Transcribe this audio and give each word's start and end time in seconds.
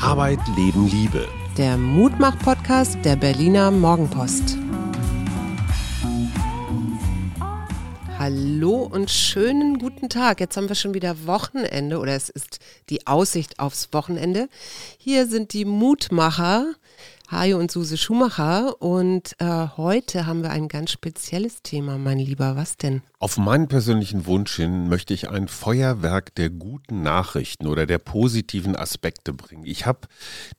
Arbeit, 0.00 0.38
Leben, 0.54 0.86
Liebe. 0.86 1.28
Der 1.56 1.76
Mutmach-Podcast 1.76 3.04
der 3.04 3.16
Berliner 3.16 3.72
Morgenpost. 3.72 4.56
Hallo 8.16 8.82
und 8.84 9.10
schönen 9.10 9.78
guten 9.78 10.08
Tag. 10.08 10.38
Jetzt 10.38 10.56
haben 10.56 10.68
wir 10.68 10.76
schon 10.76 10.94
wieder 10.94 11.26
Wochenende 11.26 11.98
oder 11.98 12.14
es 12.14 12.28
ist 12.28 12.60
die 12.90 13.08
Aussicht 13.08 13.58
aufs 13.58 13.88
Wochenende. 13.92 14.48
Hier 14.98 15.26
sind 15.26 15.52
die 15.52 15.64
Mutmacher 15.64 16.74
Hajo 17.30 17.58
und 17.58 17.70
Suse 17.70 17.98
Schumacher 17.98 18.80
und 18.80 19.36
äh, 19.38 19.66
heute 19.76 20.24
haben 20.24 20.42
wir 20.42 20.48
ein 20.48 20.66
ganz 20.66 20.90
spezielles 20.90 21.62
Thema, 21.62 21.98
mein 21.98 22.18
Lieber. 22.18 22.56
Was 22.56 22.78
denn? 22.78 23.02
Auf 23.18 23.36
meinen 23.36 23.68
persönlichen 23.68 24.24
Wunsch 24.24 24.56
hin 24.56 24.88
möchte 24.88 25.12
ich 25.12 25.28
ein 25.28 25.46
Feuerwerk 25.46 26.34
der 26.36 26.48
guten 26.48 27.02
Nachrichten 27.02 27.66
oder 27.66 27.84
der 27.84 27.98
positiven 27.98 28.74
Aspekte 28.76 29.34
bringen. 29.34 29.66
Ich 29.66 29.84
habe 29.84 30.08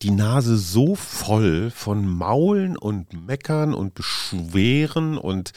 die 0.03 0.11
Nase 0.11 0.57
so 0.57 0.93
voll 0.93 1.71
von 1.71 2.07
Maulen 2.07 2.77
und 2.77 3.13
Meckern 3.25 3.73
und 3.73 3.95
Beschweren 3.95 5.17
und 5.17 5.53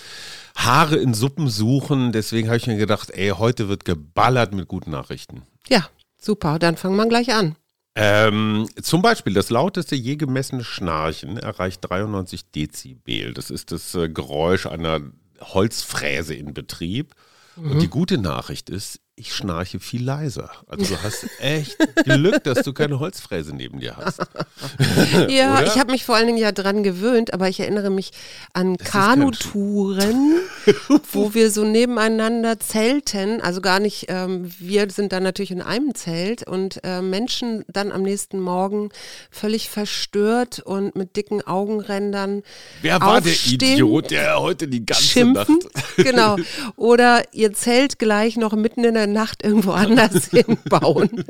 Haare 0.56 0.96
in 0.96 1.12
Suppen 1.12 1.48
suchen. 1.48 2.12
Deswegen 2.12 2.48
habe 2.48 2.56
ich 2.56 2.66
mir 2.66 2.78
gedacht, 2.78 3.10
ey, 3.10 3.34
heute 3.36 3.68
wird 3.68 3.84
geballert 3.84 4.54
mit 4.54 4.66
guten 4.66 4.92
Nachrichten. 4.92 5.42
Ja, 5.68 5.86
super. 6.16 6.58
Dann 6.58 6.78
fangen 6.78 6.96
wir 6.96 7.06
gleich 7.06 7.34
an. 7.34 7.56
Ähm, 7.94 8.68
zum 8.80 9.02
Beispiel 9.02 9.34
das 9.34 9.50
lauteste 9.50 9.94
je 9.94 10.16
gemessene 10.16 10.64
Schnarchen 10.64 11.36
erreicht 11.36 11.80
93 11.82 12.50
Dezibel. 12.50 13.34
Das 13.34 13.50
ist 13.50 13.70
das 13.70 13.94
äh, 13.94 14.08
Geräusch 14.08 14.66
einer 14.66 15.00
Holzfräse 15.40 16.34
in 16.34 16.54
Betrieb. 16.54 17.14
Mhm. 17.56 17.72
Und 17.72 17.82
die 17.82 17.88
gute 17.88 18.18
Nachricht 18.18 18.70
ist, 18.70 19.00
ich 19.14 19.34
schnarche 19.34 19.78
viel 19.78 20.02
leiser. 20.02 20.50
Also 20.66 20.94
du 20.94 21.02
hast 21.02 21.28
echt 21.38 21.76
Glück, 22.04 22.42
dass 22.44 22.62
du 22.62 22.72
keine 22.72 22.98
Holzfräse 22.98 23.54
neben 23.54 23.78
dir 23.78 23.96
hast. 23.96 24.20
ja, 25.28 25.58
Oder? 25.58 25.66
ich 25.66 25.78
habe 25.78 25.92
mich 25.92 26.04
vor 26.04 26.16
allen 26.16 26.26
Dingen 26.26 26.38
ja 26.38 26.50
dran 26.50 26.82
gewöhnt, 26.82 27.34
aber 27.34 27.48
ich 27.48 27.60
erinnere 27.60 27.90
mich 27.90 28.12
an 28.54 28.78
Kanutouren, 28.78 30.36
wo 31.12 31.34
wir 31.34 31.50
so 31.50 31.64
nebeneinander 31.64 32.58
zelten, 32.58 33.42
also 33.42 33.60
gar 33.60 33.80
nicht, 33.80 34.06
ähm, 34.08 34.50
wir 34.58 34.88
sind 34.90 35.12
dann 35.12 35.24
natürlich 35.24 35.50
in 35.50 35.60
einem 35.60 35.94
Zelt 35.94 36.48
und 36.48 36.80
äh, 36.82 37.02
Menschen 37.02 37.64
dann 37.68 37.92
am 37.92 38.02
nächsten 38.02 38.40
Morgen 38.40 38.88
völlig 39.30 39.68
verstört 39.68 40.60
und 40.60 40.96
mit 40.96 41.16
dicken 41.16 41.42
Augenrändern 41.42 42.42
Wer 42.80 42.98
war 43.00 43.18
aufstehen, 43.18 43.58
der 43.58 43.68
Idiot, 43.74 44.10
der 44.10 44.40
heute 44.40 44.68
die 44.68 44.86
ganze 44.86 45.02
schimpfen, 45.02 45.58
Nacht... 45.58 45.96
genau. 45.96 46.36
Oder 46.76 47.22
ihr 47.32 47.52
Zelt 47.52 47.98
gleich 47.98 48.38
noch 48.38 48.54
mitten 48.54 48.84
in 48.84 48.94
der 48.94 49.01
Nacht 49.06 49.44
irgendwo 49.44 49.72
anders 49.72 50.26
hinbauen. 50.30 51.24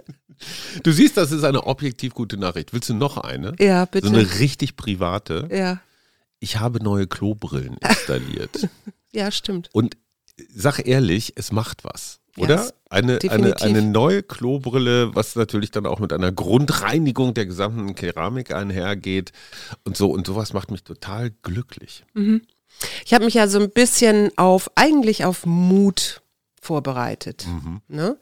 Du 0.83 0.93
siehst, 0.93 1.17
das 1.17 1.31
ist 1.33 1.45
eine 1.45 1.65
objektiv 1.67 2.15
gute 2.15 2.37
Nachricht. 2.37 2.73
Willst 2.73 2.89
du 2.89 2.95
noch 2.95 3.17
eine? 3.17 3.55
Ja, 3.59 3.85
bitte. 3.85 4.09
So 4.09 4.15
eine 4.15 4.39
richtig 4.39 4.77
private. 4.77 5.49
Ja. 5.53 5.81
Ich 6.41 6.59
habe 6.59 6.83
neue 6.83 7.07
Klobrillen 7.07 7.77
installiert. 7.89 8.69
ja, 9.13 9.31
stimmt. 9.31 9.69
Und 9.73 9.97
sag 10.55 10.87
ehrlich, 10.87 11.35
es 11.37 11.53
macht 11.53 11.85
was. 11.85 12.19
Oder? 12.39 12.57
Yes, 12.57 12.75
eine, 12.89 13.19
eine, 13.29 13.61
eine 13.61 13.83
neue 13.83 14.23
Klobrille, 14.23 15.15
was 15.15 15.37
natürlich 15.37 15.71
dann 15.71 15.85
auch 15.85 15.99
mit 15.99 16.13
einer 16.15 16.33
Grundreinigung 16.33 17.35
der 17.35 17.45
gesamten 17.45 17.95
Keramik 17.95 18.55
einhergeht. 18.55 19.33
Und 19.85 19.97
so, 19.99 20.11
und 20.11 20.27
sowas 20.27 20.55
macht 20.55 20.71
mich 20.71 20.83
total 20.83 21.31
glücklich. 21.43 22.05
Mhm. 22.15 22.43
Ich 23.05 23.13
habe 23.13 23.27
mich 23.27 23.35
ja 23.35 23.49
so 23.49 23.61
ein 23.61 23.71
bisschen 23.71 24.31
auf, 24.39 24.71
eigentlich 24.77 25.27
auf 25.27 25.45
Mut 25.45 26.22
vorbereitet. 26.63 27.47
Mhm. 27.47 27.83
Ne? 27.89 28.17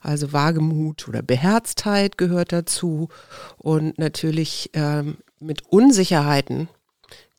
Also 0.00 0.32
Wagemut 0.32 1.06
oder 1.08 1.22
Beherztheit 1.22 2.18
gehört 2.18 2.52
dazu 2.52 3.10
und 3.58 3.98
natürlich 3.98 4.70
ähm, 4.72 5.18
mit 5.38 5.62
Unsicherheiten 5.68 6.68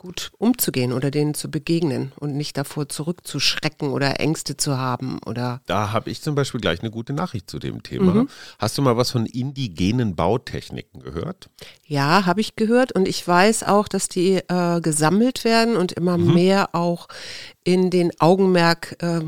gut 0.03 0.31
umzugehen 0.37 0.91
oder 0.91 1.11
denen 1.11 1.33
zu 1.33 1.49
begegnen 1.49 2.11
und 2.17 2.35
nicht 2.35 2.57
davor 2.57 2.89
zurückzuschrecken 2.89 3.89
oder 3.89 4.19
Ängste 4.19 4.57
zu 4.57 4.77
haben 4.77 5.19
oder. 5.25 5.61
Da 5.65 5.93
habe 5.93 6.09
ich 6.09 6.21
zum 6.21 6.35
Beispiel 6.35 6.59
gleich 6.59 6.81
eine 6.81 6.91
gute 6.91 7.13
Nachricht 7.13 7.49
zu 7.49 7.57
dem 7.57 7.83
Thema. 7.83 8.13
Mhm. 8.13 8.29
Hast 8.59 8.77
du 8.77 8.81
mal 8.81 8.97
was 8.97 9.11
von 9.11 9.25
indigenen 9.25 10.15
Bautechniken 10.15 11.01
gehört? 11.01 11.49
Ja, 11.87 12.25
habe 12.25 12.41
ich 12.41 12.57
gehört 12.57 12.91
und 12.91 13.07
ich 13.07 13.25
weiß 13.25 13.63
auch, 13.63 13.87
dass 13.87 14.09
die 14.09 14.41
äh, 14.49 14.81
gesammelt 14.81 15.45
werden 15.45 15.77
und 15.77 15.93
immer 15.93 16.17
mhm. 16.17 16.33
mehr 16.33 16.75
auch 16.75 17.07
in 17.63 17.89
den 17.89 18.11
Augenmerk 18.19 18.97
äh, 19.01 19.21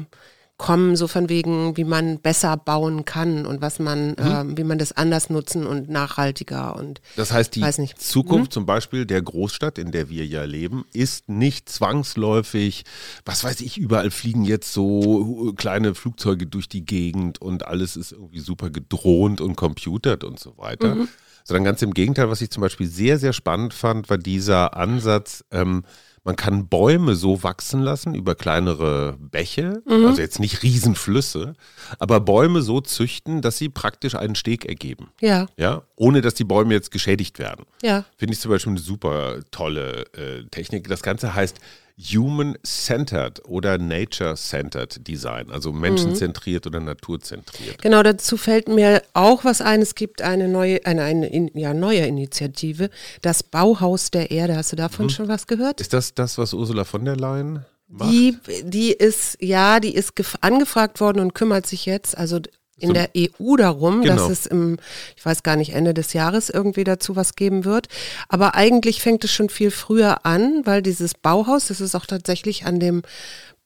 kommen, 0.58 0.96
so 0.96 1.08
von 1.08 1.28
wegen, 1.28 1.76
wie 1.76 1.84
man 1.84 2.20
besser 2.20 2.56
bauen 2.56 3.04
kann 3.04 3.46
und 3.46 3.62
was 3.62 3.80
man, 3.80 4.12
mhm. 4.12 4.54
äh, 4.54 4.58
wie 4.58 4.64
man 4.64 4.78
das 4.78 4.94
anders 4.94 5.30
nutzen 5.30 5.68
und 5.68 5.90
nachhaltiger 5.90 6.78
und 6.78 7.02
das 7.18 7.34
heißt, 7.34 7.56
die 7.56 7.64
Zukunft 7.98 8.52
mhm. 8.52 8.54
zum 8.54 8.66
Beispiel 8.66 9.06
der 9.06 9.22
Großstadt, 9.22 9.78
in 9.78 9.92
der 9.92 10.10
wir 10.10 10.26
ja 10.26 10.46
leben, 10.46 10.86
ist 10.94 11.28
nicht 11.28 11.68
zwangsläufig, 11.68 12.86
was 13.26 13.44
weiß 13.44 13.62
ich, 13.62 13.78
überall 13.78 14.12
fliegen 14.12 14.46
jetzt 14.46 14.72
so 14.72 15.54
kleine 15.58 15.94
Flugzeuge 15.94 16.48
durch 16.48 16.70
die 16.70 16.86
Gegend 16.86 17.42
und 17.42 17.68
alles 17.68 17.98
ist 17.98 18.14
irgendwie 18.14 18.40
super 18.40 18.70
gedroht 18.70 19.42
und 19.42 19.56
computert 19.56 20.24
und 20.24 20.40
so 20.40 20.58
weiter. 20.58 20.96
Mhm. 20.96 21.08
Sondern 21.44 21.64
ganz 21.64 21.82
im 21.84 21.94
Gegenteil, 21.94 22.30
was 22.30 22.42
ich 22.42 22.50
zum 22.50 22.62
Beispiel 22.62 22.88
sehr, 22.88 23.20
sehr 23.20 23.34
spannend 23.34 23.74
fand, 23.74 24.10
war 24.10 24.18
dieser 24.18 24.76
Ansatz, 24.76 25.44
ähm, 25.52 25.84
man 26.26 26.36
kann 26.36 26.68
Bäume 26.68 27.16
so 27.16 27.44
wachsen 27.44 27.82
lassen 27.82 28.16
über 28.16 28.34
kleinere 28.36 29.16
Bäche, 29.20 29.82
mhm. 29.86 30.08
also 30.08 30.20
jetzt 30.20 30.40
nicht 30.40 30.64
Riesenflüsse, 30.64 31.54
aber 32.00 32.20
Bäume 32.20 32.64
so 32.64 32.82
züchten, 32.82 33.42
dass 33.42 33.58
sie 33.58 33.70
praktisch 33.70 34.16
einen 34.16 34.36
Steg 34.36 34.66
ergeben. 34.66 35.12
Ja. 35.22 35.46
Ja, 35.56 35.84
ohne 35.96 36.22
dass 36.22 36.34
die 36.34 36.44
Bäume 36.44 36.74
jetzt 36.74 36.90
geschädigt 36.90 37.38
werden. 37.38 37.66
Ja. 37.84 38.06
Finde 38.18 38.34
ich 38.34 38.40
zum 38.40 38.50
Beispiel 38.50 38.72
eine 38.72 38.80
super 38.80 39.40
tolle 39.52 40.06
äh, 40.14 40.44
Technik. 40.50 40.88
Das 40.88 41.04
Ganze 41.04 41.36
heißt 41.36 41.60
Human-Centered 41.98 43.46
oder 43.48 43.78
Nature-Centered 43.78 45.08
Design, 45.08 45.50
also 45.50 45.72
menschenzentriert 45.72 46.66
mhm. 46.66 46.70
oder 46.70 46.80
naturzentriert. 46.82 47.82
Genau, 47.82 48.04
dazu 48.04 48.36
fällt 48.36 48.68
mir 48.68 49.02
auch 49.14 49.46
was 49.46 49.62
ein. 49.62 49.82
Es 49.82 49.96
gibt 49.96 50.22
eine 50.22 50.50
neue, 50.50 50.86
eine, 50.86 51.04
eine 51.04 51.52
ja, 51.54 51.74
neue 51.74 52.06
Initiative, 52.06 52.90
das 53.22 53.44
Bauhaus 53.44 54.12
der 54.12 54.32
Erde. 54.32 54.58
Hast 54.58 54.74
du 54.74 54.76
davon 54.76 55.06
mhm. 55.06 55.10
schon 55.10 55.28
was 55.30 55.48
gehört? 55.48 55.80
Ist 55.80 55.94
das 55.94 56.14
das, 56.14 56.38
was 56.38 56.54
Ursula 56.54 56.84
von 56.84 57.06
der 57.06 57.16
Leyen 57.16 57.66
macht? 57.88 58.12
Die, 58.12 58.38
die 58.64 58.92
ist, 58.92 59.38
ja, 59.40 59.80
die 59.80 59.96
ist 59.96 60.14
angefragt 60.42 61.00
worden 61.00 61.20
und 61.20 61.34
kümmert 61.34 61.66
sich 61.66 61.86
jetzt, 61.86 62.18
also 62.18 62.40
in 62.78 62.90
so, 62.90 62.94
der 62.94 63.10
EU 63.18 63.56
darum, 63.56 64.02
genau. 64.02 64.16
dass 64.16 64.30
es 64.30 64.46
im, 64.46 64.78
ich 65.16 65.26
weiß 65.26 65.44
gar 65.44 65.56
nicht, 65.56 65.74
Ende 65.74 65.94
des 65.94 66.14
Jahres 66.14 66.50
irgendwie 66.50 66.84
dazu 66.84 67.16
was 67.16 67.36
geben 67.36 67.64
wird. 67.64 67.88
Aber 68.28 68.56
eigentlich 68.56 69.02
fängt 69.02 69.24
es 69.24 69.32
schon 69.32 69.50
viel 69.50 69.72
früher 69.72 70.26
an, 70.26 70.62
weil 70.66 70.82
dieses 70.82 71.14
Bauhaus, 71.14 71.68
das 71.68 71.80
ist 71.80 71.96
auch 71.96 72.06
tatsächlich 72.06 72.66
an 72.66 72.80
dem 72.80 73.04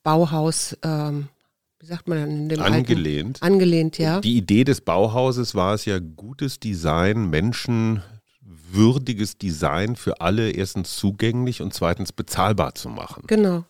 Bauhaus, 0.03 0.77
ähm, 0.83 1.27
wie 1.79 1.87
sagt 1.87 2.07
man 2.07 2.19
dann, 2.19 2.31
in 2.31 2.49
dem 2.49 2.61
angelehnt. 2.61 3.41
Alten, 3.41 3.53
angelehnt, 3.53 3.97
ja. 3.97 4.21
Die 4.21 4.37
Idee 4.37 4.63
des 4.63 4.81
Bauhauses 4.81 5.55
war 5.55 5.73
es 5.73 5.85
ja, 5.85 5.99
gutes 5.99 6.59
Design, 6.59 7.29
Menschen 7.29 8.03
würdiges 8.71 9.37
Design 9.37 9.95
für 9.95 10.21
alle 10.21 10.51
erstens 10.51 10.95
zugänglich 10.95 11.61
und 11.61 11.73
zweitens 11.73 12.11
bezahlbar 12.11 12.75
zu 12.75 12.89
machen. 12.89 13.23
Genau. 13.27 13.65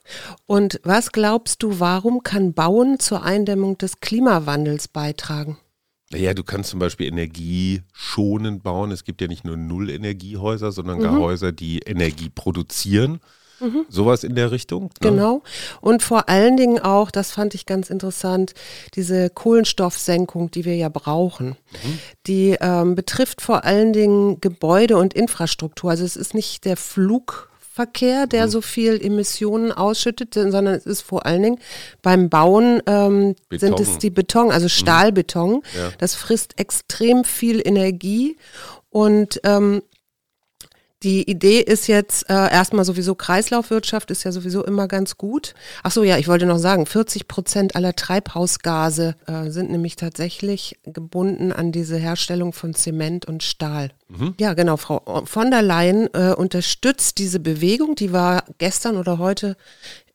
Und 0.45 0.79
was 0.83 1.11
glaubst 1.11 1.63
du, 1.63 1.79
warum 1.79 2.23
kann 2.23 2.53
Bauen 2.53 2.99
zur 2.99 3.23
Eindämmung 3.23 3.77
des 3.77 3.99
Klimawandels 3.99 4.87
beitragen? 4.87 5.57
Naja, 6.11 6.33
du 6.33 6.43
kannst 6.43 6.71
zum 6.71 6.79
Beispiel 6.79 7.07
energieschonend 7.07 8.63
bauen. 8.63 8.91
Es 8.91 9.03
gibt 9.03 9.21
ja 9.21 9.27
nicht 9.27 9.45
nur 9.45 9.57
Nullenergiehäuser, 9.57 10.71
sondern 10.71 10.97
mhm. 10.97 11.03
gar 11.03 11.19
Häuser, 11.19 11.51
die 11.51 11.79
Energie 11.79 12.29
produzieren. 12.29 13.19
Mhm. 13.59 13.85
Sowas 13.89 14.23
in 14.23 14.35
der 14.35 14.51
Richtung. 14.51 14.83
Ne? 14.83 14.89
Genau. 15.01 15.41
Und 15.81 16.03
vor 16.03 16.29
allen 16.29 16.57
Dingen 16.57 16.79
auch, 16.79 17.11
das 17.11 17.31
fand 17.31 17.53
ich 17.55 17.65
ganz 17.65 17.89
interessant, 17.89 18.53
diese 18.95 19.29
Kohlenstoffsenkung, 19.29 20.51
die 20.51 20.65
wir 20.65 20.75
ja 20.75 20.89
brauchen. 20.89 21.49
Mhm. 21.49 21.99
Die 22.27 22.57
ähm, 22.59 22.95
betrifft 22.95 23.41
vor 23.41 23.65
allen 23.65 23.93
Dingen 23.93 24.41
Gebäude 24.41 24.97
und 24.97 25.13
Infrastruktur. 25.13 25.91
Also 25.91 26.05
es 26.05 26.15
ist 26.15 26.33
nicht 26.33 26.65
der 26.65 26.77
Flugverkehr, 26.77 28.27
der 28.27 28.45
mhm. 28.45 28.51
so 28.51 28.61
viel 28.61 29.03
Emissionen 29.03 29.71
ausschüttet, 29.71 30.33
sondern 30.33 30.67
es 30.67 30.85
ist 30.85 31.01
vor 31.01 31.25
allen 31.25 31.43
Dingen 31.43 31.59
beim 32.01 32.29
Bauen 32.29 32.81
ähm, 32.85 33.35
sind 33.51 33.79
es 33.79 33.97
die 33.97 34.09
Beton, 34.09 34.51
also 34.51 34.65
mhm. 34.65 34.69
Stahlbeton. 34.69 35.61
Ja. 35.77 35.91
Das 35.97 36.15
frisst 36.15 36.59
extrem 36.59 37.23
viel 37.23 37.61
Energie 37.65 38.37
Und 38.89 39.39
ähm, 39.43 39.83
die 41.03 41.29
Idee 41.29 41.61
ist 41.61 41.87
jetzt 41.87 42.29
äh, 42.29 42.33
erstmal 42.33 42.83
sowieso 42.83 43.15
Kreislaufwirtschaft 43.15 44.11
ist 44.11 44.25
ja 44.25 44.33
sowieso 44.33 44.65
immer 44.65 44.87
ganz 44.89 45.17
gut. 45.17 45.53
Ach 45.81 45.91
so, 45.91 46.03
ja, 46.03 46.17
ich 46.17 46.27
wollte 46.27 46.45
noch 46.45 46.57
sagen, 46.57 46.85
40 46.85 47.27
Prozent 47.27 47.75
aller 47.75 47.95
Treibhausgase 47.95 49.15
äh, 49.25 49.49
sind 49.49 49.71
nämlich 49.71 49.95
tatsächlich 49.95 50.77
gebunden 50.83 51.53
an 51.53 51.71
diese 51.71 51.95
Herstellung 51.95 52.51
von 52.51 52.73
Zement 52.73 53.25
und 53.25 53.43
Stahl. 53.43 53.91
Mhm. 54.09 54.35
Ja, 54.39 54.53
genau. 54.53 54.75
Frau 54.75 55.23
von 55.25 55.51
der 55.51 55.61
Leyen 55.61 56.09
äh, 56.13 56.33
unterstützt 56.33 57.17
diese 57.17 57.39
Bewegung. 57.39 57.95
Die 57.95 58.11
war 58.11 58.43
gestern 58.57 58.97
oder 58.97 59.19
heute 59.19 59.55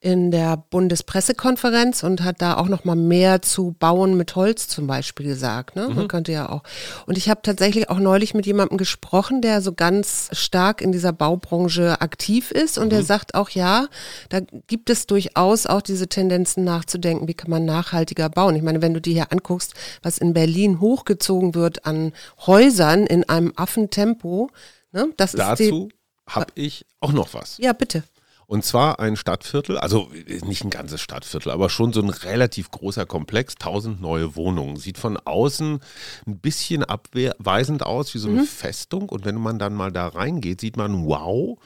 in 0.04 0.30
der 0.30 0.58
Bundespressekonferenz 0.58 2.02
und 2.02 2.22
hat 2.22 2.42
da 2.42 2.58
auch 2.58 2.68
noch 2.68 2.84
mal 2.84 2.94
mehr 2.94 3.40
zu 3.40 3.74
Bauen 3.78 4.18
mit 4.18 4.36
Holz 4.36 4.68
zum 4.68 4.86
Beispiel 4.86 5.24
gesagt. 5.24 5.76
Ne? 5.76 5.88
Man 5.88 6.04
mhm. 6.04 6.08
könnte 6.08 6.30
ja 6.30 6.50
auch. 6.50 6.62
Und 7.06 7.16
ich 7.16 7.30
habe 7.30 7.40
tatsächlich 7.42 7.88
auch 7.88 7.98
neulich 7.98 8.34
mit 8.34 8.44
jemandem 8.44 8.76
gesprochen, 8.76 9.40
der 9.40 9.62
so 9.62 9.72
ganz 9.72 10.28
stark 10.32 10.82
in 10.82 10.92
dieser 10.92 11.14
Baubranche 11.14 12.02
aktiv 12.02 12.50
ist 12.50 12.76
und 12.76 12.88
mhm. 12.88 12.90
der 12.90 13.02
sagt 13.02 13.34
auch, 13.34 13.48
ja, 13.48 13.86
da 14.28 14.40
gibt 14.66 14.90
es 14.90 15.06
durchaus 15.06 15.64
auch 15.64 15.80
diese 15.80 16.06
Tendenzen 16.06 16.64
nachzudenken, 16.64 17.26
wie 17.26 17.34
kann 17.34 17.50
man 17.50 17.64
nachhaltiger 17.64 18.28
bauen. 18.28 18.56
Ich 18.56 18.62
meine, 18.62 18.82
wenn 18.82 18.92
du 18.92 19.00
dir 19.00 19.14
hier 19.14 19.32
anguckst, 19.32 19.72
was 20.02 20.18
in 20.18 20.34
Berlin 20.34 20.80
hochgezogen 20.80 21.54
wird 21.54 21.86
an 21.86 22.12
Häusern 22.46 23.06
in 23.06 23.26
einem 23.26 23.54
Affentempo, 23.56 24.50
ne? 24.92 25.08
das 25.16 25.32
Dazu 25.32 25.88
habe 26.28 26.52
ich 26.56 26.84
auch 27.00 27.12
noch 27.12 27.32
was. 27.32 27.56
Ja, 27.56 27.72
bitte. 27.72 28.02
Und 28.54 28.64
zwar 28.64 29.00
ein 29.00 29.16
Stadtviertel, 29.16 29.78
also 29.78 30.12
nicht 30.44 30.62
ein 30.62 30.70
ganzes 30.70 31.00
Stadtviertel, 31.00 31.50
aber 31.50 31.68
schon 31.68 31.92
so 31.92 32.00
ein 32.00 32.08
relativ 32.08 32.70
großer 32.70 33.04
Komplex, 33.04 33.56
tausend 33.56 34.00
neue 34.00 34.36
Wohnungen. 34.36 34.76
Sieht 34.76 34.96
von 34.96 35.16
außen 35.16 35.80
ein 36.24 36.38
bisschen 36.38 36.84
abweisend 36.84 37.84
aus, 37.84 38.14
wie 38.14 38.18
so 38.18 38.28
eine 38.28 38.42
mhm. 38.42 38.46
Festung. 38.46 39.08
Und 39.08 39.24
wenn 39.24 39.34
man 39.40 39.58
dann 39.58 39.74
mal 39.74 39.90
da 39.90 40.06
reingeht, 40.06 40.60
sieht 40.60 40.76
man, 40.76 41.04
wow, 41.04 41.58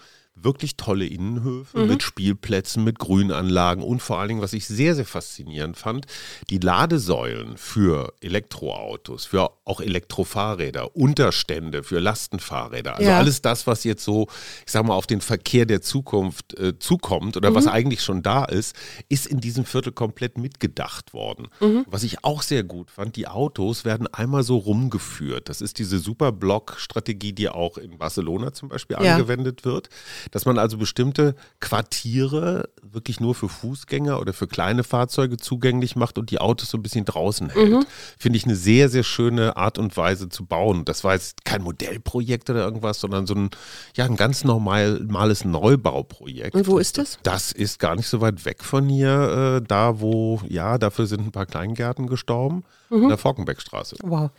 wirklich 0.42 0.76
tolle 0.76 1.06
Innenhöfe 1.06 1.78
mhm. 1.78 1.88
mit 1.88 2.02
Spielplätzen, 2.02 2.84
mit 2.84 2.98
Grünanlagen 2.98 3.82
und 3.82 4.00
vor 4.00 4.18
allen 4.18 4.28
Dingen, 4.28 4.40
was 4.40 4.52
ich 4.52 4.66
sehr, 4.66 4.94
sehr 4.94 5.04
faszinierend 5.04 5.76
fand, 5.76 6.06
die 6.50 6.58
Ladesäulen 6.58 7.56
für 7.56 8.12
Elektroautos, 8.20 9.26
für 9.26 9.50
auch 9.64 9.80
Elektrofahrräder, 9.80 10.96
Unterstände 10.96 11.82
für 11.82 11.98
Lastenfahrräder. 11.98 12.96
Also 12.96 13.10
ja. 13.10 13.18
alles 13.18 13.42
das, 13.42 13.66
was 13.66 13.84
jetzt 13.84 14.04
so, 14.04 14.28
ich 14.66 14.72
sag 14.72 14.84
mal, 14.84 14.94
auf 14.94 15.06
den 15.06 15.20
Verkehr 15.20 15.66
der 15.66 15.80
Zukunft 15.80 16.58
äh, 16.58 16.78
zukommt 16.78 17.36
oder 17.36 17.50
mhm. 17.50 17.54
was 17.54 17.66
eigentlich 17.66 18.02
schon 18.02 18.22
da 18.22 18.44
ist, 18.44 18.74
ist 19.08 19.26
in 19.26 19.40
diesem 19.40 19.64
Viertel 19.64 19.92
komplett 19.92 20.38
mitgedacht 20.38 21.12
worden. 21.12 21.48
Mhm. 21.60 21.84
Was 21.86 22.02
ich 22.02 22.24
auch 22.24 22.42
sehr 22.42 22.64
gut 22.64 22.90
fand, 22.90 23.16
die 23.16 23.28
Autos 23.28 23.84
werden 23.84 24.06
einmal 24.06 24.42
so 24.42 24.56
rumgeführt. 24.56 25.48
Das 25.48 25.60
ist 25.60 25.78
diese 25.78 25.98
Superblock-Strategie, 25.98 27.32
die 27.32 27.48
auch 27.48 27.78
in 27.78 27.98
Barcelona 27.98 28.52
zum 28.52 28.68
Beispiel 28.68 28.96
ja. 29.00 29.14
angewendet 29.14 29.64
wird 29.64 29.88
dass 30.30 30.44
man 30.44 30.58
also 30.58 30.78
bestimmte 30.78 31.34
Quartiere 31.60 32.68
wirklich 32.82 33.20
nur 33.20 33.34
für 33.34 33.48
Fußgänger 33.48 34.20
oder 34.20 34.32
für 34.32 34.46
kleine 34.46 34.84
Fahrzeuge 34.84 35.36
zugänglich 35.36 35.96
macht 35.96 36.18
und 36.18 36.30
die 36.30 36.40
Autos 36.40 36.70
so 36.70 36.78
ein 36.78 36.82
bisschen 36.82 37.04
draußen 37.04 37.50
hält. 37.50 37.70
Mhm. 37.70 37.86
Finde 38.18 38.36
ich 38.36 38.44
eine 38.44 38.56
sehr, 38.56 38.88
sehr 38.88 39.02
schöne 39.02 39.56
Art 39.56 39.78
und 39.78 39.96
Weise 39.96 40.28
zu 40.28 40.44
bauen. 40.46 40.84
Das 40.84 41.04
war 41.04 41.14
jetzt 41.14 41.44
kein 41.44 41.62
Modellprojekt 41.62 42.50
oder 42.50 42.64
irgendwas, 42.64 43.00
sondern 43.00 43.26
so 43.26 43.34
ein, 43.34 43.50
ja, 43.96 44.04
ein 44.04 44.16
ganz 44.16 44.44
normales 44.44 45.44
Neubauprojekt. 45.44 46.54
Und 46.54 46.66
wo 46.66 46.78
ist 46.78 46.98
das? 46.98 47.18
Das 47.22 47.52
ist 47.52 47.78
gar 47.78 47.96
nicht 47.96 48.08
so 48.08 48.20
weit 48.20 48.44
weg 48.44 48.64
von 48.64 48.88
hier, 48.88 49.60
äh, 49.60 49.66
da 49.66 50.00
wo, 50.00 50.40
ja, 50.48 50.78
dafür 50.78 51.06
sind 51.06 51.20
ein 51.20 51.32
paar 51.32 51.46
Kleingärten 51.46 52.06
gestorben 52.06 52.64
mhm. 52.90 53.04
in 53.04 53.08
der 53.08 53.18
Forkenbeckstraße. 53.18 53.96
Wow. 54.02 54.30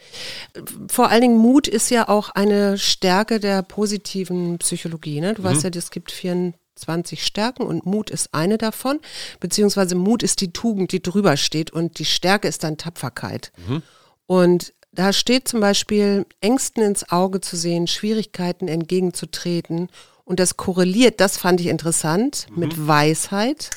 Vor 0.89 1.09
allen 1.09 1.21
Dingen 1.21 1.37
Mut 1.37 1.67
ist 1.67 1.89
ja 1.89 2.09
auch 2.09 2.29
eine 2.29 2.77
Stärke 2.77 3.39
der 3.39 3.61
positiven 3.63 4.57
Psychologie. 4.59 5.21
Ne? 5.21 5.33
Du 5.33 5.41
mhm. 5.41 5.45
weißt 5.45 5.63
ja, 5.63 5.69
es 5.73 5.91
gibt 5.91 6.11
24 6.11 7.25
Stärken 7.25 7.63
und 7.63 7.85
Mut 7.85 8.09
ist 8.09 8.33
eine 8.33 8.57
davon, 8.57 8.99
beziehungsweise 9.39 9.95
Mut 9.95 10.23
ist 10.23 10.41
die 10.41 10.53
Tugend, 10.53 10.91
die 10.91 11.01
drüber 11.01 11.37
steht 11.37 11.71
und 11.71 11.99
die 11.99 12.05
Stärke 12.05 12.47
ist 12.47 12.63
dann 12.63 12.77
Tapferkeit. 12.77 13.51
Mhm. 13.67 13.81
Und 14.25 14.73
da 14.91 15.13
steht 15.13 15.47
zum 15.47 15.59
Beispiel 15.59 16.25
Ängsten 16.41 16.83
ins 16.83 17.09
Auge 17.11 17.41
zu 17.41 17.55
sehen, 17.55 17.87
Schwierigkeiten 17.87 18.67
entgegenzutreten 18.67 19.89
und 20.25 20.39
das 20.39 20.57
korreliert, 20.57 21.19
das 21.19 21.37
fand 21.37 21.59
ich 21.61 21.67
interessant, 21.67 22.47
mhm. 22.51 22.59
mit 22.59 22.87
Weisheit, 22.87 23.69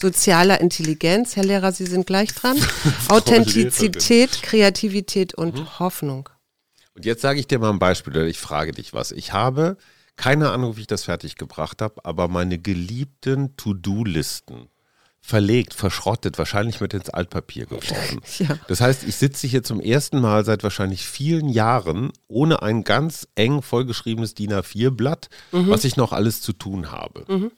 sozialer 0.00 0.60
Intelligenz. 0.60 1.36
Herr 1.36 1.44
Lehrer, 1.44 1.72
Sie 1.72 1.86
sind 1.86 2.06
gleich 2.06 2.32
dran. 2.34 2.56
Authentizität, 3.08 4.42
Kreativität 4.42 5.34
und 5.34 5.56
mhm. 5.56 5.78
Hoffnung. 5.78 6.28
Und 6.94 7.04
jetzt 7.04 7.22
sage 7.22 7.40
ich 7.40 7.46
dir 7.46 7.58
mal 7.58 7.70
ein 7.70 7.78
Beispiel, 7.78 8.12
oder 8.12 8.26
ich 8.26 8.38
frage 8.38 8.72
dich 8.72 8.92
was. 8.92 9.12
Ich 9.12 9.32
habe 9.32 9.76
keine 10.16 10.50
Ahnung, 10.50 10.76
wie 10.76 10.82
ich 10.82 10.86
das 10.88 11.04
fertig 11.04 11.36
gebracht 11.36 11.80
habe, 11.80 12.04
aber 12.04 12.26
meine 12.26 12.58
geliebten 12.58 13.56
To-Do-Listen 13.56 14.68
verlegt, 15.20 15.74
verschrottet, 15.74 16.38
wahrscheinlich 16.38 16.80
mit 16.80 16.94
ins 16.94 17.10
Altpapier 17.10 17.66
geworfen. 17.66 18.20
Ja. 18.38 18.58
Das 18.66 18.80
heißt, 18.80 19.04
ich 19.04 19.16
sitze 19.16 19.46
hier 19.46 19.62
zum 19.62 19.80
ersten 19.80 20.20
Mal 20.20 20.44
seit 20.44 20.62
wahrscheinlich 20.62 21.06
vielen 21.06 21.48
Jahren 21.48 22.12
ohne 22.26 22.62
ein 22.62 22.82
ganz 22.82 23.28
eng 23.34 23.62
vollgeschriebenes 23.62 24.34
DIN 24.34 24.52
A4-Blatt, 24.52 25.28
mhm. 25.52 25.68
was 25.68 25.84
ich 25.84 25.96
noch 25.96 26.12
alles 26.12 26.40
zu 26.40 26.52
tun 26.52 26.90
habe. 26.90 27.24
Mhm. 27.28 27.52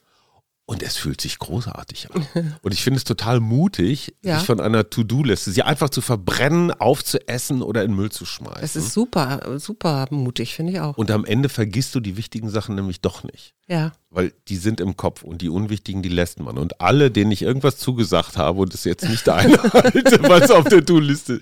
Und 0.70 0.84
es 0.84 0.96
fühlt 0.96 1.20
sich 1.20 1.40
großartig 1.40 2.12
an. 2.14 2.28
Und 2.62 2.72
ich 2.72 2.84
finde 2.84 2.98
es 2.98 3.02
total 3.02 3.40
mutig, 3.40 4.14
ja. 4.22 4.38
sich 4.38 4.46
von 4.46 4.60
einer 4.60 4.88
To-Do-Liste, 4.88 5.50
sie 5.50 5.64
einfach 5.64 5.90
zu 5.90 6.00
verbrennen, 6.00 6.70
aufzuessen 6.70 7.62
oder 7.62 7.82
in 7.82 7.92
Müll 7.92 8.12
zu 8.12 8.24
schmeißen. 8.24 8.62
Es 8.62 8.76
ist 8.76 8.92
super, 8.92 9.58
super 9.58 10.06
mutig, 10.12 10.54
finde 10.54 10.70
ich 10.70 10.78
auch. 10.78 10.96
Und 10.96 11.10
am 11.10 11.24
Ende 11.24 11.48
vergisst 11.48 11.96
du 11.96 11.98
die 11.98 12.16
wichtigen 12.16 12.50
Sachen 12.50 12.76
nämlich 12.76 13.00
doch 13.00 13.24
nicht. 13.24 13.56
Ja. 13.66 13.94
Weil 14.10 14.32
die 14.46 14.54
sind 14.54 14.80
im 14.80 14.96
Kopf 14.96 15.24
und 15.24 15.42
die 15.42 15.48
unwichtigen, 15.48 16.02
die 16.02 16.08
lässt 16.08 16.38
man. 16.38 16.56
Und 16.56 16.80
alle, 16.80 17.10
denen 17.10 17.32
ich 17.32 17.42
irgendwas 17.42 17.76
zugesagt 17.78 18.36
habe 18.36 18.60
und 18.60 18.72
es 18.72 18.84
jetzt 18.84 19.08
nicht 19.08 19.28
einhalte, 19.28 20.20
es 20.40 20.50
auf 20.52 20.68
der 20.68 20.86
To-Do-Liste 20.86 21.40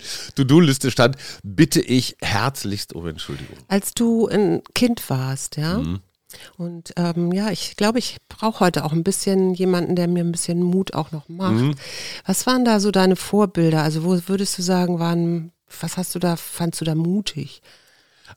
To 0.87 0.89
stand, 0.89 1.17
bitte 1.43 1.81
ich 1.81 2.17
herzlichst 2.19 2.93
um 2.93 3.05
Entschuldigung. 3.05 3.57
Als 3.67 3.93
du 3.93 4.27
ein 4.27 4.63
Kind 4.73 5.07
warst, 5.07 5.57
ja, 5.57 5.77
mhm 5.77 5.99
und 6.57 6.93
ähm, 6.95 7.31
ja, 7.31 7.49
ich 7.49 7.75
glaube, 7.75 7.99
ich 7.99 8.17
brauche 8.27 8.59
heute 8.59 8.85
auch 8.85 8.91
ein 8.91 9.03
bisschen 9.03 9.53
jemanden, 9.53 9.95
der 9.95 10.07
mir 10.07 10.23
ein 10.23 10.31
bisschen 10.31 10.61
Mut 10.61 10.93
auch 10.93 11.11
noch 11.11 11.27
macht. 11.27 11.55
Mhm. 11.55 11.75
Was 12.25 12.45
waren 12.45 12.65
da 12.65 12.79
so 12.79 12.91
deine 12.91 13.15
Vorbilder? 13.15 13.81
Also 13.81 14.03
wo 14.03 14.19
würdest 14.27 14.57
du 14.57 14.61
sagen, 14.61 14.99
waren, 14.99 15.51
was 15.79 15.97
hast 15.97 16.13
du 16.15 16.19
da, 16.19 16.35
fandst 16.35 16.81
du 16.81 16.85
da 16.85 16.95
mutig? 16.95 17.61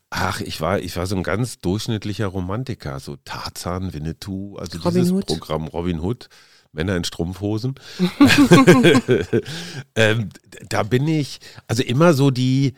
Ach, 0.09 0.41
ich 0.41 0.59
war, 0.59 0.79
ich 0.79 0.95
war 0.97 1.05
so 1.05 1.15
ein 1.15 1.23
ganz 1.23 1.59
durchschnittlicher 1.59 2.27
Romantiker, 2.27 2.99
so 2.99 3.15
Tarzan, 3.25 3.93
Winnetou, 3.93 4.57
also 4.57 4.79
Robin 4.79 4.93
dieses 4.93 5.11
Hood. 5.11 5.27
Programm 5.27 5.67
Robin 5.67 5.99
Hood. 5.99 6.29
Männer 6.75 6.95
in 6.95 7.03
Strumpfhosen. 7.03 7.75
ähm, 9.95 10.29
da 10.69 10.81
bin 10.81 11.07
ich, 11.07 11.39
also 11.67 11.83
immer 11.83 12.15
so 12.15 12.31
die, 12.31 12.73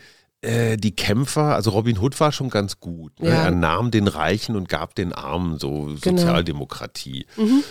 äh, 0.45 0.77
die 0.77 0.95
Kämpfer, 0.95 1.55
also 1.55 1.71
Robin 1.71 1.99
Hood 1.99 2.19
war 2.19 2.31
schon 2.31 2.49
ganz 2.49 2.79
gut. 2.79 3.19
Ne? 3.19 3.29
Ja. 3.29 3.45
Er 3.45 3.51
nahm 3.51 3.91
den 3.91 4.07
Reichen 4.07 4.55
und 4.55 4.69
gab 4.69 4.95
den 4.95 5.11
Armen, 5.13 5.59
so 5.59 5.95
genau. 6.01 6.17
Sozialdemokratie. 6.17 7.25
Mhm. 7.35 7.63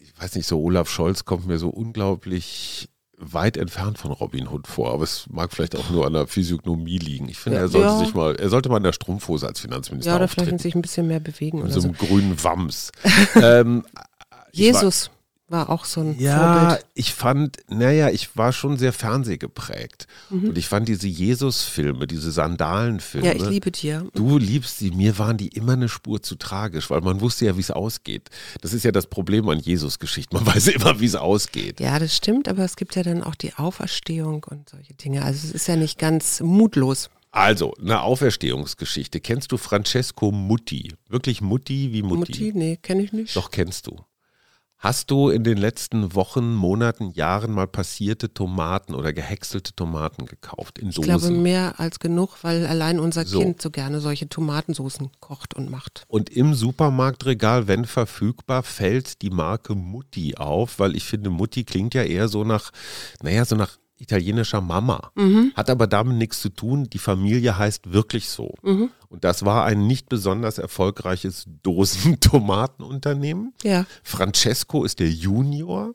Ich 0.00 0.20
weiß 0.20 0.34
nicht, 0.34 0.46
so 0.46 0.60
Olaf 0.60 0.88
Scholz 0.88 1.24
kommt 1.24 1.46
mir 1.46 1.58
so 1.58 1.68
unglaublich 1.68 2.88
weit 3.16 3.56
entfernt 3.56 3.98
von 3.98 4.10
Robin 4.10 4.48
Hood 4.48 4.66
vor, 4.66 4.92
aber 4.92 5.04
es 5.04 5.26
mag 5.30 5.52
vielleicht 5.52 5.76
auch 5.76 5.88
nur 5.90 6.06
an 6.06 6.12
der 6.12 6.26
Physiognomie 6.26 6.98
liegen. 6.98 7.28
Ich 7.28 7.38
finde, 7.38 7.58
er 7.58 7.68
sollte 7.68 7.88
ja. 7.88 7.98
sich 7.98 8.14
mal, 8.14 8.34
er 8.36 8.48
sollte 8.48 8.68
mal 8.68 8.78
in 8.78 8.82
der 8.82 8.92
Strumpfhose 8.92 9.46
als 9.46 9.60
Finanzminister 9.60 10.10
Ja, 10.10 10.16
oder 10.16 10.24
auftreten. 10.24 10.48
vielleicht 10.48 10.62
sich 10.62 10.74
ein 10.74 10.82
bisschen 10.82 11.06
mehr 11.06 11.20
bewegen. 11.20 11.62
Mit 11.62 11.72
so 11.72 11.80
einem 11.80 11.94
so. 11.94 12.06
grünen 12.06 12.42
Wams. 12.42 12.90
ähm, 13.36 13.84
Jesus 14.52 15.06
war 15.06 15.23
auch 15.50 15.84
so 15.84 16.00
ein 16.00 16.18
ja, 16.18 16.68
Vorbild. 16.68 16.86
ich 16.94 17.14
fand, 17.14 17.58
naja, 17.68 18.08
ich 18.10 18.36
war 18.36 18.52
schon 18.52 18.76
sehr 18.76 18.92
fernsehgeprägt. 18.92 20.06
Mhm. 20.30 20.48
Und 20.50 20.58
ich 20.58 20.68
fand 20.68 20.88
diese 20.88 21.06
Jesus-Filme, 21.06 22.06
diese 22.06 22.32
Sandalenfilme. 22.32 23.26
Ja, 23.26 23.34
ich 23.34 23.48
liebe 23.48 23.70
die. 23.70 23.88
Ja. 23.88 24.02
Du 24.14 24.38
liebst 24.38 24.78
sie, 24.78 24.90
mir 24.90 25.18
waren 25.18 25.36
die 25.36 25.48
immer 25.48 25.74
eine 25.74 25.88
Spur 25.88 26.22
zu 26.22 26.36
tragisch, 26.36 26.90
weil 26.90 27.02
man 27.02 27.20
wusste 27.20 27.46
ja, 27.46 27.56
wie 27.56 27.60
es 27.60 27.70
ausgeht. 27.70 28.30
Das 28.62 28.72
ist 28.72 28.84
ja 28.84 28.92
das 28.92 29.06
Problem 29.06 29.48
an 29.48 29.58
Jesus-Geschichten. 29.58 30.34
Man 30.34 30.46
weiß 30.54 30.68
immer, 30.68 30.98
wie 31.00 31.06
es 31.06 31.14
ausgeht. 31.14 31.78
Ja, 31.80 31.98
das 31.98 32.16
stimmt, 32.16 32.48
aber 32.48 32.64
es 32.64 32.76
gibt 32.76 32.96
ja 32.96 33.02
dann 33.02 33.22
auch 33.22 33.34
die 33.34 33.54
Auferstehung 33.54 34.44
und 34.44 34.68
solche 34.70 34.94
Dinge. 34.94 35.24
Also 35.24 35.46
es 35.46 35.54
ist 35.54 35.68
ja 35.68 35.76
nicht 35.76 35.98
ganz 35.98 36.40
mutlos. 36.40 37.10
Also, 37.30 37.74
eine 37.80 38.02
Auferstehungsgeschichte. 38.02 39.20
Kennst 39.20 39.50
du 39.50 39.56
Francesco 39.56 40.30
Mutti? 40.30 40.94
Wirklich 41.08 41.40
Mutti 41.40 41.92
wie 41.92 42.02
Mutti? 42.02 42.18
Mutti? 42.18 42.52
Nee, 42.54 42.76
kenne 42.76 43.02
ich 43.02 43.12
nicht. 43.12 43.34
Doch, 43.34 43.50
kennst 43.50 43.88
du. 43.88 44.04
Hast 44.84 45.10
du 45.10 45.30
in 45.30 45.44
den 45.44 45.56
letzten 45.56 46.14
Wochen, 46.14 46.54
Monaten, 46.54 47.10
Jahren 47.12 47.52
mal 47.52 47.66
passierte 47.66 48.34
Tomaten 48.34 48.94
oder 48.94 49.14
gehäckselte 49.14 49.74
Tomaten 49.74 50.26
gekauft 50.26 50.78
in 50.78 50.88
Dosen? 50.88 51.00
Ich 51.00 51.06
glaube 51.06 51.30
mehr 51.30 51.80
als 51.80 52.00
genug, 52.00 52.36
weil 52.42 52.66
allein 52.66 53.00
unser 53.00 53.24
so. 53.24 53.40
Kind 53.40 53.62
so 53.62 53.70
gerne 53.70 54.00
solche 54.00 54.28
Tomatensoßen 54.28 55.10
kocht 55.20 55.54
und 55.54 55.70
macht. 55.70 56.04
Und 56.06 56.28
im 56.28 56.52
Supermarktregal, 56.52 57.66
wenn 57.66 57.86
verfügbar, 57.86 58.62
fällt 58.62 59.22
die 59.22 59.30
Marke 59.30 59.74
Mutti 59.74 60.34
auf, 60.36 60.78
weil 60.78 60.96
ich 60.96 61.04
finde, 61.04 61.30
Mutti 61.30 61.64
klingt 61.64 61.94
ja 61.94 62.02
eher 62.02 62.28
so 62.28 62.44
nach, 62.44 62.70
naja, 63.22 63.46
so 63.46 63.56
nach 63.56 63.78
italienischer 64.04 64.60
Mama. 64.60 65.10
Mhm. 65.14 65.52
Hat 65.56 65.68
aber 65.70 65.86
damit 65.86 66.16
nichts 66.16 66.40
zu 66.40 66.50
tun. 66.50 66.88
Die 66.90 66.98
Familie 66.98 67.58
heißt 67.58 67.92
wirklich 67.92 68.28
so. 68.28 68.54
Mhm. 68.62 68.90
Und 69.08 69.24
das 69.24 69.44
war 69.44 69.64
ein 69.64 69.86
nicht 69.86 70.08
besonders 70.08 70.58
erfolgreiches 70.58 71.46
Dosen-Tomatenunternehmen. 71.62 73.54
Ja. 73.62 73.86
Francesco 74.02 74.84
ist 74.84 75.00
der 75.00 75.10
Junior 75.10 75.94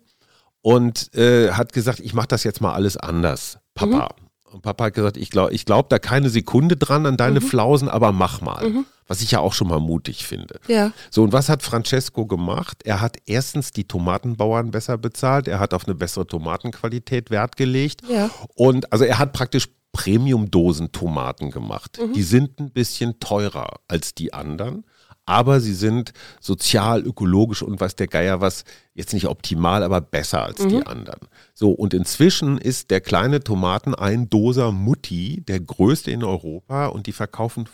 und 0.62 1.16
äh, 1.16 1.52
hat 1.52 1.72
gesagt, 1.74 2.00
ich 2.00 2.14
mache 2.14 2.28
das 2.28 2.44
jetzt 2.44 2.62
mal 2.62 2.74
alles 2.74 2.98
anders, 2.98 3.60
Papa. 3.76 4.10
Und 4.52 4.62
Papa 4.64 4.86
hat 4.86 4.94
gesagt, 4.96 5.18
ich 5.18 5.30
glaube 5.30 5.54
ich 5.54 5.66
glaub 5.66 5.90
da 5.90 6.00
keine 6.00 6.30
Sekunde 6.30 6.76
dran 6.76 7.06
an 7.06 7.18
deine 7.18 7.40
Flausen, 7.42 7.88
aber 7.88 8.12
mach 8.12 8.42
mal. 8.42 8.84
Was 9.10 9.22
ich 9.22 9.32
ja 9.32 9.40
auch 9.40 9.54
schon 9.54 9.68
mal 9.68 9.80
mutig 9.80 10.26
finde. 10.26 10.60
Ja. 10.68 10.94
So, 11.10 11.24
und 11.24 11.34
was 11.34 11.50
hat 11.50 11.64
Francesco 11.64 12.28
gemacht? 12.28 12.84
Er 12.86 13.02
hat 13.02 13.18
erstens 13.26 13.72
die 13.72 13.86
Tomatenbauern 13.86 14.70
besser 14.70 15.00
bezahlt, 15.00 15.48
er 15.48 15.60
hat 15.60 15.74
auf 15.74 15.88
eine 15.88 15.96
bessere 15.96 16.28
Tomatenqualität 16.28 17.32
Wert 17.32 17.58
gelegt. 17.58 18.04
Ja. 18.08 18.30
Und 18.54 18.94
also 18.94 19.04
er 19.06 19.18
hat 19.18 19.34
praktisch 19.34 19.68
Premium-Dosen-Tomaten 19.94 21.50
gemacht. 21.50 22.00
Die 22.16 22.22
sind 22.22 22.60
ein 22.60 22.72
bisschen 22.72 23.20
teurer 23.20 23.80
als 23.88 24.14
die 24.14 24.32
anderen, 24.32 24.86
aber 25.26 25.60
sie 25.60 25.74
sind 25.74 26.14
sozial, 26.40 27.02
ökologisch 27.02 27.64
und 27.64 27.80
weiß 27.80 27.96
der 27.96 28.08
Geier 28.08 28.42
was, 28.42 28.64
jetzt 28.94 29.14
nicht 29.14 29.28
optimal, 29.28 29.84
aber 29.84 30.02
besser 30.02 30.44
als 30.44 30.66
die 30.66 30.86
anderen. 30.86 31.28
So, 31.54 31.72
und 31.72 31.94
inzwischen 31.94 32.58
ist 32.58 32.92
der 32.92 33.02
kleine 33.02 33.44
Tomaten 33.44 33.96
ein 33.96 34.30
Doser 34.30 34.72
Mutti 34.72 35.44
der 35.48 35.60
größte 35.60 36.12
in 36.12 36.24
Europa 36.24 36.88
und 36.88 37.08
die 37.08 37.12
verkaufen 37.12 37.68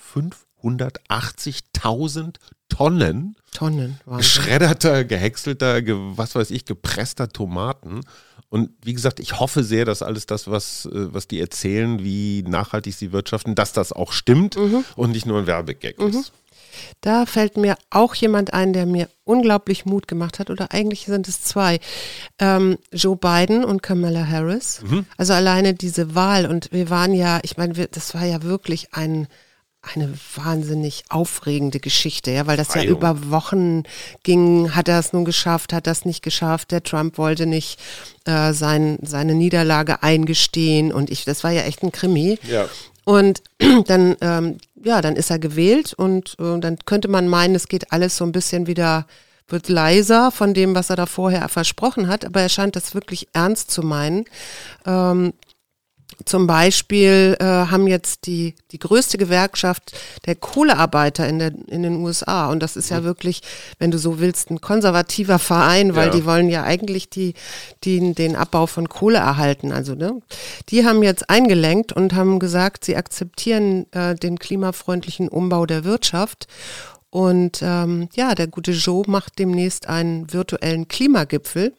580.000 0.65 2.36
Tonnen 2.69 3.36
Tonnen. 3.51 4.00
Wahnsinn. 4.05 4.17
geschredderter, 4.17 5.05
gehäckselter, 5.05 5.81
ge 5.81 5.95
was 5.98 6.36
weiß 6.36 6.51
ich, 6.51 6.65
gepresster 6.65 7.29
Tomaten. 7.29 8.01
Und 8.50 8.72
wie 8.84 8.93
gesagt, 8.93 9.19
ich 9.19 9.39
hoffe 9.39 9.63
sehr, 9.63 9.86
dass 9.86 10.01
alles 10.01 10.25
das, 10.25 10.50
was, 10.50 10.86
äh, 10.88 11.13
was 11.13 11.27
die 11.27 11.39
erzählen, 11.39 12.03
wie 12.03 12.43
nachhaltig 12.43 12.93
sie 12.95 13.12
wirtschaften, 13.12 13.55
dass 13.55 13.72
das 13.74 13.91
auch 13.93 14.12
stimmt 14.12 14.55
und 14.95 15.12
nicht 15.12 15.25
nur 15.25 15.39
ein 15.39 15.48
Werbegag 15.48 16.00
ist. 16.00 16.31
Da 17.00 17.25
fällt 17.25 17.55
mir 17.55 17.77
auch 17.89 18.13
jemand 18.15 18.53
ein, 18.53 18.74
der 18.74 18.86
mir 18.86 19.07
unglaublich 19.24 19.86
Mut 19.86 20.07
gemacht 20.10 20.39
hat, 20.39 20.50
oder 20.50 20.72
eigentlich 20.74 21.05
sind 21.05 21.27
es 21.29 21.41
zwei. 21.41 21.79
Ähm, 22.39 22.77
Joe 22.91 23.15
Biden 23.15 23.63
und 23.63 23.81
Kamala 23.81 24.27
Harris. 24.27 24.81
Also 25.15 25.31
alleine 25.34 25.74
diese 25.74 26.15
Wahl. 26.15 26.45
Und 26.45 26.72
wir 26.74 26.89
waren 26.89 27.13
ja, 27.13 27.39
ich 27.43 27.55
meine, 27.55 27.77
wir- 27.77 27.88
das 27.88 28.13
war 28.13 28.25
ja 28.25 28.43
wirklich 28.43 28.93
ein, 28.93 29.27
eine 29.94 30.13
wahnsinnig 30.36 31.04
aufregende 31.10 31.80
Geschichte, 31.80 32.32
ja, 32.32 32.48
weil 32.48 32.58
das 32.58 32.74
ja 32.74 32.84
über 32.84 33.30
Wochen 33.30 33.84
ging. 34.24 34.75
Hat 34.75 34.88
er 34.88 35.00
es 35.00 35.13
nun 35.13 35.25
geschafft, 35.25 35.74
hat 35.74 35.88
das 35.88 36.06
nicht 36.06 36.24
geschafft? 36.24 36.72
Der 36.72 36.84
Trump 36.84 37.18
wollte 37.18 37.46
nicht 37.46 37.80
äh, 38.25 38.54
sein, 38.54 38.98
seine 39.01 39.36
Niederlage 39.36 40.01
eingestehen. 40.04 40.92
Und 40.92 41.10
ich, 41.10 41.25
das 41.25 41.44
war 41.44 41.51
ja 41.51 41.63
echt 41.63 41.84
ein 41.84 41.92
Krimi. 41.92 42.39
Ja. 42.44 42.68
Und 43.06 43.44
dann, 43.88 44.15
ähm, 44.22 44.58
ja, 44.84 45.01
dann 45.01 45.15
ist 45.15 45.30
er 45.30 45.39
gewählt 45.39 45.94
und 45.94 46.36
äh, 46.39 46.60
dann 46.60 46.77
könnte 46.86 47.08
man 47.08 47.27
meinen, 47.27 47.56
es 47.56 47.68
geht 47.68 47.92
alles 47.92 48.18
so 48.18 48.25
ein 48.25 48.32
bisschen 48.32 48.68
wieder, 48.68 49.06
wird 49.48 49.70
leiser 49.70 50.32
von 50.32 50.54
dem, 50.54 50.75
was 50.75 50.89
er 50.89 50.96
da 50.96 51.06
vorher 51.06 51.48
versprochen 51.50 52.08
hat, 52.08 52.25
aber 52.25 52.42
er 52.42 52.50
scheint 52.50 52.75
das 52.75 52.96
wirklich 52.96 53.27
ernst 53.34 53.72
zu 53.72 53.84
meinen. 53.84 54.25
Ähm, 54.86 55.34
zum 56.24 56.48
Beispiel 56.48 57.36
äh, 57.39 57.43
haben 57.43 57.88
jetzt 57.88 58.27
die, 58.27 58.55
die 58.72 58.79
größte 58.79 59.17
Gewerkschaft 59.17 59.91
der 60.25 60.36
Kohlearbeiter 60.36 61.27
in, 61.27 61.39
der, 61.39 61.51
in 61.67 61.84
den 61.84 61.98
USA 61.98 62.50
und 62.50 62.62
das 62.62 62.77
ist 62.77 62.89
ja 62.89 63.03
wirklich, 63.03 63.41
wenn 63.79 63.91
du 63.91 63.98
so 63.98 64.19
willst, 64.19 64.50
ein 64.51 64.62
konservativer 64.62 65.39
Verein, 65.39 65.95
weil 65.95 66.07
Ja. 66.07 66.13
die 66.13 66.25
wollen 66.25 66.50
ja 66.50 66.63
eigentlich 66.63 67.10
die, 67.10 67.34
die, 67.84 68.13
den 68.13 68.36
Abbau 68.36 68.67
von 68.67 68.88
Kohle 68.88 69.17
erhalten. 69.17 69.72
Also 69.72 69.95
ne, 69.95 70.22
die 70.69 70.86
haben 70.86 71.03
jetzt 71.03 71.29
eingelenkt 71.29 71.91
und 71.93 72.13
haben 72.13 72.39
gesagt, 72.39 72.86
sie 72.86 72.95
akzeptieren 72.95 73.91
äh, 73.91 74.15
den 74.15 74.39
klimafreundlichen 74.39 75.27
Umbau 75.27 75.65
der 75.65 75.84
Wirtschaft. 75.84 76.48
Und 77.10 77.60
ähm, 77.62 78.10
ja, 78.15 78.36
der 78.36 78.48
gute 78.48 78.72
Joe 78.72 79.03
macht 79.07 79.39
demnächst 79.39 79.88
einen 79.88 80.31
virtuellen 80.34 80.88
Klimagipfel 80.89 81.74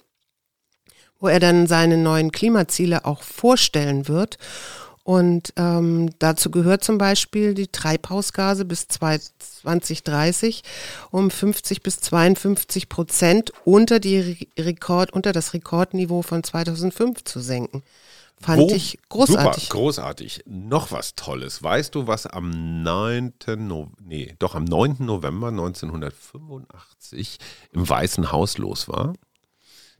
wo 1.20 1.28
er 1.28 1.40
dann 1.40 1.66
seine 1.66 1.96
neuen 1.96 2.32
Klimaziele 2.32 3.04
auch 3.04 3.22
vorstellen 3.22 4.08
wird. 4.08 4.38
Und 5.02 5.52
ähm, 5.56 6.10
dazu 6.18 6.50
gehört 6.50 6.82
zum 6.82 6.98
Beispiel 6.98 7.54
die 7.54 7.68
Treibhausgase 7.68 8.64
bis 8.64 8.88
2030 8.88 10.62
um 11.12 11.30
50 11.30 11.82
bis 11.82 12.00
52 12.00 12.88
Prozent 12.88 13.52
unter, 13.64 14.00
die 14.00 14.18
Re- 14.18 14.36
Rekord, 14.64 15.12
unter 15.12 15.30
das 15.32 15.54
Rekordniveau 15.54 16.22
von 16.22 16.42
2005 16.42 17.22
zu 17.22 17.38
senken. 17.38 17.84
Fand 18.40 18.62
Wo- 18.62 18.70
ich 18.74 18.98
großartig. 19.08 19.62
Super, 19.64 19.74
großartig. 19.78 20.42
Noch 20.46 20.90
was 20.90 21.14
Tolles. 21.14 21.62
Weißt 21.62 21.94
du, 21.94 22.08
was 22.08 22.26
am 22.26 22.82
9. 22.82 23.32
No 23.58 23.92
nee, 24.04 24.34
doch 24.40 24.56
am 24.56 24.64
9. 24.64 24.96
November 24.98 25.48
1985 25.48 27.38
im 27.72 27.88
Weißen 27.88 28.32
Haus 28.32 28.58
los 28.58 28.88
war? 28.88 29.14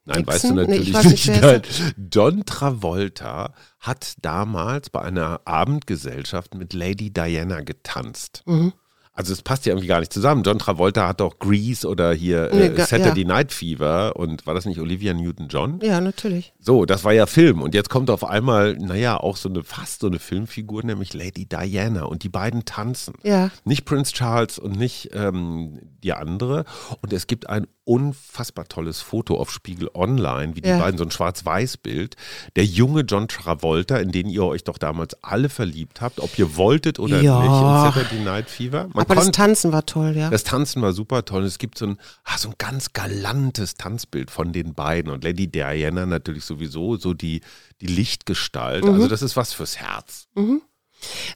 Nein, 0.06 0.18
Nixon? 0.18 0.26
weißt 0.34 0.44
du 0.44 0.48
Nee, 0.54 0.60
natürlich 0.62 0.88
ich 0.88 0.94
weiß 0.94 1.04
nicht, 1.06 1.28
nicht. 1.28 1.42
Nein. 1.42 1.62
John 2.12 2.44
Travolta 2.46 3.52
hat 3.80 4.14
damals 4.22 4.90
bei 4.90 5.02
einer 5.02 5.40
Abendgesellschaft 5.44 6.54
mit 6.54 6.72
Lady 6.72 7.10
Diana 7.12 7.60
getanzt. 7.60 8.42
Mhm. 8.46 8.72
Also 9.18 9.32
es 9.32 9.40
passt 9.40 9.64
ja 9.64 9.72
irgendwie 9.72 9.86
gar 9.86 10.00
nicht 10.00 10.12
zusammen. 10.12 10.42
John 10.42 10.58
Travolta 10.58 11.08
hat 11.08 11.20
doch 11.20 11.38
Grease 11.38 11.88
oder 11.88 12.12
hier 12.12 12.50
Nee, 12.52 12.66
äh, 12.66 12.68
ga- 12.74 12.84
Saturday 12.84 13.22
ja. 13.22 13.26
Night 13.28 13.50
Fever 13.50 14.14
und 14.16 14.46
war 14.46 14.52
das 14.52 14.66
nicht 14.66 14.78
Olivia 14.78 15.14
Newton-John? 15.14 15.80
Ja, 15.82 16.02
natürlich. 16.02 16.52
So, 16.58 16.84
das 16.84 17.02
war 17.02 17.14
ja 17.14 17.24
Film. 17.24 17.62
Und 17.62 17.74
jetzt 17.74 17.88
kommt 17.88 18.10
auf 18.10 18.24
einmal, 18.24 18.74
naja, 18.76 19.16
auch 19.16 19.38
so 19.38 19.48
eine, 19.48 19.64
fast 19.64 20.00
so 20.00 20.08
eine 20.08 20.18
Filmfigur, 20.18 20.82
nämlich 20.84 21.14
Lady 21.14 21.46
Diana. 21.46 22.02
Und 22.04 22.24
die 22.24 22.28
beiden 22.28 22.66
tanzen. 22.66 23.14
Ja. 23.22 23.50
Nicht 23.64 23.86
Prince 23.86 24.12
Charles 24.12 24.58
und 24.58 24.76
nicht 24.78 25.08
ähm, 25.14 25.80
die 26.04 26.12
andere. 26.12 26.66
Und 27.00 27.14
es 27.14 27.26
gibt 27.26 27.48
ein 27.48 27.66
unfassbar 27.86 28.66
tolles 28.66 29.00
Foto 29.00 29.36
auf 29.38 29.50
Spiegel 29.52 29.88
Online, 29.94 30.56
wie 30.56 30.60
die 30.60 30.68
Ja. 30.68 30.78
beiden, 30.80 30.98
so 30.98 31.04
ein 31.04 31.10
Schwarz-Weiß-Bild. 31.12 32.16
Der 32.56 32.64
junge 32.64 33.02
John 33.02 33.28
Travolta, 33.28 33.96
in 33.98 34.10
den 34.10 34.28
ihr 34.28 34.44
euch 34.44 34.64
doch 34.64 34.76
damals 34.76 35.16
alle 35.22 35.48
verliebt 35.48 36.00
habt, 36.00 36.18
ob 36.18 36.36
ihr 36.36 36.56
wolltet 36.56 36.98
oder 36.98 37.22
Ja. 37.22 37.38
nicht, 37.38 37.46
in 37.48 37.92
Saturday 38.02 38.24
Night 38.24 38.50
Fever. 38.50 38.88
Man 38.92 39.04
Aber 39.04 39.14
das 39.14 39.24
konnte- 39.24 39.36
Tanzen 39.36 39.70
war 39.72 39.86
toll, 39.86 40.16
ja. 40.16 40.30
das 40.30 40.42
Tanzen 40.42 40.82
war 40.82 40.92
super 40.92 41.24
toll. 41.24 41.44
Es 41.44 41.58
gibt 41.58 41.78
so 41.78 41.86
ein, 41.86 41.98
ah, 42.24 42.36
so 42.38 42.48
ein 42.48 42.54
ganz 42.58 42.92
galantes 42.92 43.74
Tanzbild 43.76 44.32
von 44.32 44.52
den 44.52 44.74
beiden. 44.74 45.12
Und 45.12 45.22
Lady 45.22 45.46
Diana 45.46 46.06
natürlich 46.06 46.44
sowieso 46.44 46.96
so 46.96 47.14
die, 47.14 47.40
die 47.80 47.86
Lichtgestalt. 47.86 48.84
Mhm. 48.84 48.94
Also 48.94 49.06
das 49.06 49.22
ist 49.22 49.36
was 49.36 49.52
fürs 49.52 49.76
Herz. 49.76 50.26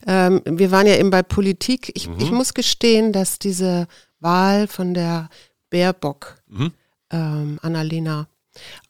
Ähm, 0.05 0.41
wir 0.45 0.71
waren 0.71 0.87
ja 0.87 0.97
eben 0.97 1.11
bei 1.11 1.23
Politik. 1.23 1.91
Ich, 1.95 2.09
Mhm. 2.09 2.15
ich 2.19 2.31
muss 2.31 2.53
gestehen, 2.53 3.13
dass 3.13 3.39
diese 3.39 3.87
Wahl 4.19 4.67
von 4.67 4.93
der 4.93 5.29
Baerbock, 5.71 6.35
Mhm. 6.47 6.71
ähm, 7.09 7.59
Annalena, 7.63 8.27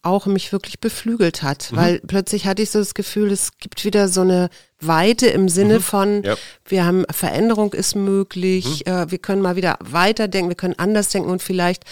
auch 0.02 0.26
mich 0.26 0.52
wirklich 0.52 0.80
beflügelt 0.80 1.44
Mhm. 1.44 1.48
hat, 1.48 1.70
weil 1.76 2.00
plötzlich 2.00 2.48
hatte 2.48 2.64
ich 2.64 2.72
so 2.72 2.80
das 2.80 2.96
Gefühl, 2.96 3.32
es 3.32 3.58
gibt 3.60 3.86
wieder 3.86 4.08
so 4.08 4.22
eine 4.22 4.50
Weite 4.80 5.28
im 5.28 5.48
Sinne 5.50 5.80
von, 5.82 6.18
Mhm. 6.18 6.24
Ja. 6.24 6.34
Mhm. 6.34 6.38
wir 6.66 6.86
haben 6.86 7.06
Veränderung 7.12 7.72
ist 7.74 7.96
möglich, 7.96 8.88
äh, 8.88 9.12
wir 9.12 9.20
können 9.20 9.44
mal 9.44 9.56
wieder 9.56 9.78
weiterdenken, 9.80 10.50
wir 10.50 10.56
können 10.56 10.74
anders 10.80 11.10
denken 11.10 11.30
und 11.30 11.44
vielleicht 11.44 11.84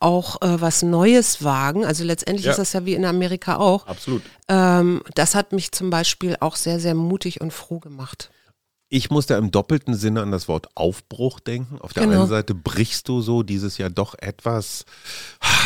auch 0.00 0.40
äh, 0.40 0.58
was 0.62 0.82
Neues 0.82 1.44
wagen. 1.44 1.84
Also 1.84 2.02
letztendlich 2.04 2.46
Ja. 2.46 2.52
ist 2.52 2.58
das 2.58 2.72
ja 2.72 2.86
wie 2.86 2.94
in 2.94 3.04
Amerika 3.04 3.56
auch. 3.58 3.86
Absolut. 3.86 4.22
Ähm, 4.48 5.02
das 5.14 5.34
hat 5.34 5.52
mich 5.52 5.70
zum 5.72 5.90
Beispiel 5.90 6.34
auch 6.40 6.56
sehr, 6.56 6.80
sehr 6.80 6.94
mutig 6.94 7.42
und 7.42 7.52
froh 7.52 7.78
gemacht. 7.78 8.30
Ich 8.90 9.10
muss 9.10 9.26
da 9.26 9.36
im 9.36 9.50
doppelten 9.50 9.94
Sinne 9.94 10.22
an 10.22 10.30
das 10.30 10.48
Wort 10.48 10.68
Aufbruch 10.74 11.40
denken. 11.40 11.78
Auf 11.80 11.92
der 11.92 12.04
Genau. 12.04 12.20
einen 12.20 12.28
Seite 12.28 12.54
brichst 12.54 13.06
du 13.08 13.20
so 13.20 13.42
dieses 13.42 13.76
ja 13.76 13.90
doch 13.90 14.14
etwas, 14.18 14.86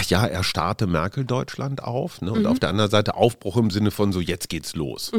ja, 0.09 0.27
erstarrte 0.27 0.87
Merkel-Deutschland 0.89 1.85
auf. 1.85 2.21
Ne? 2.21 2.31
Mhm. 2.31 2.37
Und 2.39 2.47
auf 2.47 2.59
der 2.59 2.71
anderen 2.71 2.91
Seite 2.91 3.15
Aufbruch 3.15 3.57
im 3.59 3.71
Sinne 3.71 3.93
von 3.93 4.13
so, 4.13 4.21
jetzt 4.21 4.49
geht's 4.49 4.75
los. 4.75 5.13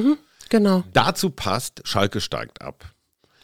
Genau. 0.50 0.84
Dazu 0.92 1.30
passt, 1.30 1.82
Schalke 1.86 2.20
steigt 2.20 2.62
ab. 2.62 2.84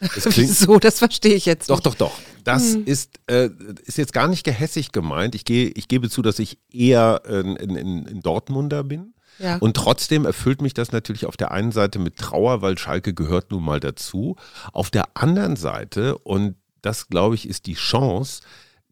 Es 0.00 0.24
klingt, 0.24 0.36
Wieso? 0.50 0.78
Das 0.78 0.98
verstehe 0.98 1.34
ich 1.34 1.44
jetzt 1.46 1.68
Doch, 1.68 1.76
nicht. 1.76 1.86
doch, 1.86 1.94
doch. 1.94 2.12
Das 2.44 2.72
Hm. 2.74 2.84
ist, 2.86 3.18
äh, 3.26 3.50
ist 3.84 3.98
jetzt 3.98 4.14
gar 4.14 4.28
nicht 4.28 4.44
gehässig 4.44 4.92
gemeint. 4.92 5.34
Ich, 5.34 5.44
gehe, 5.44 5.68
ich 5.68 5.88
gebe 5.88 6.08
zu, 6.08 6.22
dass 6.22 6.38
ich 6.38 6.58
eher 6.72 7.20
äh, 7.26 7.40
in, 7.40 7.56
in, 7.56 8.06
in 8.06 8.20
Dortmunder 8.20 8.82
bin. 8.82 9.12
Ja. 9.40 9.56
Und 9.56 9.76
trotzdem 9.76 10.26
erfüllt 10.26 10.60
mich 10.60 10.74
das 10.74 10.92
natürlich 10.92 11.26
auf 11.26 11.36
der 11.36 11.50
einen 11.50 11.72
Seite 11.72 11.98
mit 11.98 12.16
Trauer, 12.16 12.62
weil 12.62 12.76
Schalke 12.78 13.14
gehört 13.14 13.50
nun 13.50 13.64
mal 13.64 13.80
dazu. 13.80 14.36
Auf 14.72 14.90
der 14.90 15.16
anderen 15.16 15.56
Seite, 15.56 16.18
und 16.18 16.56
das 16.82 17.08
glaube 17.08 17.34
ich 17.34 17.48
ist 17.48 17.66
die 17.66 17.74
Chance, 17.74 18.42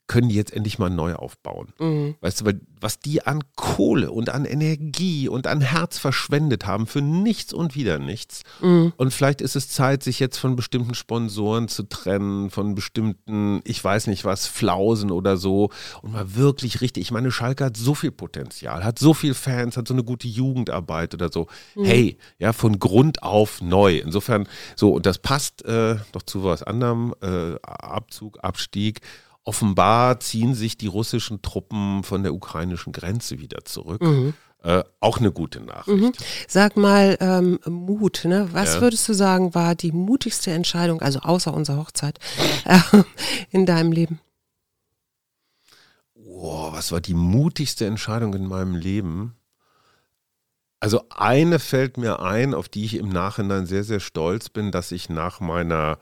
können 0.09 0.31
die 0.31 0.35
jetzt 0.35 0.53
endlich 0.53 0.79
mal 0.79 0.91
neu 0.91 1.15
aufbauen. 1.15 1.69
Mhm. 1.79 2.17
Weißt 2.21 2.41
du, 2.41 2.45
weil 2.47 2.61
was 2.81 2.99
die 2.99 3.27
an 3.27 3.43
Kohle 3.57 4.11
und 4.11 4.31
an 4.31 4.45
Energie 4.45 5.29
und 5.29 5.47
an 5.47 5.61
Herz 5.61 5.99
verschwendet 5.99 6.67
haben 6.67 6.87
für 6.87 7.03
nichts 7.03 7.53
und 7.53 7.75
wieder 7.75 7.99
nichts. 7.99 8.43
Mhm. 8.61 8.93
Und 8.97 9.13
vielleicht 9.13 9.41
ist 9.41 9.57
es 9.57 9.69
Zeit, 9.69 10.03
sich 10.03 10.19
jetzt 10.21 10.39
von 10.39 10.57
bestimmten 10.57 10.95
Sponsoren 10.95 11.69
zu 11.69 11.83
trennen, 11.83 12.51
von 12.51 12.75
bestimmten, 12.75 13.61
ich 13.65 13.83
weiß 13.83 14.07
nicht 14.07 14.25
was, 14.25 14.47
Flausen 14.47 15.11
oder 15.11 15.37
so. 15.37 15.71
Und 16.03 16.13
mal 16.13 16.37
wirklich 16.37 16.81
richtig, 16.81 17.03
ich 17.03 17.11
meine, 17.11 17.31
Schalke 17.31 17.67
hat 17.67 17.77
so 17.77 17.95
viel 17.95 18.13
Potenzial, 18.13 18.85
hat 18.85 18.99
so 18.99 19.13
viel 19.13 19.35
Fans, 19.35 19.77
hat 19.77 19.89
so 19.89 19.95
eine 19.95 20.05
gute 20.05 20.29
Jugendarbeit 20.29 21.15
oder 21.15 21.31
so. 21.31 21.49
Hey, 21.75 22.17
ja, 22.39 22.53
von 22.53 22.79
Grund 22.79 23.23
auf 23.23 23.61
neu. 23.61 23.99
Insofern, 23.99 24.49
so, 24.75 24.93
und 24.95 25.05
das 25.05 25.19
passt 25.19 25.65
äh, 25.65 25.97
doch 26.13 26.23
zu 26.23 26.45
was 26.45 26.63
anderem, 26.63 27.15
äh, 27.23 27.57
Abzug, 27.63 28.39
Abstieg. 28.43 29.01
Offenbar 29.49 30.21
ziehen 30.21 30.55
sich 30.55 30.77
die 30.77 30.89
russischen 30.89 31.41
Truppen 31.41 32.03
von 32.05 32.23
der 32.23 32.35
ukrainischen 32.35 32.93
Grenze 32.93 33.39
wieder 33.39 33.65
zurück. 33.65 34.03
Äh, 34.63 34.85
auch 35.01 35.17
eine 35.17 35.33
gute 35.33 35.61
Nachricht. 35.61 36.03
Mhm. 36.03 36.13
Sag 36.47 36.77
mal, 36.77 37.17
ähm, 37.19 37.59
Mut, 37.65 38.27
ne? 38.27 38.51
Was 38.53 38.75
Ja. 38.75 38.81
würdest 38.83 39.09
du 39.09 39.15
sagen, 39.15 39.55
war 39.55 39.75
die 39.75 39.91
mutigste 39.93 40.51
Entscheidung, 40.51 41.01
also 41.01 41.21
außer 41.21 41.55
unserer 41.55 41.79
Hochzeit, 41.79 42.19
äh, 42.67 42.79
in 43.51 43.65
deinem 43.65 43.91
Leben? 43.91 44.21
Wow, 46.15 46.75
was 46.75 46.93
war 46.93 47.01
die 47.01 47.15
mutigste 47.15 47.87
Entscheidung 47.87 48.35
in 48.35 48.47
meinem 48.47 48.75
Leben? 48.75 49.35
Also 50.79 51.05
eine 51.09 51.59
fällt 51.59 51.97
mir 51.97 52.21
ein, 52.21 52.53
auf 52.53 52.69
die 52.69 52.85
ich 52.85 52.97
im 52.97 53.09
Nachhinein 53.09 53.65
sehr, 53.65 53.83
sehr 53.83 54.01
stolz 54.01 54.51
bin, 54.51 54.73
dass 54.73 54.93
ich 54.93 55.09
nach 55.09 55.41
meiner, 55.41 55.99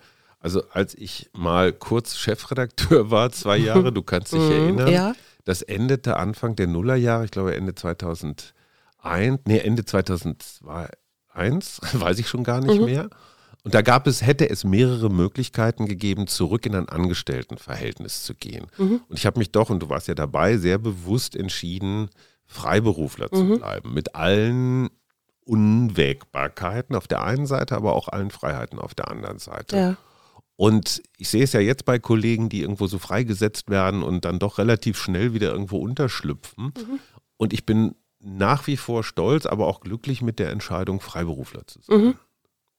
also 0.46 0.62
als 0.70 0.94
ich 0.94 1.28
mal 1.32 1.72
kurz 1.72 2.16
Chefredakteur 2.16 3.10
war, 3.10 3.32
zwei 3.32 3.56
Jahre, 3.56 3.92
du 3.92 4.02
kannst 4.02 4.32
dich 4.32 4.40
erinnern, 4.40 4.86
Mhm, 4.86 4.92
Ja. 4.92 5.12
das 5.44 5.60
endete 5.62 6.16
Anfang 6.18 6.54
der 6.54 6.68
Nullerjahre, 6.68 7.24
ich 7.24 7.32
glaube 7.32 7.56
Ende 7.56 7.74
2001, 7.74 9.40
nee, 9.44 9.58
Ende 9.58 9.84
2001, 9.84 11.80
weiß 11.94 12.18
ich 12.20 12.28
schon 12.28 12.44
gar 12.44 12.60
nicht 12.60 12.80
mehr. 12.80 13.08
Und 13.64 13.74
da 13.74 13.82
gab 13.82 14.06
es, 14.06 14.22
hätte 14.24 14.48
es 14.48 14.62
mehrere 14.62 15.10
Möglichkeiten 15.10 15.86
gegeben, 15.86 16.28
zurück 16.28 16.64
in 16.66 16.76
ein 16.76 16.88
Angestelltenverhältnis 16.88 18.22
zu 18.22 18.36
gehen. 18.36 18.68
Und 18.78 19.02
ich 19.10 19.26
habe 19.26 19.40
mich 19.40 19.50
doch, 19.50 19.70
und 19.70 19.80
du 19.82 19.88
warst 19.88 20.06
ja 20.06 20.14
dabei, 20.14 20.56
sehr 20.58 20.78
bewusst 20.78 21.34
entschieden, 21.34 22.08
Freiberufler 22.46 23.28
zu 23.32 23.56
bleiben. 23.58 23.92
Mit 23.92 24.14
allen 24.14 24.88
Unwägbarkeiten 25.44 26.94
auf 26.94 27.08
der 27.08 27.24
einen 27.24 27.46
Seite, 27.46 27.74
aber 27.76 27.94
auch 27.96 28.06
allen 28.08 28.30
Freiheiten 28.30 28.78
auf 28.78 28.94
der 28.94 29.08
anderen 29.10 29.38
Seite. 29.40 29.76
Ja. 29.76 29.96
Und 30.56 31.02
ich 31.18 31.28
sehe 31.28 31.44
es 31.44 31.52
ja 31.52 31.60
jetzt 31.60 31.84
bei 31.84 31.98
Kollegen, 31.98 32.48
die 32.48 32.62
irgendwo 32.62 32.86
so 32.86 32.98
freigesetzt 32.98 33.68
werden 33.68 34.02
und 34.02 34.24
dann 34.24 34.38
doch 34.38 34.58
relativ 34.58 34.98
schnell 34.98 35.34
wieder 35.34 35.52
irgendwo 35.52 35.78
unterschlüpfen. 35.78 36.72
Und 37.36 37.52
ich 37.52 37.66
bin 37.66 37.94
nach 38.18 38.66
wie 38.66 38.78
vor 38.78 39.04
stolz, 39.04 39.44
aber 39.46 39.66
auch 39.66 39.80
glücklich 39.80 40.22
mit 40.22 40.38
der 40.38 40.50
Entscheidung, 40.50 41.00
Freiberufler 41.00 41.66
zu 41.66 41.80
sein. 41.82 42.18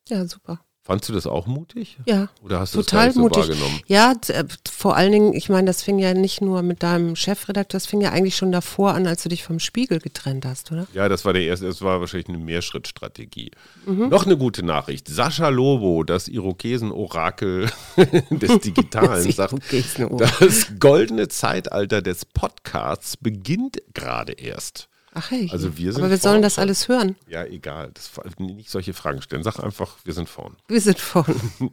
Ja, 0.09 0.25
super. 0.25 0.59
Fandst 0.87 1.09
du 1.09 1.13
das 1.13 1.27
auch 1.27 1.47
mutig? 1.47 1.97
Ja. 2.05 2.29
Oder 2.41 2.61
hast 2.61 2.73
du 2.73 2.79
Total 2.81 3.07
das 3.07 3.15
gar 3.15 3.23
nicht 3.23 3.35
so 3.35 3.41
mutig. 3.41 3.57
wahrgenommen? 3.57 3.81
Ja, 3.87 4.13
äh, 4.29 4.45
vor 4.71 4.95
allen 4.95 5.11
Dingen, 5.11 5.33
ich 5.33 5.49
meine, 5.49 5.65
das 5.67 5.83
fing 5.83 5.99
ja 5.99 6.13
nicht 6.13 6.39
nur 6.39 6.61
mit 6.61 6.81
deinem 6.81 7.17
Chefredakteur, 7.17 7.77
das 7.77 7.85
fing 7.87 7.99
ja 7.99 8.11
eigentlich 8.13 8.37
schon 8.37 8.53
davor 8.53 8.93
an, 8.93 9.05
als 9.05 9.21
du 9.21 9.27
dich 9.27 9.43
vom 9.43 9.59
Spiegel 9.59 9.99
getrennt 9.99 10.45
hast, 10.45 10.71
oder? 10.71 10.87
Ja, 10.93 11.09
das 11.09 11.25
war 11.25 11.33
der 11.33 11.41
erste, 11.41 11.65
das 11.65 11.81
war 11.81 11.99
wahrscheinlich 11.99 12.29
eine 12.29 12.37
Mehrschrittstrategie. 12.37 13.51
Mhm. 13.85 14.07
Noch 14.07 14.25
eine 14.25 14.37
gute 14.37 14.63
Nachricht. 14.63 15.09
Sascha 15.09 15.49
Lobo, 15.49 16.05
das 16.05 16.29
Irokesen-Orakel 16.29 17.69
des 18.31 18.59
Digitalen, 18.59 19.29
sagt, 19.33 19.51
Irokesen-Orakel. 19.51 20.47
das 20.47 20.79
goldene 20.79 21.27
Zeitalter 21.27 22.01
des 22.01 22.23
Podcasts 22.23 23.17
beginnt 23.17 23.79
gerade 23.93 24.31
erst. 24.31 24.87
Ach 25.17 25.31
hey. 25.31 25.49
Also 25.51 25.77
wir 25.77 25.91
sind 25.91 26.01
Aber 26.01 26.11
wir 26.11 26.17
sollen 26.19 26.43
das 26.43 26.59
alles 26.59 26.87
hören. 26.87 27.15
Ja, 27.27 27.43
egal. 27.43 27.89
Das, 27.95 28.11
nicht 28.37 28.69
solche 28.69 28.93
Fragen 28.93 29.23
stellen. 29.23 29.41
Sag 29.41 29.59
einfach, 29.59 29.97
wir 30.03 30.13
sind 30.13 30.29
vorn. 30.29 30.55
Wir 30.67 30.79
sind 30.79 30.99
vorne. 30.99 31.35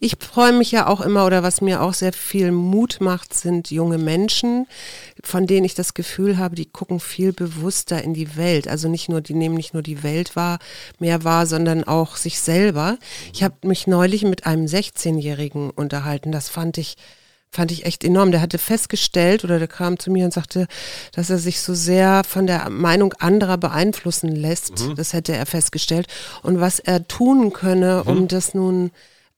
Ich 0.00 0.16
freue 0.18 0.52
mich 0.52 0.72
ja 0.72 0.88
auch 0.88 1.00
immer, 1.00 1.24
oder 1.24 1.44
was 1.44 1.60
mir 1.60 1.80
auch 1.80 1.94
sehr 1.94 2.12
viel 2.12 2.50
Mut 2.50 2.96
macht, 3.00 3.34
sind 3.34 3.70
junge 3.70 3.98
Menschen, 3.98 4.66
von 5.22 5.46
denen 5.46 5.64
ich 5.64 5.76
das 5.76 5.94
Gefühl 5.94 6.38
habe, 6.38 6.56
die 6.56 6.66
gucken 6.66 6.98
viel 6.98 7.32
bewusster 7.32 8.02
in 8.02 8.14
die 8.14 8.36
Welt. 8.36 8.66
Also 8.66 8.88
nicht 8.88 9.08
nur, 9.08 9.20
die 9.20 9.34
nehmen 9.34 9.54
nicht 9.54 9.72
nur 9.72 9.84
die 9.84 10.02
Welt 10.02 10.34
wahr, 10.34 10.58
mehr 10.98 11.22
wahr, 11.22 11.46
sondern 11.46 11.84
auch 11.84 12.16
sich 12.16 12.40
selber. 12.40 12.98
Ich 13.32 13.44
habe 13.44 13.54
mich 13.62 13.86
neulich 13.86 14.24
mit 14.24 14.44
einem 14.44 14.66
16-Jährigen 14.66 15.70
unterhalten. 15.70 16.32
Das 16.32 16.48
fand 16.48 16.76
ich 16.76 16.96
fand 17.54 17.72
ich 17.72 17.86
echt 17.86 18.04
enorm. 18.04 18.30
Der 18.30 18.40
hatte 18.40 18.58
festgestellt 18.58 19.44
oder 19.44 19.58
der 19.58 19.68
kam 19.68 19.98
zu 19.98 20.10
mir 20.10 20.24
und 20.24 20.32
sagte, 20.32 20.66
dass 21.12 21.30
er 21.30 21.38
sich 21.38 21.60
so 21.60 21.74
sehr 21.74 22.22
von 22.24 22.46
der 22.46 22.68
Meinung 22.70 23.14
anderer 23.14 23.56
beeinflussen 23.56 24.34
lässt. 24.34 24.84
Das 24.96 25.12
hätte 25.12 25.32
er 25.34 25.46
festgestellt. 25.46 26.06
Und 26.42 26.60
was 26.60 26.78
er 26.78 27.06
tun 27.06 27.52
könne, 27.52 28.04
um 28.04 28.28
das 28.28 28.54
nun 28.54 28.90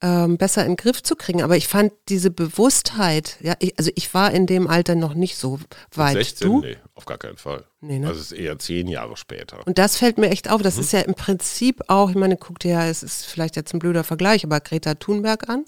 ähm, 0.03 0.37
besser 0.37 0.63
in 0.63 0.73
den 0.73 0.77
Griff 0.77 1.03
zu 1.03 1.17
kriegen. 1.17 1.43
Aber 1.43 1.57
ich 1.57 1.69
fand 1.69 1.93
diese 2.09 2.31
Bewusstheit, 2.31 3.37
ja, 3.41 3.55
ich, 3.61 3.79
also 3.79 3.91
ich 3.95 4.13
war 4.13 4.31
in 4.31 4.47
dem 4.47 4.69
Alter 4.69 4.95
noch 4.95 5.15
nicht 5.15 5.37
so 5.37 5.59
weit. 5.95 6.15
16? 6.15 6.47
du? 6.47 6.61
Nee, 6.61 6.77
auf 6.95 7.07
gar 7.07 7.19
keinen 7.19 7.39
Fall. 7.39 7.65
Nee, 7.81 7.99
ne? 7.99 8.09
Also 8.09 8.21
es 8.21 8.33
ist 8.33 8.39
eher 8.39 8.59
zehn 8.59 8.89
Jahre 8.89 9.17
später. 9.17 9.67
Und 9.67 9.79
das 9.79 9.97
fällt 9.97 10.19
mir 10.19 10.29
echt 10.29 10.51
auf. 10.51 10.61
Mhm. 10.61 10.65
Das 10.65 10.79
ist 10.79 10.93
ja 10.93 11.01
im 11.01 11.15
Prinzip 11.15 11.83
auch, 11.89 12.11
ich 12.11 12.17
meine, 12.17 12.37
guck 12.37 12.59
dir 12.59 12.73
ja, 12.73 12.87
es 12.87 13.03
ist 13.03 13.25
vielleicht 13.25 13.57
jetzt 13.57 13.73
ein 13.73 13.79
blöder 13.79 14.05
Vergleich, 14.05 14.45
aber 14.45 14.61
Greta 14.61 14.95
Thunberg 14.95 15.49
an. 15.49 15.65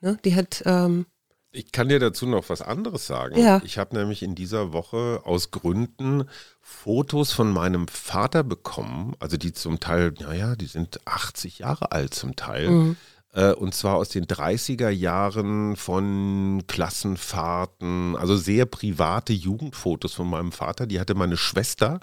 Ne? 0.00 0.18
Die 0.24 0.34
hat, 0.34 0.62
ähm, 0.66 1.06
Ich 1.52 1.72
kann 1.72 1.88
dir 1.88 1.98
dazu 1.98 2.26
noch 2.26 2.48
was 2.48 2.62
anderes 2.62 3.06
sagen. 3.06 3.36
Ja. 3.36 3.60
Ich 3.64 3.76
habe 3.78 3.96
nämlich 3.96 4.22
in 4.22 4.36
dieser 4.36 4.72
Woche 4.72 5.22
aus 5.24 5.50
Gründen 5.50 6.28
Fotos 6.60 7.32
von 7.32 7.52
meinem 7.52 7.88
Vater 7.88 8.44
bekommen, 8.44 9.14
also 9.18 9.36
die 9.36 9.52
zum 9.52 9.80
Teil, 9.80 10.14
naja, 10.20 10.54
die 10.54 10.66
sind 10.66 11.00
80 11.06 11.58
Jahre 11.60 11.90
alt 11.90 12.14
zum 12.14 12.36
Teil. 12.36 12.70
Mhm. 12.70 12.96
Äh, 13.32 13.52
Und 13.52 13.74
zwar 13.74 13.96
aus 13.96 14.10
den 14.10 14.26
30er 14.26 14.90
Jahren 14.90 15.74
von 15.76 16.62
Klassenfahrten, 16.68 18.16
also 18.16 18.36
sehr 18.36 18.66
private 18.66 19.32
Jugendfotos 19.32 20.14
von 20.14 20.28
meinem 20.30 20.52
Vater. 20.52 20.86
Die 20.86 21.00
hatte 21.00 21.14
meine 21.14 21.36
Schwester 21.36 22.00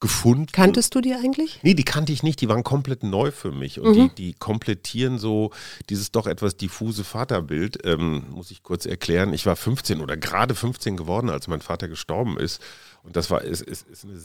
gefunden. 0.00 0.46
kanntest 0.52 0.94
du 0.94 1.00
die 1.00 1.14
eigentlich? 1.14 1.60
Nee, 1.62 1.74
die 1.74 1.84
kannte 1.84 2.12
ich 2.12 2.22
nicht, 2.22 2.40
die 2.40 2.48
waren 2.48 2.64
komplett 2.64 3.02
neu 3.02 3.30
für 3.30 3.52
mich 3.52 3.80
und 3.80 3.94
die, 3.94 4.08
die 4.14 4.34
komplettieren 4.34 5.18
so 5.18 5.52
dieses 5.88 6.12
doch 6.12 6.26
etwas 6.26 6.56
diffuse 6.56 7.04
Vaterbild. 7.04 7.78
Ähm, 7.84 8.24
muss 8.30 8.50
ich 8.50 8.62
kurz 8.62 8.86
erklären. 8.86 9.32
Ich 9.32 9.46
war 9.46 9.56
15 9.56 10.00
oder 10.00 10.16
gerade 10.16 10.54
15 10.54 10.96
geworden, 10.96 11.30
als 11.30 11.48
mein 11.48 11.60
Vater 11.60 11.88
gestorben 11.88 12.38
ist. 12.38 12.60
Und 13.02 13.16
das 13.16 13.30
war 13.30 13.42
ist, 13.42 13.62
ist, 13.62 13.88
ist 13.88 14.04
eine 14.04 14.18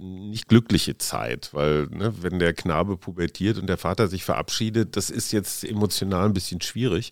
nicht 0.00 0.48
glückliche 0.48 0.98
Zeit, 0.98 1.50
weil 1.52 1.86
ne, 1.90 2.14
wenn 2.22 2.38
der 2.38 2.54
Knabe 2.54 2.96
pubertiert 2.96 3.58
und 3.58 3.66
der 3.66 3.76
Vater 3.76 4.08
sich 4.08 4.24
verabschiedet, 4.24 4.96
das 4.96 5.10
ist 5.10 5.32
jetzt 5.32 5.62
emotional 5.62 6.26
ein 6.26 6.32
bisschen 6.32 6.60
schwierig. 6.60 7.10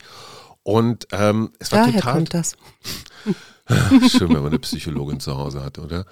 Und 0.62 1.06
ähm, 1.12 1.52
es 1.58 1.70
war 1.72 1.80
Daher 1.80 2.00
total 2.00 2.14
kommt 2.14 2.34
das. 2.34 2.56
Schön, 4.10 4.30
wenn 4.30 4.42
man 4.42 4.46
eine 4.46 4.58
Psychologin 4.58 5.20
zu 5.20 5.36
Hause 5.36 5.62
hat, 5.62 5.78
oder? 5.78 6.06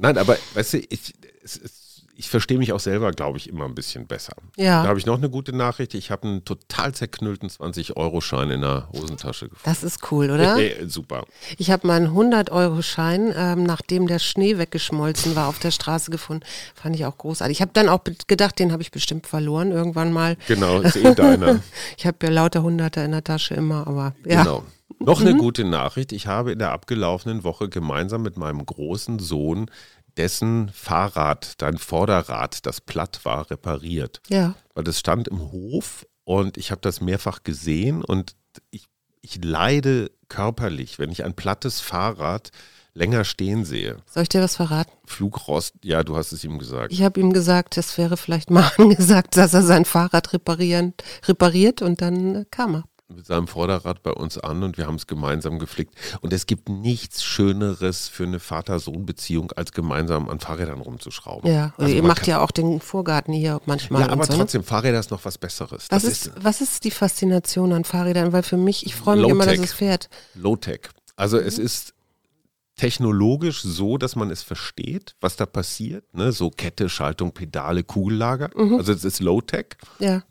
Nein, 0.00 0.18
aber 0.18 0.36
weißt 0.54 0.74
du, 0.74 0.78
ich, 0.78 1.14
es, 1.42 1.56
es, 1.56 1.80
ich 2.20 2.28
verstehe 2.28 2.58
mich 2.58 2.72
auch 2.74 2.80
selber, 2.80 3.12
glaube 3.12 3.38
ich, 3.38 3.48
immer 3.48 3.64
ein 3.64 3.74
bisschen 3.74 4.06
besser. 4.06 4.34
Ja. 4.56 4.82
Da 4.82 4.90
habe 4.90 4.98
ich 4.98 5.06
noch 5.06 5.16
eine 5.16 5.30
gute 5.30 5.54
Nachricht. 5.54 5.94
Ich 5.94 6.10
habe 6.10 6.28
einen 6.28 6.44
total 6.44 6.92
zerknüllten 6.94 7.48
20-Euro-Schein 7.48 8.50
in 8.50 8.60
der 8.60 8.88
Hosentasche 8.92 9.48
gefunden. 9.48 9.64
Das 9.64 9.82
ist 9.82 10.12
cool, 10.12 10.30
oder? 10.30 10.58
Äh, 10.58 10.86
super. 10.86 11.24
Ich 11.56 11.70
habe 11.70 11.86
meinen 11.86 12.08
100-Euro-Schein, 12.08 13.32
ähm, 13.34 13.62
nachdem 13.62 14.06
der 14.06 14.18
Schnee 14.18 14.58
weggeschmolzen 14.58 15.34
war, 15.34 15.48
auf 15.48 15.58
der 15.60 15.70
Straße 15.70 16.10
gefunden. 16.10 16.44
Fand 16.74 16.94
ich 16.94 17.06
auch 17.06 17.16
großartig. 17.16 17.56
Ich 17.56 17.62
habe 17.62 17.72
dann 17.72 17.88
auch 17.88 18.00
gedacht, 18.26 18.58
den 18.58 18.70
habe 18.70 18.82
ich 18.82 18.90
bestimmt 18.90 19.26
verloren 19.26 19.72
irgendwann 19.72 20.12
mal. 20.12 20.36
Genau, 20.46 20.80
ist 20.80 20.96
eh 20.96 21.14
deiner. 21.14 21.60
Ich 21.96 22.06
habe 22.06 22.18
ja 22.22 22.30
lauter 22.30 22.62
Hunderter 22.62 23.04
in 23.04 23.12
der 23.12 23.24
Tasche 23.24 23.54
immer, 23.54 23.86
aber 23.86 24.14
ja. 24.26 24.42
Genau. 24.42 24.62
Noch 25.00 25.20
eine 25.20 25.34
gute 25.34 25.64
Nachricht. 25.64 26.12
Ich 26.12 26.26
habe 26.26 26.52
in 26.52 26.58
der 26.58 26.72
abgelaufenen 26.72 27.42
Woche 27.42 27.68
gemeinsam 27.68 28.22
mit 28.22 28.36
meinem 28.36 28.64
großen 28.64 29.18
Sohn 29.18 29.70
dessen 30.16 30.70
Fahrrad, 30.74 31.54
dein 31.62 31.78
Vorderrad, 31.78 32.66
das 32.66 32.80
platt 32.80 33.20
war, 33.24 33.50
repariert. 33.50 34.20
Ja. 34.28 34.54
weil 34.74 34.84
das 34.84 34.98
stand 34.98 35.28
im 35.28 35.52
Hof 35.52 36.06
und 36.24 36.58
ich 36.58 36.70
habe 36.70 36.80
das 36.82 37.00
mehrfach 37.00 37.42
gesehen 37.42 38.04
und 38.04 38.36
ich, 38.70 38.86
ich 39.22 39.42
leide 39.42 40.10
körperlich, 40.28 40.98
wenn 40.98 41.10
ich 41.10 41.24
ein 41.24 41.34
plattes 41.34 41.80
Fahrrad 41.80 42.50
länger 42.92 43.24
stehen 43.24 43.64
sehe. 43.64 43.98
Soll 44.06 44.24
ich 44.24 44.28
dir 44.28 44.42
was 44.42 44.56
verraten? 44.56 44.90
Flugrost, 45.06 45.74
ja, 45.84 46.02
du 46.02 46.16
hast 46.16 46.32
es 46.32 46.44
ihm 46.44 46.58
gesagt. 46.58 46.92
Ich 46.92 47.02
habe 47.02 47.20
ihm 47.20 47.32
gesagt, 47.32 47.76
es 47.76 47.96
wäre 47.96 48.16
vielleicht 48.16 48.50
mal 48.50 48.70
angesagt, 48.78 49.36
dass 49.36 49.54
er 49.54 49.62
sein 49.62 49.84
Fahrrad 49.84 50.32
reparieren, 50.32 50.94
repariert 51.26 51.82
und 51.82 52.02
dann 52.02 52.46
kam 52.50 52.74
er. 52.74 52.84
Mit 53.14 53.26
seinem 53.26 53.46
Vorderrad 53.46 54.02
bei 54.02 54.12
uns 54.12 54.38
an 54.38 54.62
und 54.62 54.78
wir 54.78 54.86
haben 54.86 54.94
es 54.94 55.06
gemeinsam 55.06 55.58
geflickt. 55.58 55.94
Und 56.20 56.32
es 56.32 56.46
gibt 56.46 56.68
nichts 56.68 57.22
Schöneres 57.22 58.08
für 58.08 58.24
eine 58.24 58.40
Vater-Sohn-Beziehung, 58.40 59.52
als 59.52 59.72
gemeinsam 59.72 60.28
an 60.28 60.40
Fahrrädern 60.40 60.80
rumzuschrauben. 60.80 61.50
Ja, 61.50 61.74
Also 61.76 61.92
ihr 61.92 62.02
macht 62.02 62.26
ja 62.26 62.40
auch 62.40 62.50
den 62.50 62.80
Vorgarten 62.80 63.32
hier 63.32 63.60
manchmal. 63.66 64.02
Ja, 64.02 64.08
aber 64.10 64.24
so, 64.24 64.32
ne? 64.32 64.38
trotzdem, 64.38 64.64
Fahrräder 64.64 65.00
ist 65.00 65.10
noch 65.10 65.24
was 65.24 65.38
Besseres. 65.38 65.86
Was 65.90 66.02
das 66.02 66.04
ist, 66.04 66.32
was 66.40 66.60
ist 66.60 66.84
die 66.84 66.90
Faszination 66.90 67.72
an 67.72 67.84
Fahrrädern? 67.84 68.32
Weil 68.32 68.42
für 68.42 68.56
mich, 68.56 68.86
ich 68.86 68.94
freue 68.94 69.16
mich 69.16 69.28
immer, 69.28 69.46
dass 69.46 69.58
es 69.58 69.72
fährt. 69.72 70.08
Low-Tech. 70.34 70.80
Also 71.16 71.38
es 71.38 71.58
ist 71.58 71.94
technologisch 72.76 73.60
so, 73.60 73.98
dass 73.98 74.16
man 74.16 74.30
es 74.30 74.42
versteht, 74.42 75.14
was 75.20 75.36
da 75.36 75.44
passiert. 75.44 76.14
Ne? 76.14 76.32
So 76.32 76.50
Kette, 76.50 76.88
Schaltung, 76.88 77.32
Pedale, 77.32 77.84
Kugellager. 77.84 78.50
Also 78.56 78.92
es 78.92 79.04
ist 79.04 79.20
Low-Tech. 79.20 79.76
Ja. 79.98 80.22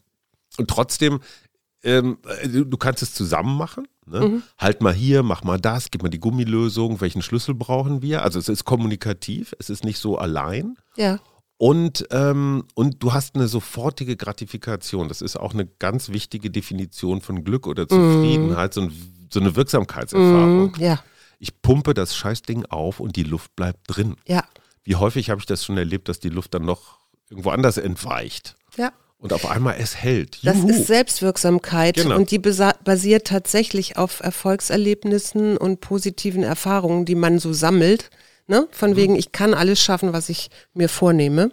Und 0.58 0.68
trotzdem, 0.68 1.20
ähm, 1.84 2.18
äh, 2.42 2.48
du, 2.48 2.66
du 2.66 2.78
kannst 2.78 3.02
es 3.04 3.14
zusammen 3.14 3.58
machen. 3.58 3.88
Ne? 4.06 4.42
Halt 4.58 4.82
mal 4.82 4.94
hier, 4.94 5.22
mach 5.24 5.44
mal 5.44 5.60
das, 5.60 5.92
gib 5.92 6.02
mal 6.02 6.10
die 6.10 6.20
Gummilösung, 6.20 7.00
welchen 7.00 7.22
Schlüssel 7.22 7.54
brauchen 7.54 8.02
wir? 8.02 8.24
Also 8.24 8.40
es 8.40 8.50
ist 8.50 8.66
kommunikativ, 8.66 9.54
es 9.60 9.70
ist 9.70 9.84
nicht 9.84 10.00
so 10.00 10.18
allein. 10.18 10.78
Ja. 10.98 11.20
Und, 11.58 12.08
ähm, 12.12 12.64
und 12.74 13.04
du 13.04 13.14
hast 13.14 13.36
eine 13.36 13.48
sofortige 13.48 14.16
Gratifikation. 14.16 15.10
Das 15.10 15.22
ist 15.22 15.38
auch 15.38 15.54
eine 15.54 15.66
ganz 15.66 16.10
wichtige 16.10 16.50
Definition 16.50 17.22
von 17.22 17.44
Glück 17.44 17.68
oder 17.68 17.88
Zufriedenheit, 17.88 18.74
so, 18.74 18.82
ein, 18.82 19.28
so 19.30 19.40
eine 19.40 19.56
Wirksamkeitserfahrung. 19.56 20.74
Mhm. 20.78 20.84
Ja. 20.84 21.04
Ich 21.38 21.62
pumpe 21.62 21.94
das 21.94 22.16
Scheißding 22.16 22.66
auf 22.66 23.00
und 23.00 23.16
die 23.16 23.24
Luft 23.24 23.56
bleibt 23.56 23.82
drin. 23.88 24.16
Ja. 24.28 24.46
Wie 24.84 24.96
häufig 24.96 25.30
habe 25.30 25.40
ich 25.40 25.46
das 25.46 25.64
schon 25.64 25.78
erlebt, 25.78 26.10
dass 26.10 26.20
die 26.20 26.30
Luft 26.30 26.54
dann 26.54 26.66
noch 26.66 26.98
irgendwo 27.30 27.52
anders 27.52 27.78
entweicht 27.78 28.56
Ja. 28.76 28.92
Und 29.20 29.34
auf 29.34 29.46
einmal 29.50 29.76
es 29.80 29.96
hält. 29.96 30.40
Das 30.44 30.58
Juhu. 30.58 30.70
ist 30.70 30.88
Selbstwirksamkeit 30.88 31.96
Genau. 31.96 32.16
und 32.16 32.32
die 32.32 32.40
basiert 32.40 33.28
tatsächlich 33.28 33.98
auf 33.98 34.22
Erfolgserlebnissen 34.22 35.58
und 35.58 35.82
positiven 35.82 36.44
Erfahrungen, 36.44 37.06
die 37.06 37.16
man 37.16 37.40
so 37.40 37.54
sammelt. 37.54 38.10
Ne? 38.48 38.62
Mhm. 38.62 38.66
Von 38.72 38.96
wegen, 38.96 39.16
ich 39.16 39.32
kann 39.32 39.54
alles 39.54 39.80
schaffen, 39.82 40.14
was 40.14 40.30
ich 40.30 40.50
mir 40.74 40.90
vornehme. 40.90 41.52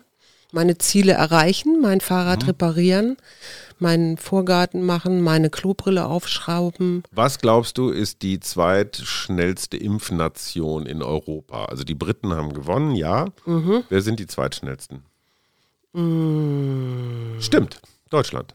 Meine 0.52 0.78
Ziele 0.78 1.12
erreichen, 1.12 1.80
mein 1.82 2.00
Fahrrad 2.00 2.42
Mhm. 2.42 2.46
reparieren, 2.48 3.16
meinen 3.78 4.16
Vorgarten 4.16 4.82
machen, 4.82 5.20
meine 5.20 5.50
Klobrille 5.50 6.06
aufschrauben. 6.06 7.02
Was 7.10 7.38
glaubst 7.40 7.76
du, 7.78 7.90
ist 7.90 8.22
die 8.22 8.38
zweitschnellste 8.40 9.76
Impfnation 9.76 10.86
in 10.86 11.02
Europa? 11.02 11.64
Also 11.66 11.82
die 11.84 11.94
Briten 11.96 12.32
haben 12.32 12.54
gewonnen, 12.54 12.94
ja. 12.94 13.26
Mhm. 13.44 13.82
Wer 13.88 14.02
sind 14.02 14.20
die 14.20 14.26
zweitschnellsten? 14.28 15.02
Mm. 16.00 17.40
Stimmt, 17.40 17.80
Deutschland. 18.10 18.54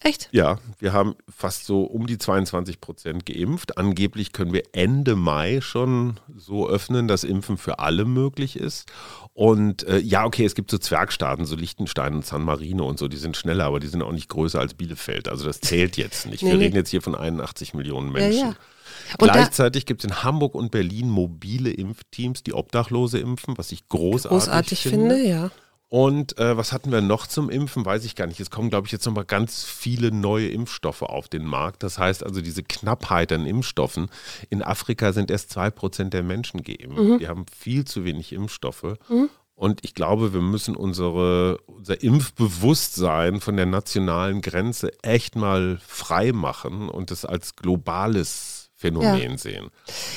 Echt? 0.00 0.28
Ja, 0.30 0.58
wir 0.78 0.92
haben 0.92 1.16
fast 1.28 1.64
so 1.64 1.82
um 1.82 2.06
die 2.06 2.18
22 2.18 2.80
Prozent 2.80 3.26
geimpft. 3.26 3.78
Angeblich 3.78 4.32
können 4.32 4.52
wir 4.52 4.62
Ende 4.72 5.16
Mai 5.16 5.60
schon 5.62 6.20
so 6.36 6.68
öffnen, 6.68 7.08
dass 7.08 7.24
Impfen 7.24 7.56
für 7.56 7.78
alle 7.78 8.04
möglich 8.04 8.56
ist. 8.56 8.86
Und 9.32 9.84
äh, 9.88 9.98
ja, 9.98 10.24
okay, 10.24 10.44
es 10.44 10.54
gibt 10.54 10.70
so 10.70 10.78
Zwergstaaten, 10.78 11.44
so 11.44 11.56
Liechtenstein 11.56 12.14
und 12.14 12.26
San 12.26 12.42
Marino 12.42 12.86
und 12.86 12.98
so, 12.98 13.08
die 13.08 13.16
sind 13.16 13.36
schneller, 13.36 13.64
aber 13.64 13.80
die 13.80 13.88
sind 13.88 14.02
auch 14.02 14.12
nicht 14.12 14.28
größer 14.28 14.60
als 14.60 14.74
Bielefeld. 14.74 15.28
Also 15.28 15.44
das 15.44 15.60
zählt 15.60 15.96
jetzt 15.96 16.26
nicht. 16.26 16.42
Nee, 16.42 16.50
wir 16.50 16.58
nee. 16.58 16.64
reden 16.64 16.76
jetzt 16.76 16.90
hier 16.90 17.02
von 17.02 17.14
81 17.14 17.74
Millionen 17.74 18.08
Ja, 18.08 18.12
Menschen. 18.12 18.48
ja. 18.48 18.54
Da, 19.18 19.26
Gleichzeitig 19.26 19.86
gibt 19.86 20.04
es 20.04 20.10
in 20.10 20.22
Hamburg 20.24 20.54
und 20.54 20.70
Berlin 20.70 21.08
mobile 21.08 21.70
Impfteams, 21.70 22.42
die 22.42 22.54
Obdachlose 22.54 23.18
impfen, 23.18 23.56
was 23.56 23.72
ich 23.72 23.88
großartig, 23.88 24.28
großartig 24.30 24.82
finde, 24.82 25.22
ja. 25.22 25.50
Und 25.88 26.36
äh, 26.38 26.56
was 26.56 26.72
hatten 26.72 26.90
wir 26.90 27.00
noch 27.00 27.26
zum 27.28 27.48
Impfen? 27.48 27.84
Weiß 27.84 28.04
ich 28.04 28.16
gar 28.16 28.26
nicht. 28.26 28.40
Es 28.40 28.50
kommen, 28.50 28.70
glaube 28.70 28.86
ich, 28.86 28.92
jetzt 28.92 29.06
nochmal 29.06 29.24
ganz 29.24 29.64
viele 29.64 30.10
neue 30.10 30.48
Impfstoffe 30.48 31.02
auf 31.02 31.28
den 31.28 31.44
Markt. 31.44 31.82
Das 31.84 31.98
heißt 31.98 32.24
also, 32.24 32.40
diese 32.40 32.62
Knappheit 32.64 33.30
an 33.32 33.46
Impfstoffen. 33.46 34.08
In 34.50 34.62
Afrika 34.62 35.12
sind 35.12 35.30
erst 35.30 35.56
2% 35.56 36.10
der 36.10 36.22
Menschen 36.24 36.62
geimpft. 36.64 37.20
Die 37.20 37.28
haben 37.28 37.46
viel 37.56 37.84
zu 37.84 38.04
wenig 38.04 38.32
Impfstoffe. 38.32 38.96
Und 39.54 39.84
ich 39.84 39.94
glaube, 39.94 40.34
wir 40.34 40.40
müssen 40.42 40.76
unsere, 40.76 41.58
unser 41.66 42.02
Impfbewusstsein 42.02 43.40
von 43.40 43.56
der 43.56 43.66
nationalen 43.66 44.40
Grenze 44.42 44.90
echt 45.02 45.36
mal 45.36 45.78
frei 45.86 46.32
machen 46.32 46.88
und 46.88 47.10
es 47.10 47.24
als 47.24 47.56
globales 47.56 48.70
Phänomen 48.74 49.38
sehen. 49.38 49.68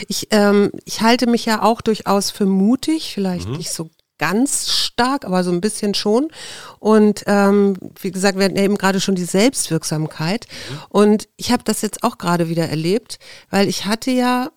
Ich, 0.09 0.27
ähm, 0.31 0.71
ich 0.83 1.01
halte 1.01 1.27
mich 1.27 1.45
ja 1.45 1.61
auch 1.61 1.79
durchaus 1.79 2.31
für 2.31 2.45
mutig, 2.45 3.13
vielleicht 3.13 3.47
Mhm. 3.47 3.55
nicht 3.57 3.71
so 3.71 3.89
ganz 4.19 4.69
stark, 4.69 5.25
aber 5.25 5.43
so 5.43 5.51
ein 5.51 5.61
bisschen 5.61 5.95
schon. 5.95 6.27
Und 6.77 7.23
ähm, 7.25 7.75
wie 7.99 8.11
gesagt, 8.11 8.37
wir 8.37 8.45
hatten 8.45 8.57
ja 8.57 8.63
eben 8.63 8.77
gerade 8.77 8.99
schon 8.99 9.15
die 9.15 9.23
Selbstwirksamkeit. 9.23 10.45
Mhm. 10.69 10.77
Und 10.89 11.29
ich 11.37 11.51
habe 11.51 11.63
das 11.63 11.81
jetzt 11.81 12.03
auch 12.03 12.19
gerade 12.19 12.49
wieder 12.49 12.69
erlebt, 12.69 13.17
weil 13.49 13.67
ich 13.67 13.85
hatte 13.85 14.11
ja, 14.11 14.51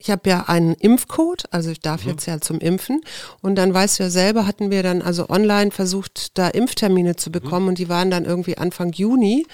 ich 0.00 0.10
habe 0.10 0.28
ja 0.30 0.44
einen 0.46 0.74
Impfcode, 0.74 1.44
also 1.50 1.70
ich 1.70 1.78
Mhm. 1.78 1.82
darf 1.82 2.04
jetzt 2.04 2.26
ja 2.26 2.40
zum 2.40 2.58
Impfen. 2.60 3.00
Und 3.42 3.56
dann 3.56 3.74
weißt 3.74 3.98
du 3.98 4.04
ja 4.04 4.10
selber, 4.10 4.46
hatten 4.46 4.70
wir 4.70 4.82
dann 4.82 5.02
also 5.02 5.28
online 5.28 5.70
versucht, 5.70 6.38
da 6.38 6.48
Impftermine 6.48 7.16
zu 7.16 7.32
bekommen 7.32 7.68
und 7.68 7.78
die 7.78 7.88
waren 7.88 8.10
dann 8.10 8.24
irgendwie 8.24 8.58
Anfang 8.58 8.92
Juni. 8.92 9.46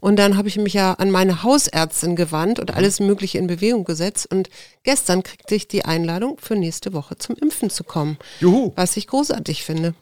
Und 0.00 0.16
dann 0.16 0.36
habe 0.36 0.48
ich 0.48 0.56
mich 0.56 0.74
ja 0.74 0.92
an 0.94 1.10
meine 1.10 1.42
Hausärztin 1.42 2.16
gewandt 2.16 2.60
und 2.60 2.74
alles 2.74 3.00
Mögliche 3.00 3.38
in 3.38 3.46
Bewegung 3.46 3.84
gesetzt. 3.84 4.28
Und 4.30 4.48
gestern 4.84 5.22
kriegte 5.22 5.54
ich 5.54 5.68
die 5.68 5.84
Einladung, 5.84 6.38
für 6.40 6.54
nächste 6.56 6.92
Woche 6.92 7.18
zum 7.18 7.36
Impfen 7.36 7.70
zu 7.70 7.84
kommen. 7.84 8.18
Juhu. 8.40 8.72
Was 8.76 8.96
ich 8.96 9.06
großartig 9.08 9.64
finde. 9.64 9.94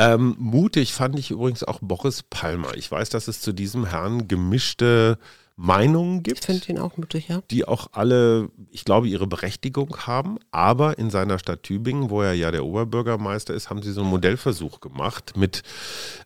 Ähm, 0.00 0.36
mutig 0.38 0.92
fand 0.94 1.18
ich 1.18 1.32
übrigens 1.32 1.64
auch 1.64 1.80
Boris 1.82 2.22
Palmer. 2.22 2.76
Ich 2.76 2.90
weiß, 2.90 3.10
dass 3.10 3.26
es 3.26 3.40
zu 3.40 3.52
diesem 3.52 3.84
Herrn 3.86 4.28
gemischte 4.28 5.18
Meinungen 5.60 6.18
Ich 6.18 6.22
gibt, 6.22 6.44
finde 6.44 6.68
ihn 6.68 6.78
auch 6.78 6.96
mutig, 6.96 7.26
ja. 7.26 7.42
die 7.50 7.66
auch 7.66 7.88
alle, 7.90 8.48
ich 8.70 8.84
glaube, 8.84 9.08
ihre 9.08 9.26
Berechtigung 9.26 9.96
haben. 10.06 10.38
Aber 10.52 10.98
in 10.98 11.10
seiner 11.10 11.40
Stadt 11.40 11.64
Tübingen, 11.64 12.10
wo 12.10 12.22
er 12.22 12.32
ja 12.32 12.52
der 12.52 12.64
Oberbürgermeister 12.64 13.54
ist, 13.54 13.68
haben 13.68 13.82
sie 13.82 13.90
so 13.90 14.02
einen 14.02 14.10
Modellversuch 14.10 14.78
gemacht 14.78 15.32
mit 15.36 15.64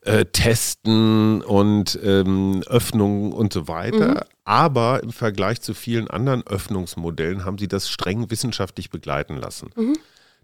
äh, 0.03 0.27
Testen 0.27 1.41
und 1.41 1.99
ähm, 2.05 2.63
Öffnungen 2.67 3.33
und 3.33 3.55
so 3.55 3.69
weiter. 3.69 4.27
Aber 4.45 5.03
im 5.03 5.13
Vergleich 5.13 5.63
zu 5.63 5.73
vielen 5.73 6.09
anderen 6.09 6.47
Öffnungsmodellen 6.47 7.47
haben 7.47 7.57
sie 7.57 7.69
das 7.69 7.89
streng 7.89 8.31
wissenschaftlich 8.31 8.91
begleiten 8.91 9.39
lassen. 9.39 9.71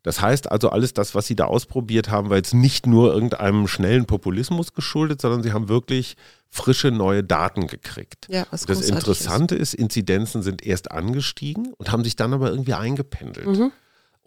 Das 0.03 0.21
heißt 0.21 0.51
also, 0.51 0.71
alles 0.71 0.95
das, 0.95 1.15
was 1.15 1.27
sie 1.27 1.37
da 1.37 1.45
ausprobiert 1.45 2.09
haben, 2.09 2.31
war 2.31 2.37
jetzt 2.37 2.55
nicht 2.55 2.87
nur 2.87 3.13
irgendeinem 3.13 3.67
schnellen 3.67 4.07
Populismus 4.07 4.73
geschuldet, 4.73 5.21
sondern 5.21 5.43
sie 5.43 5.53
haben 5.53 5.69
wirklich 5.69 6.17
frische 6.49 6.91
neue 6.91 7.23
Daten 7.23 7.67
gekriegt. 7.67 8.27
Ja, 8.29 8.47
was 8.51 8.65
das 8.65 8.89
Interessante 8.89 9.55
ist. 9.55 9.75
Inzidenzen 9.75 10.43
sind 10.43 10.65
erst 10.65 10.91
angestiegen 10.91 11.75
und 11.77 11.93
haben 11.93 12.05
sich 12.05 12.17
dann 12.17 12.33
aber 12.33 12.51
irgendwie 12.51 12.75
eingependelt. 12.75 13.47
Mhm. 13.47 13.73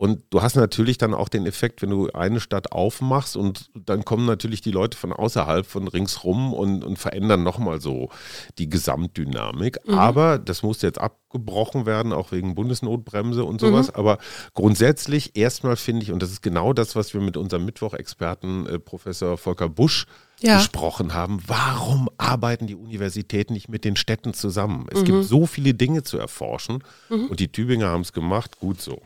Und 0.02 0.24
du 0.32 0.42
hast 0.42 0.56
natürlich 0.56 0.98
dann 0.98 1.14
auch 1.14 1.30
den 1.30 1.46
Effekt, 1.46 1.84
wenn 1.84 1.92
du 1.92 2.10
eine 2.12 2.40
Stadt 2.40 2.72
aufmachst 2.72 3.38
und 3.38 3.70
dann 3.76 4.04
kommen 4.04 4.26
natürlich 4.26 4.60
die 4.62 4.72
Leute 4.72 4.98
von 4.98 5.14
außerhalb, 5.14 5.64
von 5.64 5.88
ringsrum 5.88 6.56
und, 6.56 6.84
und 6.84 6.98
verändern 6.98 7.44
nochmal 7.44 7.80
so 7.80 8.10
die 8.58 8.68
Gesamtdynamik. 8.68 9.78
Mhm. 9.86 9.94
Aber 9.94 10.40
das 10.40 10.64
muss 10.64 10.82
jetzt 10.82 11.00
abgebrochen 11.00 11.86
werden, 11.86 12.14
auch 12.14 12.32
wegen 12.32 12.56
Bundesnotbremse 12.56 13.44
und 13.46 13.62
Mhm. 13.62 13.68
sowas. 13.68 13.94
Aber 13.94 14.18
grundsätzlich 14.56 15.36
erstmal 15.38 15.76
finde 15.76 16.02
ich, 16.04 16.12
und 16.12 16.24
das 16.24 16.32
ist 16.32 16.42
genau 16.42 16.74
das, 16.74 16.96
was 16.96 17.14
wir 17.14 17.22
mit 17.22 17.38
unserem 17.38 17.66
Mittwochexperten 17.66 18.66
äh, 18.66 18.80
Professor 18.80 19.38
Volker 19.38 19.70
Busch 19.70 20.08
Ja. 20.40 20.58
besprochen 20.58 21.14
haben. 21.14 21.44
Warum 21.46 22.10
arbeiten 22.18 22.66
die 22.66 22.74
Universitäten 22.76 23.54
nicht 23.54 23.70
mit 23.70 23.86
den 23.86 23.96
Städten 23.96 24.34
zusammen? 24.34 24.88
Es 24.92 25.02
Mhm. 25.02 25.06
gibt 25.06 25.24
so 25.26 25.46
viele 25.46 25.76
Dinge 25.76 26.02
zu 26.02 26.18
erforschen 26.18 26.84
und 27.10 27.40
die 27.40 27.52
Tübinger 27.52 27.90
haben 27.90 28.02
es 28.02 28.14
gemacht. 28.14 28.60
Gut 28.60 28.82
so. 28.82 29.00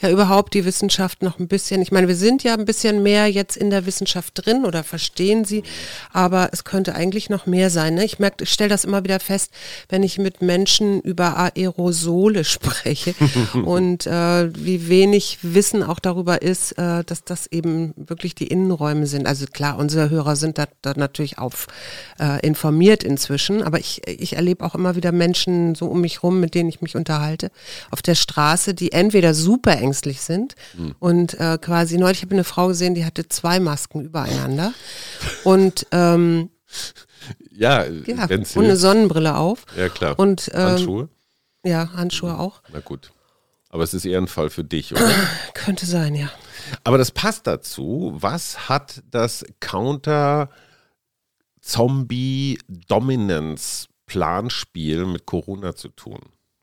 Ja, 0.00 0.10
überhaupt 0.10 0.54
die 0.54 0.64
Wissenschaft 0.64 1.22
noch 1.22 1.38
ein 1.38 1.48
bisschen. 1.48 1.80
Ich 1.82 1.92
meine, 1.92 2.08
wir 2.08 2.16
sind 2.16 2.42
ja 2.42 2.54
ein 2.54 2.64
bisschen 2.64 3.02
mehr 3.02 3.26
jetzt 3.28 3.56
in 3.56 3.70
der 3.70 3.86
Wissenschaft 3.86 4.32
drin 4.34 4.64
oder 4.64 4.84
verstehen 4.84 5.44
sie, 5.44 5.62
aber 6.12 6.50
es 6.52 6.64
könnte 6.64 6.94
eigentlich 6.94 7.30
noch 7.30 7.46
mehr 7.46 7.70
sein. 7.70 7.94
Ne? 7.94 8.04
Ich 8.04 8.18
merke, 8.18 8.44
ich 8.44 8.52
stelle 8.52 8.70
das 8.70 8.84
immer 8.84 9.04
wieder 9.04 9.20
fest, 9.20 9.52
wenn 9.88 10.02
ich 10.02 10.18
mit 10.18 10.42
Menschen 10.42 11.00
über 11.00 11.36
Aerosole 11.36 12.44
spreche 12.58 13.14
und 13.64 14.06
äh, 14.06 14.54
wie 14.54 14.88
wenig 14.88 15.38
Wissen 15.42 15.82
auch 15.82 15.98
darüber 15.98 16.42
ist, 16.42 16.72
äh, 16.72 17.04
dass 17.04 17.24
das 17.24 17.46
eben 17.46 17.94
wirklich 17.96 18.34
die 18.34 18.48
Innenräume 18.48 19.06
sind. 19.06 19.26
Also 19.26 19.46
klar, 19.46 19.78
unsere 19.78 20.10
Hörer 20.10 20.36
sind 20.36 20.58
da, 20.58 20.66
da 20.82 20.94
natürlich 20.96 21.38
auf 21.38 21.66
äh, 22.18 22.44
informiert 22.46 23.04
inzwischen, 23.04 23.62
aber 23.62 23.78
ich, 23.78 24.06
ich 24.06 24.36
erlebe 24.36 24.64
auch 24.64 24.74
immer 24.74 24.96
wieder 24.96 25.12
Menschen 25.12 25.74
so 25.74 25.86
um 25.86 26.00
mich 26.00 26.22
rum, 26.22 26.40
mit 26.40 26.54
denen 26.54 26.68
ich 26.68 26.80
mich 26.80 26.96
unterhalte, 26.96 27.50
auf 27.90 28.02
der 28.02 28.14
Straße, 28.14 28.74
die 28.74 28.92
entweder 28.92 29.27
super 29.34 29.72
ängstlich 29.78 30.20
sind 30.20 30.54
und 30.98 31.34
äh, 31.34 31.58
quasi, 31.60 31.98
neulich 31.98 32.22
habe 32.22 32.34
ich 32.34 32.36
eine 32.38 32.44
Frau 32.44 32.68
gesehen, 32.68 32.94
die 32.94 33.04
hatte 33.04 33.28
zwei 33.28 33.60
Masken 33.60 34.02
übereinander 34.02 34.72
und 35.44 35.86
ähm, 35.92 36.50
Ja, 37.50 37.84
ja, 37.84 38.24
und 38.24 38.56
eine. 38.56 38.76
Sonnenbrille 38.76 39.36
auf 39.36 39.64
Ja, 39.76 39.88
klar. 39.88 40.18
und 40.18 40.50
ähm, 40.54 40.60
Handschuhe? 40.60 41.08
ja, 41.64 41.92
Handschuhe 41.94 42.38
auch. 42.38 42.62
Na 42.72 42.80
gut. 42.80 43.12
Aber 43.70 43.82
es 43.84 43.92
ist 43.92 44.06
eher 44.06 44.18
ein 44.18 44.28
Fall 44.28 44.48
für 44.50 44.64
dich, 44.64 44.92
oder? 44.92 45.10
Könnte 45.54 45.84
sein, 45.86 46.14
ja. 46.14 46.30
Aber 46.84 46.96
das 46.96 47.10
passt 47.10 47.46
dazu. 47.46 48.14
Was 48.18 48.68
hat 48.68 49.02
das 49.10 49.44
Counter 49.60 50.48
Zombie 51.60 52.58
Dominance 52.68 53.88
Planspiel 54.06 55.04
mit 55.04 55.26
Corona 55.26 55.76
zu 55.76 55.90
tun. 55.90 56.18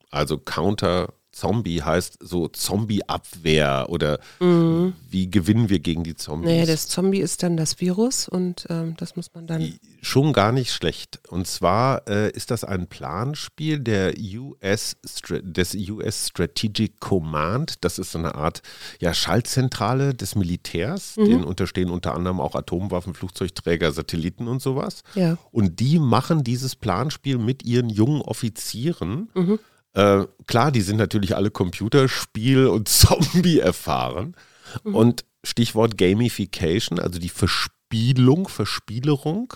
Also 0.10 0.38
Counter 0.40 1.14
Zombie 1.36 1.82
heißt 1.82 2.20
so 2.22 2.48
Zombie-Abwehr 2.48 3.88
oder 3.90 4.20
mhm. 4.40 4.94
wie 5.10 5.30
gewinnen 5.30 5.68
wir 5.70 5.80
gegen 5.80 6.06
die 6.06 6.16
Zombies? 6.16 6.50
Naja, 6.50 6.66
das 6.66 6.88
Zombie 6.88 7.20
ist 7.20 7.44
dann 7.44 7.58
das 7.58 7.82
Virus 7.82 8.30
und 8.30 8.66
ähm, 8.70 8.96
das 8.98 9.18
muss 9.18 9.34
man 9.34 9.46
dann. 9.46 9.74
Schon 10.02 10.32
gar 10.32 10.54
nicht 10.54 10.72
schlecht. 10.72 11.20
Und 11.28 11.46
zwar 11.46 12.08
äh, 12.08 12.32
ist 12.32 12.52
das 12.52 12.64
ein 12.64 12.88
Planspiel 12.88 13.80
der 13.80 14.14
US, 14.18 14.96
des 15.30 15.76
US 15.76 16.30
Strategic 16.30 17.02
Command. 17.02 17.84
Das 17.84 18.00
ist 18.00 18.14
so 18.14 18.20
eine 18.20 18.36
Art 18.36 18.62
ja, 19.02 19.14
Schaltzentrale 19.14 20.14
des 20.14 20.36
Militärs. 20.36 21.18
Mhm. 21.18 21.26
Denen 21.26 21.44
unterstehen 21.44 21.90
unter 21.90 22.16
anderem 22.16 22.40
auch 22.40 22.56
Atomwaffen, 22.56 23.14
Flugzeugträger, 23.14 23.92
Satelliten 23.92 24.48
und 24.48 24.62
sowas. 24.62 25.02
Ja. 25.16 25.38
Und 25.52 25.82
die 25.82 26.00
machen 26.00 26.46
dieses 26.46 26.78
Planspiel 26.78 27.40
mit 27.40 27.66
ihren 27.66 27.90
jungen 27.90 28.22
Offizieren. 28.22 29.30
Mhm 29.34 29.60
äh, 29.96 30.26
klar, 30.48 30.72
die 30.72 30.82
sind 30.82 30.98
natürlich 30.98 31.36
alle 31.36 31.50
Computerspiel- 31.50 32.68
und 32.76 32.88
Zombie 32.90 33.60
erfahren. 33.60 34.36
Mhm. 34.84 34.96
Und 34.96 35.26
Stichwort 35.44 35.98
Gamification, 35.98 37.00
also 37.00 37.20
die 37.20 37.30
Verspielung, 37.30 38.48
Verspielerung. 38.48 39.54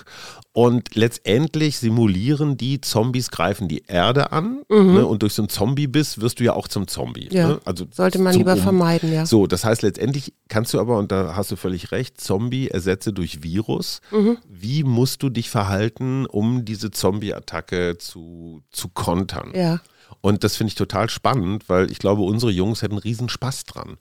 Und 0.54 0.96
letztendlich 0.96 1.80
simulieren 1.80 2.58
die 2.58 2.80
Zombies, 2.80 3.32
greifen 3.32 3.68
die 3.68 3.84
Erde 3.88 4.32
an. 4.32 4.62
Mhm. 4.70 4.94
Ne, 4.94 5.06
und 5.06 5.24
durch 5.24 5.34
so 5.34 5.44
ein 5.44 5.50
Zombie-Biss 5.50 6.22
wirst 6.22 6.40
du 6.40 6.44
ja 6.44 6.54
auch 6.54 6.68
zum 6.68 6.88
Zombie. 6.88 7.28
Ja. 7.32 7.50
Ne? 7.50 7.60
Also 7.66 7.86
Sollte 7.92 8.20
man 8.20 8.36
lieber 8.36 8.54
um 8.54 8.60
vermeiden, 8.60 9.12
ja. 9.12 9.26
So, 9.26 9.48
das 9.48 9.66
heißt, 9.66 9.82
letztendlich 9.82 10.34
kannst 10.48 10.74
du 10.74 10.80
aber, 10.80 10.98
und 10.98 11.12
da 11.12 11.36
hast 11.36 11.52
du 11.52 11.56
völlig 11.56 11.92
recht, 11.92 12.22
Zombie 12.22 12.68
ersetze 12.70 13.12
durch 13.12 13.44
Virus. 13.44 14.00
Mhm. 14.12 14.38
Wie 14.48 14.84
musst 14.84 15.24
du 15.24 15.30
dich 15.30 15.50
verhalten, 15.50 16.26
um 16.28 16.66
diese 16.66 16.92
Zombie-Attacke 16.92 17.98
zu, 17.98 18.62
zu 18.72 18.90
kontern? 18.90 19.52
Ja. 19.56 19.82
Und 20.22 20.44
das 20.44 20.56
finde 20.56 20.70
ich 20.70 20.76
total 20.76 21.10
spannend, 21.10 21.70
weil 21.70 21.92
ich 21.92 22.00
glaube, 22.00 22.22
unsere 22.22 22.52
Jungs 22.52 22.82
hätten 22.82 22.98
riesen 22.98 23.30
Spaß 23.30 23.66
dran. 23.66 23.98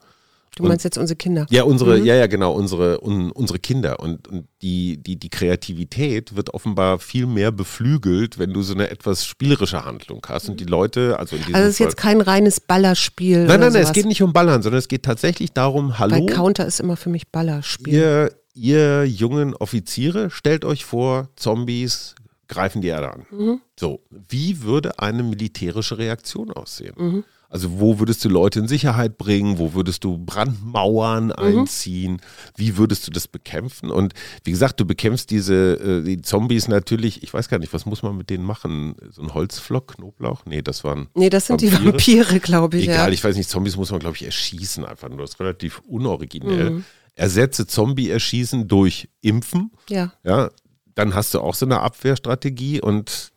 Du 0.58 0.64
meinst 0.64 0.84
und, 0.84 0.90
jetzt 0.90 0.98
unsere 0.98 1.16
Kinder? 1.16 1.46
Ja, 1.50 1.62
unsere, 1.62 1.98
mhm. 1.98 2.04
ja, 2.04 2.14
ja, 2.14 2.26
genau, 2.26 2.52
unsere, 2.52 3.00
un, 3.04 3.30
unsere 3.30 3.58
Kinder. 3.58 4.00
Und, 4.00 4.26
und, 4.28 4.48
die, 4.62 4.96
die, 4.96 5.16
die 5.16 5.28
Kreativität 5.28 6.34
wird 6.34 6.52
offenbar 6.52 6.98
viel 6.98 7.26
mehr 7.26 7.52
beflügelt, 7.52 8.38
wenn 8.38 8.52
du 8.52 8.62
so 8.62 8.74
eine 8.74 8.90
etwas 8.90 9.24
spielerische 9.24 9.84
Handlung 9.84 10.24
hast. 10.28 10.48
Und 10.48 10.58
die 10.58 10.64
Leute, 10.64 11.18
also 11.18 11.36
in 11.36 11.42
diesem 11.42 11.54
Also 11.54 11.68
es 11.68 11.74
ist 11.74 11.78
jetzt 11.78 11.96
kein 11.96 12.20
reines 12.20 12.60
Ballerspiel. 12.60 13.44
Nein, 13.44 13.60
nein, 13.60 13.72
nein, 13.72 13.82
es 13.82 13.92
geht 13.92 14.06
nicht 14.06 14.22
um 14.22 14.32
Ballern, 14.32 14.62
sondern 14.62 14.78
es 14.78 14.88
geht 14.88 15.04
tatsächlich 15.04 15.52
darum, 15.52 15.98
hallo. 15.98 16.26
Bei 16.26 16.32
Counter 16.32 16.66
ist 16.66 16.80
immer 16.80 16.96
für 16.96 17.10
mich 17.10 17.28
Ballerspiel. 17.28 17.94
Ihr, 17.94 18.32
ihr 18.54 19.04
jungen 19.04 19.54
Offiziere, 19.54 20.30
stellt 20.30 20.64
euch 20.64 20.84
vor, 20.84 21.28
Zombies, 21.36 22.16
greifen 22.48 22.82
die 22.82 22.88
Erde 22.88 23.12
an. 23.12 23.26
Mhm. 23.30 23.61
So, 23.78 24.00
wie 24.11 24.62
würde 24.62 24.98
eine 24.98 25.22
militärische 25.22 25.98
Reaktion 25.98 26.50
aussehen? 26.50 26.94
Mhm. 26.96 27.24
Also 27.50 27.80
wo 27.80 27.98
würdest 27.98 28.22
du 28.24 28.28
Leute 28.28 28.58
in 28.58 28.68
Sicherheit 28.68 29.16
bringen? 29.16 29.58
Wo 29.58 29.72
würdest 29.72 30.04
du 30.04 30.18
Brandmauern 30.18 31.26
mhm. 31.26 31.32
einziehen? 31.32 32.20
Wie 32.56 32.76
würdest 32.76 33.06
du 33.06 33.11
das 33.11 33.26
bekämpfen? 33.26 33.90
Und 33.90 34.12
wie 34.44 34.50
gesagt, 34.50 34.78
du 34.80 34.84
bekämpfst 34.84 35.30
diese 35.30 35.74
äh, 35.74 36.02
die 36.02 36.20
Zombies 36.20 36.68
natürlich, 36.68 37.22
ich 37.22 37.32
weiß 37.32 37.48
gar 37.48 37.58
nicht, 37.58 37.72
was 37.72 37.87
muss 37.87 38.02
man 38.02 38.16
mit 38.18 38.28
denen 38.28 38.44
machen? 38.44 38.96
So 39.11 39.22
ein 39.22 39.32
Holzflock, 39.32 39.94
Knoblauch? 39.96 40.44
Nee, 40.44 40.61
das 40.61 40.84
waren 40.84 41.08
Nee, 41.14 41.30
das 41.30 41.46
sind 41.46 41.62
Vampire. 41.62 41.80
die 41.80 41.87
Vampire, 41.87 42.40
glaube 42.40 42.78
ich. 42.78 42.84
Egal, 42.84 43.08
ja. 43.08 43.14
ich 43.14 43.24
weiß 43.24 43.37
nicht, 43.37 43.48
Zombies 43.48 43.76
muss 43.76 43.90
man, 43.90 44.00
glaube 44.00 44.16
ich, 44.16 44.24
erschießen 44.24 44.84
einfach 44.84 45.08
nur. 45.08 45.18
Das 45.18 45.30
ist 45.30 45.40
relativ 45.40 45.80
unoriginell. 45.87 46.70
Mhm. 46.70 46.84
Ersetze 47.14 47.66
Zombie-Erschießen 47.66 48.68
durch 48.68 49.08
Impfen. 49.22 49.72
Ja. 49.88 50.12
Ja, 50.22 50.50
dann 50.98 51.14
hast 51.14 51.32
du 51.32 51.40
auch 51.40 51.54
so 51.54 51.64
eine 51.64 51.80
Abwehrstrategie 51.80 52.80
und 52.80 53.30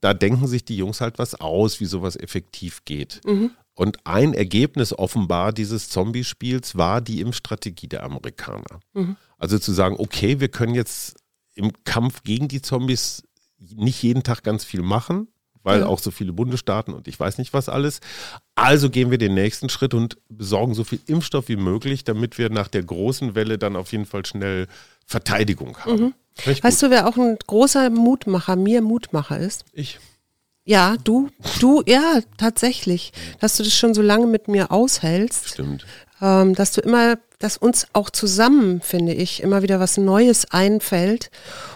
da 0.00 0.14
denken 0.14 0.46
sich 0.46 0.64
die 0.64 0.76
Jungs 0.76 1.00
halt 1.00 1.18
was 1.18 1.34
aus, 1.34 1.80
wie 1.80 1.86
sowas 1.86 2.14
effektiv 2.14 2.84
geht. 2.84 3.20
Mhm. 3.26 3.50
Und 3.74 3.98
ein 4.06 4.34
Ergebnis 4.34 4.96
offenbar 4.96 5.52
dieses 5.52 5.88
Zombie-Spiels 5.88 6.76
war 6.76 7.00
die 7.00 7.20
Impfstrategie 7.20 7.88
der 7.88 8.04
Amerikaner. 8.04 8.78
Mhm. 8.94 9.16
Also 9.36 9.58
zu 9.58 9.72
sagen, 9.72 9.96
okay, 9.98 10.38
wir 10.38 10.46
können 10.46 10.76
jetzt 10.76 11.16
im 11.56 11.72
Kampf 11.82 12.22
gegen 12.22 12.46
die 12.46 12.62
Zombies 12.62 13.24
nicht 13.58 14.00
jeden 14.00 14.22
Tag 14.22 14.44
ganz 14.44 14.64
viel 14.64 14.82
machen, 14.82 15.26
weil 15.64 15.80
ja. 15.80 15.86
auch 15.86 15.98
so 15.98 16.12
viele 16.12 16.32
Bundesstaaten 16.32 16.94
und 16.94 17.08
ich 17.08 17.18
weiß 17.18 17.38
nicht 17.38 17.52
was 17.52 17.68
alles. 17.68 17.98
Also 18.54 18.90
gehen 18.90 19.10
wir 19.10 19.18
den 19.18 19.34
nächsten 19.34 19.68
Schritt 19.68 19.92
und 19.92 20.18
besorgen 20.28 20.74
so 20.74 20.84
viel 20.84 21.00
Impfstoff 21.06 21.48
wie 21.48 21.56
möglich, 21.56 22.04
damit 22.04 22.38
wir 22.38 22.48
nach 22.48 22.68
der 22.68 22.84
großen 22.84 23.34
Welle 23.34 23.58
dann 23.58 23.74
auf 23.74 23.90
jeden 23.90 24.06
Fall 24.06 24.24
schnell 24.24 24.68
Verteidigung 25.08 25.78
haben. 25.78 26.00
Mhm. 26.00 26.14
Weißt 26.44 26.62
gut. 26.62 26.82
du, 26.82 26.90
wer 26.90 27.08
auch 27.08 27.16
ein 27.16 27.36
großer 27.46 27.90
Mutmacher, 27.90 28.54
mir 28.56 28.82
Mutmacher 28.82 29.38
ist? 29.38 29.64
Ich. 29.72 29.98
Ja, 30.64 30.96
du, 31.02 31.30
du, 31.60 31.82
ja, 31.86 32.20
tatsächlich. 32.36 33.12
Dass 33.40 33.56
du 33.56 33.62
das 33.62 33.74
schon 33.74 33.94
so 33.94 34.02
lange 34.02 34.26
mit 34.26 34.48
mir 34.48 34.70
aushältst. 34.70 35.48
Stimmt. 35.48 35.86
Ähm, 36.20 36.54
dass 36.54 36.72
du 36.72 36.82
immer, 36.82 37.18
dass 37.38 37.56
uns 37.56 37.86
auch 37.94 38.10
zusammen, 38.10 38.82
finde 38.82 39.14
ich, 39.14 39.42
immer 39.42 39.62
wieder 39.62 39.80
was 39.80 39.96
Neues 39.96 40.50
einfällt 40.50 41.30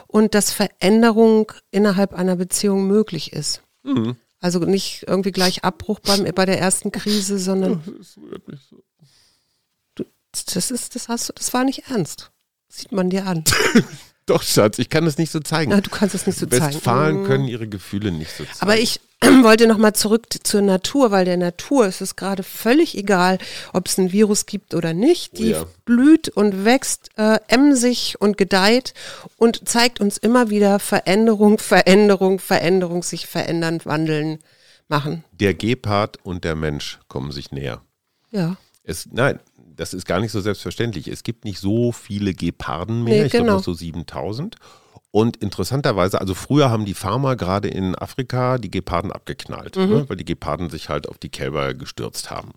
und 0.06 0.34
dass 0.34 0.52
Veränderung 0.52 1.52
innerhalb 1.70 2.12
einer 2.12 2.36
Beziehung 2.36 2.86
möglich 2.86 3.32
ist. 3.32 3.62
Mhm. 3.82 4.16
Also 4.40 4.58
nicht 4.58 5.04
irgendwie 5.06 5.32
gleich 5.32 5.64
Abbruch 5.64 6.00
beim, 6.00 6.24
bei 6.34 6.44
der 6.44 6.60
ersten 6.60 6.92
Krise, 6.92 7.38
sondern. 7.38 7.82
Das 7.98 8.16
wird 8.20 8.46
nicht 8.48 8.62
so. 8.68 8.82
Du, 9.94 10.04
das 10.32 10.70
ist, 10.70 10.96
das 10.96 11.08
hast 11.08 11.30
du, 11.30 11.32
das 11.32 11.54
war 11.54 11.64
nicht 11.64 11.88
ernst. 11.88 12.30
Sieht 12.74 12.90
man 12.90 13.10
dir 13.10 13.26
an. 13.26 13.44
Doch, 14.26 14.42
Schatz, 14.42 14.78
ich 14.78 14.88
kann 14.88 15.04
das 15.04 15.18
nicht 15.18 15.30
so 15.30 15.40
zeigen. 15.40 15.72
Ja, 15.72 15.80
du 15.82 15.90
kannst 15.90 16.14
es 16.14 16.26
nicht 16.26 16.38
so 16.38 16.46
Westfalen 16.46 16.62
zeigen. 16.62 16.76
Westfalen 16.76 17.24
können 17.24 17.48
ihre 17.48 17.68
Gefühle 17.68 18.12
nicht 18.12 18.30
so 18.30 18.44
zeigen. 18.44 18.60
Aber 18.60 18.78
ich 18.78 19.00
wollte 19.42 19.66
nochmal 19.66 19.94
zurück 19.94 20.26
zur 20.42 20.62
Natur, 20.62 21.10
weil 21.10 21.26
der 21.26 21.36
Natur 21.36 21.86
ist 21.86 22.00
es 22.00 22.16
gerade 22.16 22.42
völlig 22.42 22.96
egal, 22.96 23.36
ob 23.74 23.88
es 23.88 23.98
ein 23.98 24.10
Virus 24.10 24.46
gibt 24.46 24.74
oder 24.74 24.94
nicht. 24.94 25.36
Die 25.36 25.50
ja. 25.50 25.66
blüht 25.84 26.30
und 26.30 26.64
wächst 26.64 27.10
äh, 27.18 27.40
emsig 27.48 28.16
und 28.20 28.38
gedeiht 28.38 28.94
und 29.36 29.68
zeigt 29.68 30.00
uns 30.00 30.16
immer 30.16 30.48
wieder 30.48 30.78
Veränderung, 30.78 31.58
Veränderung, 31.58 32.38
Veränderung, 32.38 33.02
sich 33.02 33.26
verändern, 33.26 33.80
wandeln, 33.84 34.38
machen. 34.88 35.24
Der 35.32 35.52
Gepard 35.52 36.18
und 36.22 36.44
der 36.44 36.54
Mensch 36.54 37.00
kommen 37.08 37.32
sich 37.32 37.52
näher. 37.52 37.82
Ja. 38.30 38.56
Es, 38.82 39.08
nein, 39.12 39.40
das 39.76 39.94
ist 39.94 40.06
gar 40.06 40.20
nicht 40.20 40.32
so 40.32 40.40
selbstverständlich. 40.40 41.08
Es 41.08 41.22
gibt 41.22 41.44
nicht 41.44 41.58
so 41.58 41.92
viele 41.92 42.34
Geparden 42.34 43.04
mehr, 43.04 43.20
nee, 43.20 43.26
ich 43.26 43.32
genau. 43.32 43.44
glaube 43.44 43.62
so 43.62 43.74
7000. 43.74 44.56
Und 45.12 45.36
interessanterweise, 45.36 46.20
also 46.20 46.34
früher 46.34 46.70
haben 46.70 46.86
die 46.86 46.94
Farmer 46.94 47.36
gerade 47.36 47.68
in 47.68 47.94
Afrika 47.94 48.56
die 48.56 48.70
Geparden 48.70 49.12
abgeknallt, 49.12 49.76
mhm. 49.76 49.88
ne, 49.88 50.08
weil 50.08 50.16
die 50.16 50.24
Geparden 50.24 50.70
sich 50.70 50.88
halt 50.88 51.06
auf 51.06 51.18
die 51.18 51.28
Kälber 51.28 51.74
gestürzt 51.74 52.30
haben. 52.30 52.52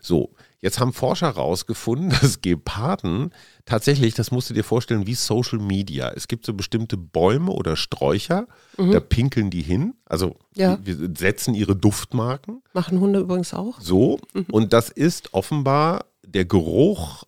So, 0.00 0.30
jetzt 0.60 0.80
haben 0.80 0.94
Forscher 0.94 1.26
herausgefunden, 1.26 2.08
dass 2.22 2.40
Geparden 2.40 3.30
tatsächlich, 3.66 4.14
das 4.14 4.30
musst 4.30 4.48
du 4.48 4.54
dir 4.54 4.64
vorstellen, 4.64 5.06
wie 5.06 5.14
Social 5.14 5.58
Media. 5.58 6.10
Es 6.16 6.28
gibt 6.28 6.46
so 6.46 6.54
bestimmte 6.54 6.96
Bäume 6.96 7.50
oder 7.50 7.76
Sträucher, 7.76 8.46
mhm. 8.78 8.92
da 8.92 9.00
pinkeln 9.00 9.50
die 9.50 9.62
hin. 9.62 9.92
Also 10.06 10.36
ja. 10.54 10.78
wir 10.82 11.10
setzen 11.14 11.54
ihre 11.54 11.76
Duftmarken. 11.76 12.62
Machen 12.72 13.00
Hunde 13.00 13.20
übrigens 13.20 13.52
auch. 13.52 13.78
So, 13.82 14.18
mhm. 14.32 14.46
und 14.50 14.72
das 14.72 14.88
ist 14.88 15.34
offenbar 15.34 16.06
der 16.34 16.44
Geruch 16.44 17.24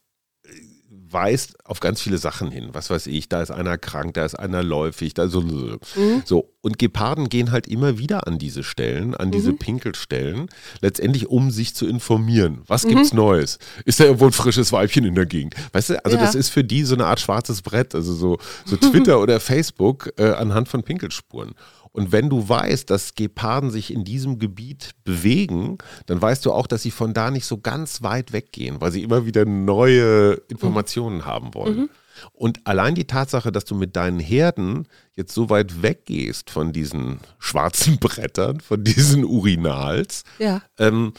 weist 1.13 1.57
auf 1.65 1.81
ganz 1.81 2.01
viele 2.01 2.19
Sachen 2.19 2.51
hin. 2.51 2.69
Was 2.73 2.91
weiß 2.91 3.09
ich, 3.09 3.29
da 3.29 3.43
ist 3.43 3.51
einer 3.51 3.79
krank, 3.79 4.15
da 4.15 4.25
ist 4.25 4.37
einer 4.37 4.63
läufig, 4.63 5.15
da 5.15 5.29
so. 5.29 5.41
Mhm. 5.41 6.23
so. 6.25 6.53
Und 6.63 6.79
Geparden 6.79 7.29
gehen 7.29 7.53
halt 7.53 7.67
immer 7.67 7.99
wieder 7.99 8.27
an 8.27 8.39
diese 8.39 8.63
Stellen, 8.63 9.15
an 9.15 9.31
diese 9.31 9.53
mhm. 9.53 9.59
Pinkelstellen, 9.59 10.49
letztendlich 10.81 11.29
um 11.29 11.51
sich 11.51 11.75
zu 11.75 11.87
informieren. 11.87 12.61
Was 12.67 12.85
mhm. 12.85 12.91
gibt's 12.91 13.13
Neues? 13.13 13.59
Ist 13.85 13.99
da 13.99 14.05
irgendwo 14.05 14.27
ein 14.27 14.33
frisches 14.33 14.71
Weibchen 14.73 15.05
in 15.05 15.15
der 15.15 15.27
Gegend? 15.27 15.55
Weißt 15.73 15.91
du, 15.91 16.05
also 16.05 16.17
ja. 16.17 16.23
das 16.23 16.35
ist 16.35 16.51
für 16.51 16.63
die 16.63 16.85
so 16.85 16.95
eine 16.95 17.07
Art 17.07 17.19
schwarzes 17.19 17.63
Brett, 17.63 17.95
also 17.95 18.13
so, 18.13 18.39
so 18.65 18.77
Twitter 18.81 19.21
oder 19.21 19.41
Facebook 19.41 20.13
äh, 20.19 20.31
anhand 20.31 20.69
von 20.69 20.83
Pinkelspuren. 20.83 21.55
Und 21.93 22.13
wenn 22.13 22.31
du 22.31 22.49
weißt, 22.49 22.89
dass 22.89 23.15
Geparden 23.15 23.71
sich 23.71 23.93
in 23.93 24.05
diesem 24.05 24.39
Gebiet 24.39 24.91
bewegen, 25.05 25.79
dann 26.07 26.23
weißt 26.23 26.47
du 26.47 26.53
auch, 26.53 26.67
dass 26.67 26.83
sie 26.83 26.93
von 26.93 27.15
da 27.15 27.31
nicht 27.31 27.47
so 27.47 27.59
ganz 27.59 28.03
weit 28.03 28.33
weggehen, 28.33 28.81
weil 28.81 28.93
sie 28.93 29.03
immer 29.03 29.27
wieder 29.27 29.45
neue 29.45 30.35
Informationen 30.49 31.19
mhm. 31.19 31.25
haben 31.25 31.55
wollen. 31.55 31.77
Mhm. 31.77 31.91
Und 32.33 32.67
allein 32.67 32.95
die 32.95 33.07
Tatsache, 33.07 33.51
dass 33.51 33.65
du 33.65 33.75
mit 33.75 33.97
deinen 33.97 34.21
Herden 34.21 34.87
jetzt 35.15 35.35
so 35.35 35.51
weit 35.51 35.83
weggehst 35.83 36.51
von 36.51 36.73
diesen 36.73 37.21
schwarzen 37.39 37.99
Brettern, 38.01 38.61
von 38.61 38.85
diesen 38.85 39.25
Urinals, 39.25 40.25
ja. 40.39 40.63
ähm, 40.79 41.13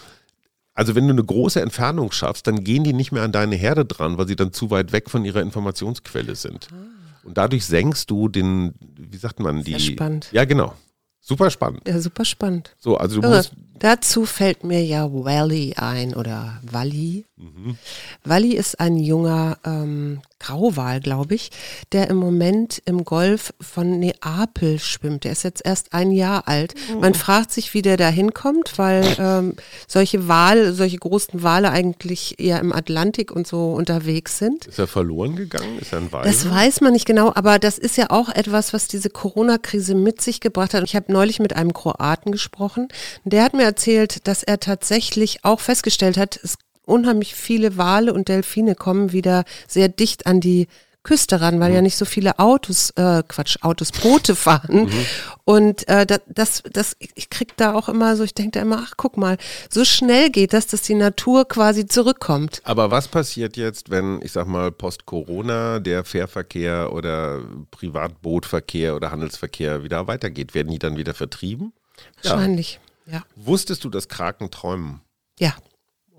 also 0.73 0.95
wenn 0.95 1.05
du 1.05 1.13
eine 1.13 1.23
große 1.23 1.61
Entfernung 1.61 2.11
schaffst, 2.11 2.47
dann 2.47 2.63
gehen 2.63 2.83
die 2.83 2.93
nicht 2.93 3.11
mehr 3.11 3.23
an 3.23 3.33
deine 3.33 3.55
Herde 3.55 3.83
dran, 3.83 4.17
weil 4.17 4.27
sie 4.27 4.37
dann 4.37 4.53
zu 4.53 4.71
weit 4.71 4.93
weg 4.93 5.09
von 5.09 5.25
ihrer 5.25 5.41
Informationsquelle 5.41 6.35
sind. 6.35 6.69
Ah. 6.71 7.00
Und 7.23 7.37
dadurch 7.37 7.65
senkst 7.65 8.09
du 8.09 8.27
den, 8.27 8.73
wie 8.97 9.17
sagt 9.17 9.39
man, 9.39 9.63
die. 9.63 9.71
Sehr 9.71 9.79
spannend. 9.79 10.29
Ja, 10.31 10.45
genau. 10.45 10.73
Super 11.19 11.51
spannend. 11.51 11.87
Ja, 11.87 11.99
super 11.99 12.25
spannend. 12.25 12.75
So, 12.79 12.97
also 12.97 13.21
du 13.21 13.27
Irre. 13.27 13.37
musst 13.37 13.53
Dazu 13.81 14.25
fällt 14.25 14.63
mir 14.63 14.83
ja 14.85 15.11
Wally 15.11 15.73
ein 15.75 16.13
oder 16.13 16.59
Wally. 16.61 17.25
Mhm. 17.41 17.75
Wally 18.23 18.53
ist 18.53 18.79
ein 18.79 18.97
junger 18.97 19.57
ähm, 19.65 20.21
Grauwal, 20.39 20.99
glaube 20.99 21.33
ich, 21.35 21.49
der 21.91 22.07
im 22.09 22.17
Moment 22.17 22.81
im 22.85 23.03
Golf 23.03 23.53
von 23.59 23.99
Neapel 23.99 24.77
schwimmt. 24.79 25.23
Der 25.23 25.31
ist 25.31 25.43
jetzt 25.43 25.65
erst 25.65 25.93
ein 25.93 26.11
Jahr 26.11 26.47
alt. 26.47 26.75
Man 26.99 27.15
fragt 27.15 27.51
sich, 27.51 27.73
wie 27.73 27.81
der 27.81 27.97
da 27.97 28.09
hinkommt, 28.09 28.77
weil 28.77 29.15
ähm, 29.19 29.55
solche 29.87 30.27
Wale, 30.27 30.73
solche 30.73 30.97
großen 30.97 31.41
Wale 31.41 31.71
eigentlich 31.71 32.39
eher 32.39 32.59
im 32.59 32.73
Atlantik 32.73 33.31
und 33.31 33.47
so 33.47 33.73
unterwegs 33.73 34.37
sind. 34.37 34.67
Ist 34.67 34.79
er 34.79 34.87
verloren 34.87 35.35
gegangen? 35.35 35.79
Ist 35.79 35.93
er 35.93 35.99
ein 35.99 36.11
Wal? 36.11 36.23
Das 36.23 36.49
weiß 36.49 36.81
man 36.81 36.93
nicht 36.93 37.05
genau, 37.05 37.31
aber 37.33 37.57
das 37.57 37.77
ist 37.77 37.97
ja 37.97 38.09
auch 38.09 38.29
etwas, 38.29 38.71
was 38.73 38.87
diese 38.87 39.09
Corona-Krise 39.09 39.95
mit 39.95 40.21
sich 40.21 40.41
gebracht 40.41 40.75
hat. 40.75 40.83
Ich 40.83 40.95
habe 40.95 41.11
neulich 41.11 41.39
mit 41.39 41.55
einem 41.55 41.73
Kroaten 41.73 42.31
gesprochen. 42.31 42.87
Der 43.23 43.43
hat 43.43 43.53
mir 43.53 43.63
erzählt, 43.63 44.27
dass 44.27 44.43
er 44.43 44.59
tatsächlich 44.59 45.43
auch 45.43 45.59
festgestellt 45.59 46.17
hat, 46.17 46.39
es 46.43 46.57
unheimlich 46.85 47.35
viele 47.35 47.77
Wale 47.77 48.13
und 48.13 48.27
Delfine 48.27 48.75
kommen 48.75 49.11
wieder 49.11 49.43
sehr 49.67 49.87
dicht 49.87 50.25
an 50.25 50.41
die 50.41 50.67
Küste 51.03 51.41
ran, 51.41 51.59
weil 51.59 51.69
mhm. 51.69 51.75
ja 51.75 51.81
nicht 51.81 51.97
so 51.97 52.05
viele 52.05 52.37
Autos, 52.37 52.91
äh, 52.91 53.23
Quatsch, 53.27 53.57
Autos, 53.61 53.91
Boote 53.91 54.35
fahren. 54.35 54.83
Mhm. 54.83 55.05
Und 55.45 55.87
äh, 55.87 56.05
das, 56.27 56.61
das, 56.71 56.95
ich 56.99 57.29
krieg 57.29 57.57
da 57.57 57.73
auch 57.73 57.89
immer 57.89 58.15
so, 58.15 58.23
ich 58.23 58.35
denke 58.35 58.51
da 58.51 58.61
immer, 58.61 58.83
ach 58.85 58.93
guck 58.97 59.17
mal, 59.17 59.37
so 59.69 59.83
schnell 59.83 60.29
geht 60.29 60.53
das, 60.53 60.67
dass 60.67 60.83
die 60.83 60.93
Natur 60.93 61.47
quasi 61.47 61.87
zurückkommt. 61.87 62.61
Aber 62.65 62.91
was 62.91 63.07
passiert 63.07 63.57
jetzt, 63.57 63.89
wenn, 63.89 64.21
ich 64.21 64.31
sag 64.31 64.47
mal, 64.47 64.71
post-Corona 64.71 65.79
der 65.79 66.03
Fährverkehr 66.03 66.93
oder 66.93 67.41
Privatbootverkehr 67.71 68.95
oder 68.95 69.09
Handelsverkehr 69.09 69.83
wieder 69.83 70.05
weitergeht? 70.07 70.53
Werden 70.53 70.71
die 70.71 70.79
dann 70.79 70.97
wieder 70.97 71.15
vertrieben? 71.15 71.73
Wahrscheinlich, 72.21 72.79
ja. 73.07 73.13
ja. 73.13 73.23
Wusstest 73.35 73.83
du, 73.83 73.89
dass 73.89 74.07
Kraken 74.07 74.51
träumen? 74.51 75.01
Ja. 75.39 75.55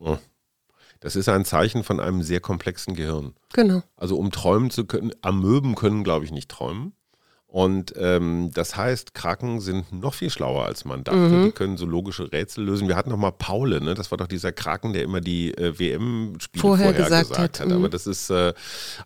Oh. 0.01 0.18
Das 1.02 1.16
ist 1.16 1.28
ein 1.28 1.44
Zeichen 1.44 1.82
von 1.82 1.98
einem 1.98 2.22
sehr 2.22 2.38
komplexen 2.38 2.94
Gehirn. 2.94 3.34
Genau. 3.52 3.82
Also 3.96 4.16
um 4.16 4.30
träumen 4.30 4.70
zu 4.70 4.86
können, 4.86 5.10
Amöben 5.20 5.74
können, 5.74 6.04
glaube 6.04 6.24
ich, 6.24 6.30
nicht 6.30 6.48
träumen. 6.48 6.92
Und 7.52 7.92
ähm, 7.98 8.50
das 8.54 8.78
heißt, 8.78 9.12
Kraken 9.12 9.60
sind 9.60 9.92
noch 9.92 10.14
viel 10.14 10.30
schlauer, 10.30 10.64
als 10.64 10.86
man 10.86 11.04
dachte. 11.04 11.18
Mhm. 11.18 11.44
Die 11.44 11.52
können 11.52 11.76
so 11.76 11.84
logische 11.84 12.32
Rätsel 12.32 12.64
lösen. 12.64 12.88
Wir 12.88 12.96
hatten 12.96 13.10
noch 13.10 13.18
mal 13.18 13.30
Paule, 13.30 13.82
ne? 13.82 13.92
das 13.92 14.10
war 14.10 14.16
doch 14.16 14.26
dieser 14.26 14.52
Kraken, 14.52 14.94
der 14.94 15.02
immer 15.02 15.20
die 15.20 15.52
äh, 15.58 15.78
WM-Spiele 15.78 16.62
vorher, 16.62 16.86
vorher, 16.86 17.04
gesagt, 17.04 17.28
gesagt 17.28 17.60
hat. 17.60 17.68
Mhm. 17.68 17.74
Aber 17.74 17.90
das 17.90 18.06
ist, 18.06 18.30
äh, 18.30 18.54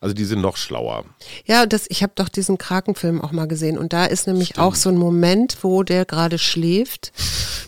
also 0.00 0.14
die 0.14 0.24
sind 0.24 0.42
noch 0.42 0.56
schlauer. 0.56 1.06
Ja, 1.44 1.66
das, 1.66 1.86
ich 1.88 2.04
habe 2.04 2.12
doch 2.14 2.28
diesen 2.28 2.56
Krakenfilm 2.56 3.20
auch 3.20 3.32
mal 3.32 3.48
gesehen. 3.48 3.78
Und 3.78 3.92
da 3.92 4.04
ist 4.04 4.28
nämlich 4.28 4.50
Stimmt. 4.50 4.64
auch 4.64 4.76
so 4.76 4.90
ein 4.90 4.96
Moment, 4.96 5.58
wo 5.62 5.82
der 5.82 6.04
gerade 6.04 6.38
schläft. 6.38 7.12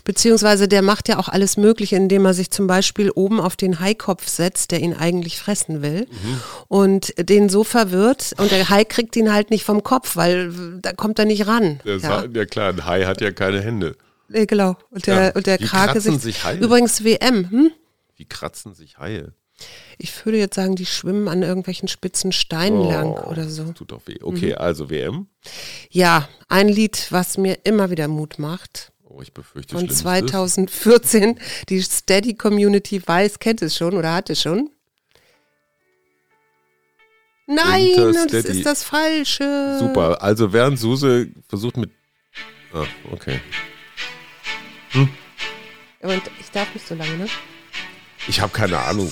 Beziehungsweise 0.05 0.69
der 0.69 0.81
macht 0.81 1.09
ja 1.09 1.19
auch 1.19 1.27
alles 1.27 1.57
Mögliche, 1.57 1.97
indem 1.97 2.25
er 2.25 2.33
sich 2.33 2.51
zum 2.51 2.67
Beispiel 2.67 3.11
oben 3.11 3.41
auf 3.41 3.57
den 3.57 3.81
Haikopf 3.81 4.29
setzt, 4.29 4.71
der 4.71 4.79
ihn 4.79 4.93
eigentlich 4.93 5.39
fressen 5.39 5.81
will. 5.81 6.07
Mhm. 6.09 6.41
Und 6.69 7.13
den 7.17 7.49
so 7.49 7.65
verwirrt. 7.65 8.33
Und 8.37 8.49
der 8.49 8.69
Hai 8.69 8.85
kriegt 8.85 9.17
ihn 9.17 9.33
halt 9.33 9.49
nicht 9.49 9.65
vom 9.65 9.83
Kopf, 9.83 10.15
weil 10.15 10.53
da 10.81 10.93
kommt 10.93 11.19
er 11.19 11.25
nicht 11.25 11.47
ran. 11.47 11.79
Der 11.85 11.97
ja. 11.97 12.25
ja 12.25 12.45
klar, 12.45 12.69
ein 12.69 12.85
Hai 12.85 13.05
hat 13.05 13.21
ja 13.21 13.31
keine 13.31 13.61
Hände. 13.61 13.95
Nee, 14.27 14.45
genau. 14.45 14.77
Und 14.91 15.07
der, 15.07 15.23
ja. 15.23 15.31
und 15.31 15.47
der 15.47 15.59
Wie 15.59 15.65
Krake 15.65 15.99
sich, 16.01 16.19
sich 16.19 16.43
Haie? 16.43 16.59
Übrigens 16.59 17.03
WM, 17.03 17.49
hm? 17.49 17.71
Wie 18.15 18.25
kratzen 18.25 18.75
sich 18.75 18.99
Haie? 18.99 19.33
Ich 19.97 20.25
würde 20.25 20.37
jetzt 20.37 20.55
sagen, 20.55 20.75
die 20.75 20.85
schwimmen 20.85 21.27
an 21.27 21.43
irgendwelchen 21.43 21.87
spitzen 21.87 22.31
Steinen 22.31 22.79
oh, 22.79 22.91
lang 22.91 23.11
oder 23.11 23.49
so. 23.49 23.73
Tut 23.73 23.91
doch 23.91 24.07
weh. 24.07 24.17
Okay, 24.21 24.51
mhm. 24.51 24.57
also 24.57 24.89
WM. 24.89 25.27
Ja, 25.89 26.29
ein 26.47 26.69
Lied, 26.69 27.07
was 27.09 27.37
mir 27.37 27.57
immer 27.63 27.89
wieder 27.89 28.07
Mut 28.07 28.39
macht. 28.39 28.91
Oh, 29.03 29.21
ich 29.21 29.33
befürchte 29.33 29.75
Von 29.75 29.89
2014. 29.89 31.39
Die 31.67 31.81
Steady 31.81 32.35
Community 32.35 33.05
weiß, 33.05 33.39
kennt 33.39 33.61
es 33.61 33.75
schon 33.75 33.95
oder 33.95 34.13
hat 34.13 34.29
es 34.29 34.41
schon. 34.41 34.69
Nein, 37.51 38.13
das 38.13 38.45
ist 38.45 38.65
das 38.65 38.83
Falsche. 38.83 39.77
Super. 39.79 40.21
Also 40.21 40.53
während 40.53 40.77
Suse 40.77 41.29
versucht 41.47 41.77
mit. 41.77 41.89
Ah, 42.73 42.85
okay. 43.11 43.39
Hm? 44.91 45.09
Und 46.01 46.21
ich 46.39 46.51
darf 46.51 46.71
nicht 46.73 46.87
so 46.87 46.93
lange, 46.93 47.17
ne? 47.17 47.25
Ich 48.27 48.39
habe 48.39 48.53
keine 48.53 48.77
Ahnung. 48.77 49.11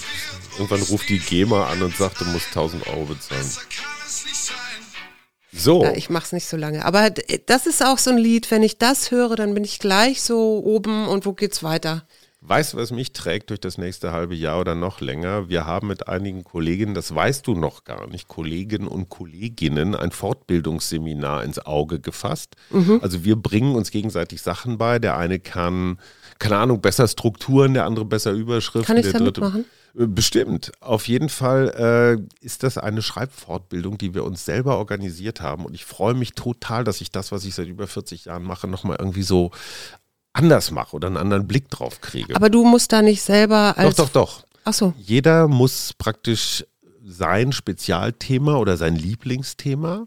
Irgendwann 0.54 0.84
ruft 0.84 1.10
die 1.10 1.20
GEMA 1.20 1.68
an 1.68 1.82
und 1.82 1.96
sagt, 1.96 2.22
du 2.22 2.26
musst 2.26 2.48
1000 2.48 2.88
Euro 2.88 3.06
bezahlen. 3.06 3.50
So. 5.52 5.84
Ja, 5.84 5.94
ich 5.94 6.10
mach's 6.10 6.32
nicht 6.32 6.46
so 6.46 6.58
lange. 6.58 6.86
Aber 6.86 7.10
das 7.10 7.66
ist 7.66 7.84
auch 7.84 7.98
so 7.98 8.12
ein 8.12 8.18
Lied, 8.20 8.52
wenn 8.52 8.62
ich 8.62 8.78
das 8.78 9.10
höre, 9.10 9.36
dann 9.36 9.56
bin 9.56 9.64
ich 9.64 9.80
gleich 9.80 10.22
so 10.22 10.62
oben 10.64 11.08
und 11.08 11.26
wo 11.26 11.34
geht's 11.34 11.64
weiter? 11.64 12.08
Weißt 12.42 12.74
du, 12.74 12.78
was 12.78 12.92
mich 12.92 13.14
trägt 13.14 13.50
durch 13.50 13.60
das 13.60 13.80
nächste 13.80 14.12
halbe 14.12 14.36
Jahr 14.36 14.60
oder 14.60 14.76
noch 14.76 15.02
länger? 15.02 15.50
Wir 15.50 15.66
haben 15.66 15.88
mit 15.88 16.08
einigen 16.08 16.44
Kolleginnen, 16.44 16.94
das 16.94 17.14
weißt 17.14 17.48
du 17.48 17.56
noch 17.56 17.84
gar 17.84 18.08
nicht, 18.08 18.28
Kolleginnen 18.28 18.88
und 18.88 19.10
Kolleginnen 19.10 19.96
ein 19.96 20.12
Fortbildungsseminar 20.12 21.44
ins 21.44 21.58
Auge 21.58 22.00
gefasst. 22.00 22.56
Mhm. 22.70 23.00
Also 23.02 23.24
wir 23.24 23.38
bringen 23.38 23.76
uns 23.76 23.90
gegenseitig 23.90 24.44
Sachen 24.44 24.78
bei. 24.78 25.00
Der 25.00 25.18
eine 25.18 25.40
kann, 25.40 25.98
keine 26.38 26.58
Ahnung, 26.58 26.80
besser 26.80 27.08
Strukturen, 27.08 27.74
der 27.74 27.86
andere 27.86 28.06
besser 28.06 28.32
Überschriften. 28.34 28.86
Kann 28.86 28.98
ich 28.98 29.12
der 29.12 29.20
dritte 29.20 29.42
machen? 29.42 29.66
Äh, 29.98 30.06
bestimmt. 30.06 30.72
Auf 30.80 31.08
jeden 31.08 31.30
Fall 31.30 32.20
äh, 32.22 32.46
ist 32.46 32.62
das 32.62 32.78
eine 32.78 33.02
Schreibfortbildung, 33.02 33.98
die 33.98 34.14
wir 34.14 34.24
uns 34.24 34.46
selber 34.46 34.78
organisiert 34.78 35.42
haben. 35.42 35.66
Und 35.66 35.74
ich 35.74 35.86
freue 35.86 36.14
mich 36.14 36.34
total, 36.34 36.84
dass 36.84 37.02
ich 37.02 37.12
das, 37.12 37.32
was 37.32 37.46
ich 37.46 37.56
seit 37.56 37.68
über 37.68 37.88
40 37.88 38.26
Jahren 38.26 38.44
mache, 38.44 38.68
nochmal 38.68 38.98
irgendwie 39.00 39.24
so 39.24 39.52
anders 40.38 40.72
mache 40.72 40.96
oder 40.96 41.08
einen 41.08 41.18
anderen 41.18 41.48
Blick 41.48 41.70
drauf 41.70 42.02
kriege. 42.02 42.36
Aber 42.36 42.50
du 42.50 42.64
musst 42.64 42.92
da 42.94 43.02
nicht 43.02 43.22
selber 43.22 43.78
als. 43.78 43.96
Doch, 43.96 44.10
doch, 44.10 44.14
doch. 44.14 44.44
Ach 44.64 44.74
so. 44.74 44.94
Jeder 44.98 45.48
muss 45.48 45.94
praktisch 45.98 46.66
sein 47.04 47.52
Spezialthema 47.52 48.58
oder 48.58 48.78
sein 48.78 48.96
Lieblingsthema 48.96 50.06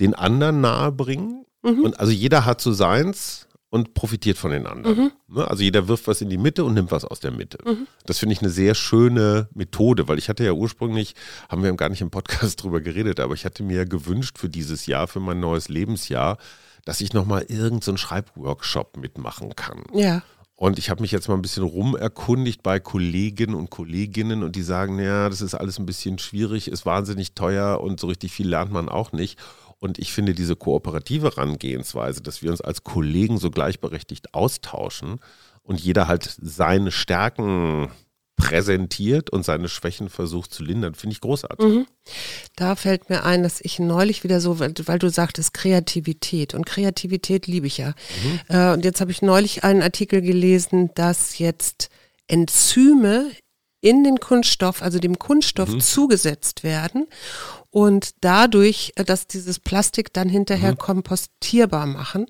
den 0.00 0.14
anderen 0.14 0.60
nahebringen. 0.60 1.44
Mhm. 1.62 1.80
Und 1.80 2.00
also 2.00 2.12
jeder 2.12 2.44
hat 2.44 2.60
so 2.60 2.72
seins 2.72 3.48
und 3.70 3.94
profitiert 3.94 4.38
von 4.38 4.50
den 4.50 4.66
anderen. 4.66 4.96
Mhm. 4.96 5.12
Ne? 5.28 5.48
Also 5.48 5.62
jeder 5.62 5.88
wirft 5.88 6.06
was 6.06 6.20
in 6.20 6.30
die 6.30 6.38
Mitte 6.38 6.64
und 6.64 6.74
nimmt 6.74 6.90
was 6.90 7.04
aus 7.04 7.20
der 7.20 7.32
Mitte. 7.32 7.58
Mhm. 7.64 7.86
Das 8.06 8.18
finde 8.18 8.32
ich 8.32 8.40
eine 8.40 8.50
sehr 8.50 8.74
schöne 8.74 9.48
Methode, 9.52 10.08
weil 10.08 10.18
ich 10.18 10.28
hatte 10.28 10.44
ja 10.44 10.52
ursprünglich, 10.52 11.14
haben 11.48 11.62
wir 11.62 11.72
gar 11.74 11.88
nicht 11.88 12.00
im 12.00 12.10
Podcast 12.10 12.62
drüber 12.62 12.80
geredet, 12.80 13.20
aber 13.20 13.34
ich 13.34 13.44
hatte 13.44 13.62
mir 13.62 13.84
gewünscht 13.84 14.38
für 14.38 14.48
dieses 14.48 14.86
Jahr, 14.86 15.06
für 15.06 15.20
mein 15.20 15.40
neues 15.40 15.68
Lebensjahr, 15.68 16.38
dass 16.84 17.00
ich 17.00 17.12
nochmal 17.12 17.42
irgendeinen 17.42 17.80
so 17.80 17.96
Schreibworkshop 17.96 18.96
mitmachen 18.96 19.54
kann. 19.56 19.82
Ja. 19.92 20.22
Und 20.56 20.78
ich 20.78 20.90
habe 20.90 21.02
mich 21.02 21.12
jetzt 21.12 21.28
mal 21.28 21.36
ein 21.36 21.42
bisschen 21.42 21.62
rumerkundigt 21.62 22.64
bei 22.64 22.80
Kollegen 22.80 23.54
und 23.54 23.70
Kolleginnen 23.70 24.42
und 24.42 24.56
die 24.56 24.62
sagen, 24.62 24.98
ja, 24.98 25.28
das 25.28 25.40
ist 25.40 25.54
alles 25.54 25.78
ein 25.78 25.86
bisschen 25.86 26.18
schwierig, 26.18 26.68
ist 26.68 26.84
wahnsinnig 26.84 27.34
teuer 27.34 27.80
und 27.80 28.00
so 28.00 28.08
richtig 28.08 28.32
viel 28.32 28.48
lernt 28.48 28.72
man 28.72 28.88
auch 28.88 29.12
nicht. 29.12 29.38
Und 29.78 30.00
ich 30.00 30.12
finde 30.12 30.34
diese 30.34 30.56
kooperative 30.56 31.28
Herangehensweise, 31.28 32.22
dass 32.22 32.42
wir 32.42 32.50
uns 32.50 32.60
als 32.60 32.82
Kollegen 32.82 33.38
so 33.38 33.52
gleichberechtigt 33.52 34.34
austauschen 34.34 35.20
und 35.62 35.80
jeder 35.80 36.08
halt 36.08 36.36
seine 36.42 36.90
Stärken 36.90 37.88
präsentiert 38.38 39.30
und 39.30 39.44
seine 39.44 39.68
Schwächen 39.68 40.08
versucht 40.08 40.54
zu 40.54 40.62
lindern, 40.62 40.94
finde 40.94 41.12
ich 41.12 41.20
großartig. 41.20 41.66
Mhm. 41.66 41.86
Da 42.56 42.76
fällt 42.76 43.10
mir 43.10 43.24
ein, 43.24 43.42
dass 43.42 43.60
ich 43.60 43.78
neulich 43.78 44.24
wieder 44.24 44.40
so, 44.40 44.58
weil, 44.60 44.72
weil 44.86 44.98
du 44.98 45.10
sagtest 45.10 45.52
Kreativität 45.52 46.54
und 46.54 46.64
Kreativität 46.64 47.46
liebe 47.46 47.66
ich 47.66 47.78
ja. 47.78 47.88
Mhm. 47.88 48.40
Äh, 48.48 48.72
und 48.72 48.84
jetzt 48.84 49.00
habe 49.00 49.10
ich 49.10 49.20
neulich 49.20 49.64
einen 49.64 49.82
Artikel 49.82 50.22
gelesen, 50.22 50.90
dass 50.94 51.38
jetzt 51.38 51.90
Enzyme 52.28 53.30
in 53.80 54.04
den 54.04 54.18
Kunststoff, 54.18 54.82
also 54.82 54.98
dem 54.98 55.18
Kunststoff 55.18 55.68
mhm. 55.68 55.80
zugesetzt 55.80 56.64
werden 56.64 57.06
und 57.70 58.10
dadurch, 58.20 58.92
äh, 58.96 59.04
dass 59.04 59.26
dieses 59.26 59.58
Plastik 59.58 60.12
dann 60.12 60.28
hinterher 60.28 60.72
mhm. 60.72 60.78
kompostierbar 60.78 61.86
machen. 61.86 62.26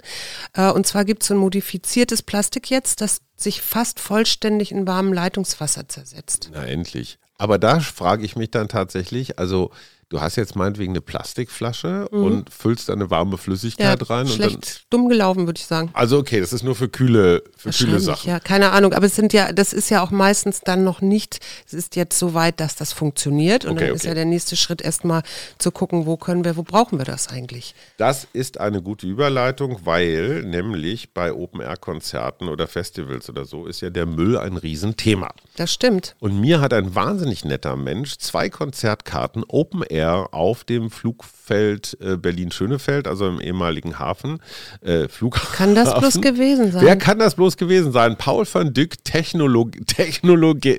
Äh, 0.54 0.70
und 0.70 0.86
zwar 0.86 1.04
gibt 1.04 1.22
es 1.22 1.28
so 1.28 1.34
ein 1.34 1.40
modifiziertes 1.40 2.22
Plastik 2.22 2.70
jetzt, 2.70 3.02
das 3.02 3.20
sich 3.40 3.62
fast 3.62 4.00
vollständig 4.00 4.72
in 4.72 4.86
warmem 4.86 5.12
Leitungswasser 5.12 5.88
zersetzt. 5.88 6.50
Na 6.52 6.66
endlich. 6.66 7.18
Aber 7.36 7.58
da 7.58 7.80
frage 7.80 8.24
ich 8.24 8.34
mich 8.34 8.50
dann 8.50 8.68
tatsächlich, 8.68 9.38
also 9.38 9.70
du 10.08 10.20
hast 10.20 10.36
jetzt 10.36 10.56
meinetwegen 10.56 10.92
eine 10.92 11.00
Plastikflasche 11.00 12.08
mhm. 12.10 12.22
und 12.24 12.50
füllst 12.50 12.88
da 12.88 12.94
eine 12.94 13.10
warme 13.10 13.36
Flüssigkeit 13.36 14.00
ja, 14.00 14.06
rein. 14.06 14.26
Schlecht 14.26 14.54
und 14.54 14.66
dann, 14.66 14.72
dumm 14.90 15.08
gelaufen, 15.08 15.46
würde 15.46 15.58
ich 15.58 15.66
sagen. 15.66 15.90
Also 15.92 16.18
okay, 16.18 16.40
das 16.40 16.52
ist 16.52 16.62
nur 16.62 16.74
für 16.74 16.88
kühle, 16.88 17.42
für 17.56 17.70
kühle 17.70 18.00
Sachen. 18.00 18.28
Ja, 18.28 18.40
keine 18.40 18.70
Ahnung, 18.70 18.94
aber 18.94 19.06
es 19.06 19.16
sind 19.16 19.32
ja, 19.32 19.52
das 19.52 19.72
ist 19.72 19.90
ja 19.90 20.02
auch 20.02 20.10
meistens 20.10 20.60
dann 20.60 20.84
noch 20.84 21.00
nicht, 21.00 21.40
es 21.66 21.74
ist 21.74 21.96
jetzt 21.96 22.18
so 22.18 22.34
weit, 22.34 22.60
dass 22.60 22.76
das 22.76 22.92
funktioniert 22.92 23.64
und 23.64 23.72
okay, 23.72 23.80
dann 23.80 23.90
okay. 23.90 23.96
ist 23.96 24.04
ja 24.04 24.14
der 24.14 24.24
nächste 24.24 24.56
Schritt 24.56 24.80
erstmal 24.80 25.22
zu 25.58 25.70
gucken, 25.70 26.06
wo 26.06 26.16
können 26.16 26.44
wir, 26.44 26.56
wo 26.56 26.62
brauchen 26.62 26.98
wir 26.98 27.04
das 27.04 27.28
eigentlich? 27.28 27.74
Das 27.98 28.26
ist 28.32 28.60
eine 28.60 28.82
gute 28.82 29.06
Überleitung, 29.06 29.80
weil 29.84 30.42
nämlich 30.42 31.12
bei 31.12 31.32
Open-Air-Konzerten 31.32 32.48
oder 32.48 32.66
Festivals 32.66 33.27
oder 33.28 33.44
so 33.44 33.66
ist 33.66 33.80
ja 33.80 33.90
der 33.90 34.06
Müll 34.06 34.36
ein 34.36 34.56
Riesenthema. 34.56 35.30
Das 35.56 35.72
stimmt. 35.72 36.16
Und 36.20 36.40
mir 36.40 36.60
hat 36.60 36.72
ein 36.72 36.94
wahnsinnig 36.94 37.44
netter 37.44 37.76
Mensch 37.76 38.18
zwei 38.18 38.48
Konzertkarten 38.48 39.44
Open 39.48 39.82
Air 39.82 40.28
auf 40.32 40.64
dem 40.64 40.90
Flugfeld 40.90 41.96
äh, 42.00 42.16
Berlin-Schönefeld, 42.16 43.08
also 43.08 43.26
im 43.28 43.40
ehemaligen 43.40 43.98
Hafen, 43.98 44.40
äh, 44.80 45.08
Flughafen. 45.08 45.54
Kann 45.54 45.74
das 45.74 45.98
bloß 45.98 46.20
gewesen 46.20 46.72
sein? 46.72 46.84
Wer 46.84 46.96
kann 46.96 47.18
das 47.18 47.34
bloß 47.34 47.56
gewesen 47.56 47.92
sein? 47.92 48.16
Paul 48.16 48.46
van 48.50 48.72
Dyck, 48.72 49.04
Technolog 49.04 49.72
Technologe 49.86 50.78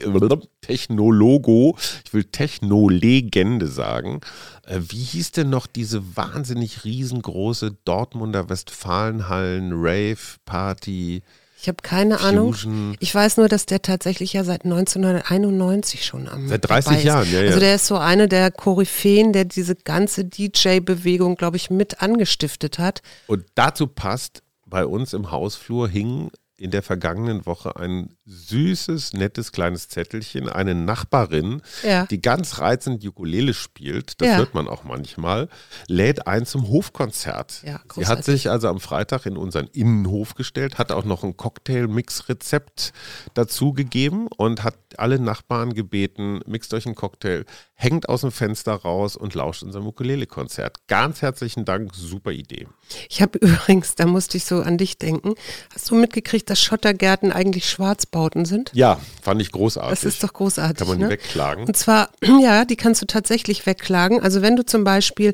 Technologo, 0.62 1.78
ich 2.06 2.14
will 2.14 2.24
Technolegende 2.26 3.68
sagen. 3.68 4.22
Äh, 4.66 4.80
wie 4.90 5.04
hieß 5.04 5.32
denn 5.32 5.50
noch 5.50 5.68
diese 5.68 6.16
wahnsinnig 6.16 6.84
riesengroße 6.84 7.78
Dortmunder 7.86 8.50
Westfalenhallen 8.50 9.72
Rave 9.74 10.38
Party? 10.46 11.24
Ich 11.62 11.68
habe 11.68 11.78
keine 11.82 12.22
Ahnung. 12.22 12.56
Ich 13.00 13.14
weiß 13.14 13.36
nur, 13.36 13.50
dass 13.50 13.66
der 13.66 13.82
tatsächlich 13.82 14.32
ja 14.32 14.46
seit 14.46 14.64
1991 14.64 16.06
schon 16.06 16.30
am 16.30 16.48
Seit 16.48 16.70
30 16.70 17.04
Jahren, 17.04 17.30
ja, 17.30 17.42
ja. 17.42 17.48
Also 17.48 17.60
der 17.60 17.76
ist 17.76 17.88
so 17.88 17.98
eine 17.98 18.30
der 18.30 18.50
Koryphäen, 18.50 19.34
der 19.34 19.44
diese 19.44 19.76
ganze 19.76 20.24
DJ-Bewegung, 20.24 21.36
glaube 21.36 21.58
ich, 21.58 21.70
mit 21.70 22.02
angestiftet 22.02 22.80
hat. 22.80 23.02
Und 23.28 23.44
dazu 23.56 23.88
passt, 23.88 24.42
bei 24.66 24.86
uns 24.86 25.14
im 25.14 25.32
Hausflur 25.32 25.90
hing 25.90 26.32
in 26.60 26.72
der 26.72 26.84
vergangenen 26.84 27.46
Woche 27.46 27.76
ein 27.78 28.16
süßes, 28.26 29.14
nettes 29.14 29.52
kleines 29.52 29.88
Zettelchen. 29.90 30.50
Eine 30.50 30.76
Nachbarin, 30.76 31.62
Ja. 31.84 32.06
die 32.06 32.22
ganz 32.22 32.60
reizend 32.60 33.06
Ukulele 33.06 33.54
spielt, 33.54 34.20
das 34.22 34.28
Ja. 34.28 34.38
hört 34.38 34.54
man 34.54 34.68
auch 34.68 34.84
manchmal, 34.84 35.48
lädt 35.88 36.28
ein 36.28 36.46
zum 36.46 36.68
Hofkonzert. 36.68 37.62
Ja, 37.66 37.80
Sie 37.96 38.06
hat 38.08 38.24
sich 38.24 38.50
also 38.50 38.68
am 38.68 38.80
Freitag 38.80 39.26
in 39.26 39.38
unseren 39.38 39.68
Innenhof 39.68 40.36
gestellt, 40.36 40.78
hat 40.78 40.92
auch 40.92 41.06
noch 41.06 41.24
ein 41.24 41.38
Cocktail-Mix-Rezept 41.38 42.92
dazu 43.34 43.74
gegeben 43.74 44.28
und 44.38 44.64
hat 44.64 44.76
alle 44.98 45.20
Nachbarn 45.20 45.74
gebeten, 45.74 46.42
mixt 46.46 46.74
euch 46.74 46.86
einen 46.86 46.96
Cocktail, 46.96 47.46
hängt 47.76 48.10
aus 48.10 48.22
dem 48.22 48.32
Fenster 48.32 48.74
raus 48.74 49.16
und 49.16 49.34
lauscht 49.36 49.64
unserem 49.64 49.88
Ukulele-Konzert. 49.88 50.78
Ganz 50.88 51.22
herzlichen 51.22 51.66
Dank, 51.66 51.94
super 51.96 52.32
Idee. 52.32 52.68
Ich 53.10 53.22
habe 53.22 53.38
übrigens, 53.42 53.96
da 53.96 54.06
musste 54.06 54.38
ich 54.38 54.46
so 54.46 54.62
an 54.62 54.78
dich 54.78 54.98
denken. 54.98 55.36
Hast 55.74 55.90
du 55.92 55.96
mitgekriegt, 55.96 56.49
dass 56.50 56.62
Schottergärten 56.62 57.32
eigentlich 57.32 57.70
Schwarzbauten 57.70 58.46
sind? 58.46 58.72
Ja, 58.74 59.00
fand 59.22 59.42
ich 59.42 59.52
großartig. 59.52 59.92
Das 59.92 60.04
ist 60.04 60.24
doch 60.24 60.34
großartig. 60.34 60.78
Kann 60.78 60.88
man 60.88 60.98
die 60.98 61.04
ne? 61.04 61.10
wegklagen? 61.10 61.66
Und 61.66 61.78
zwar, 61.78 62.10
ja, 62.42 62.66
die 62.66 62.76
kannst 62.76 63.02
du 63.02 63.06
tatsächlich 63.06 63.66
wegklagen. 63.66 64.22
Also 64.22 64.42
wenn 64.42 64.56
du 64.56 64.66
zum 64.66 64.84
Beispiel 64.84 65.34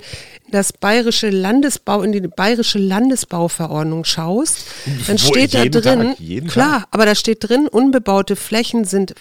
das 0.52 0.74
bayerische 0.74 1.30
Landesbau, 1.30 2.02
in 2.02 2.12
die 2.12 2.22
bayerische 2.22 2.80
Landesbauverordnung 2.80 4.06
schaust, 4.06 4.66
dann 5.08 5.22
Wo, 5.22 5.28
steht 5.28 5.54
da 5.54 5.66
drin, 5.66 6.16
Tag, 6.18 6.48
klar, 6.48 6.88
aber 6.92 7.06
da 7.06 7.16
steht 7.16 7.48
drin, 7.48 7.68
unbebaute 7.68 8.36
Flächen 8.36 8.86
sind 8.86 9.16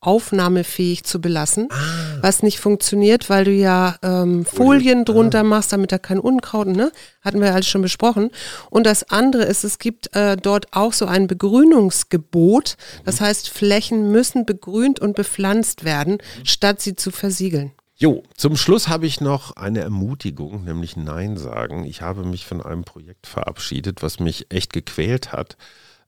wasseraufnahmefähig 0.00 1.04
zu 1.04 1.20
belassen, 1.20 1.68
Ah. 1.70 2.18
was 2.22 2.42
nicht 2.42 2.58
funktioniert, 2.60 3.28
weil 3.30 3.44
du 3.44 3.52
ja 3.52 3.96
ähm, 4.02 4.44
Folien 4.44 5.04
drunter 5.04 5.44
machst, 5.44 5.72
damit 5.72 5.92
da 5.92 5.98
kein 5.98 6.18
Unkraut, 6.18 6.68
ne? 6.68 6.92
Hatten 7.22 7.40
wir 7.40 7.52
alles 7.54 7.68
schon 7.68 7.82
besprochen. 7.82 8.30
Und 8.70 8.84
das 8.86 9.10
andere 9.10 9.44
ist, 9.44 9.64
es 9.64 9.78
gibt 9.78 10.14
äh, 10.16 10.36
dort 10.36 10.68
auch 10.72 10.92
so 10.92 11.06
ein 11.06 11.26
Begrünungsgebot. 11.26 12.76
Das 13.04 13.20
heißt, 13.20 13.48
Flächen 13.50 14.10
müssen 14.10 14.46
begrünt 14.46 15.00
und 15.00 15.16
bepflanzt 15.16 15.84
werden, 15.84 16.18
statt 16.44 16.80
sie 16.80 16.94
zu 16.96 17.10
versiegeln. 17.10 17.72
Jo, 17.96 18.22
zum 18.34 18.56
Schluss 18.56 18.88
habe 18.88 19.06
ich 19.06 19.20
noch 19.20 19.56
eine 19.56 19.80
Ermutigung, 19.80 20.64
nämlich 20.64 20.96
Nein 20.96 21.36
sagen. 21.36 21.84
Ich 21.84 22.00
habe 22.00 22.24
mich 22.24 22.46
von 22.46 22.62
einem 22.62 22.84
Projekt 22.84 23.26
verabschiedet, 23.26 24.02
was 24.02 24.20
mich 24.20 24.46
echt 24.48 24.72
gequält 24.72 25.32
hat. 25.32 25.58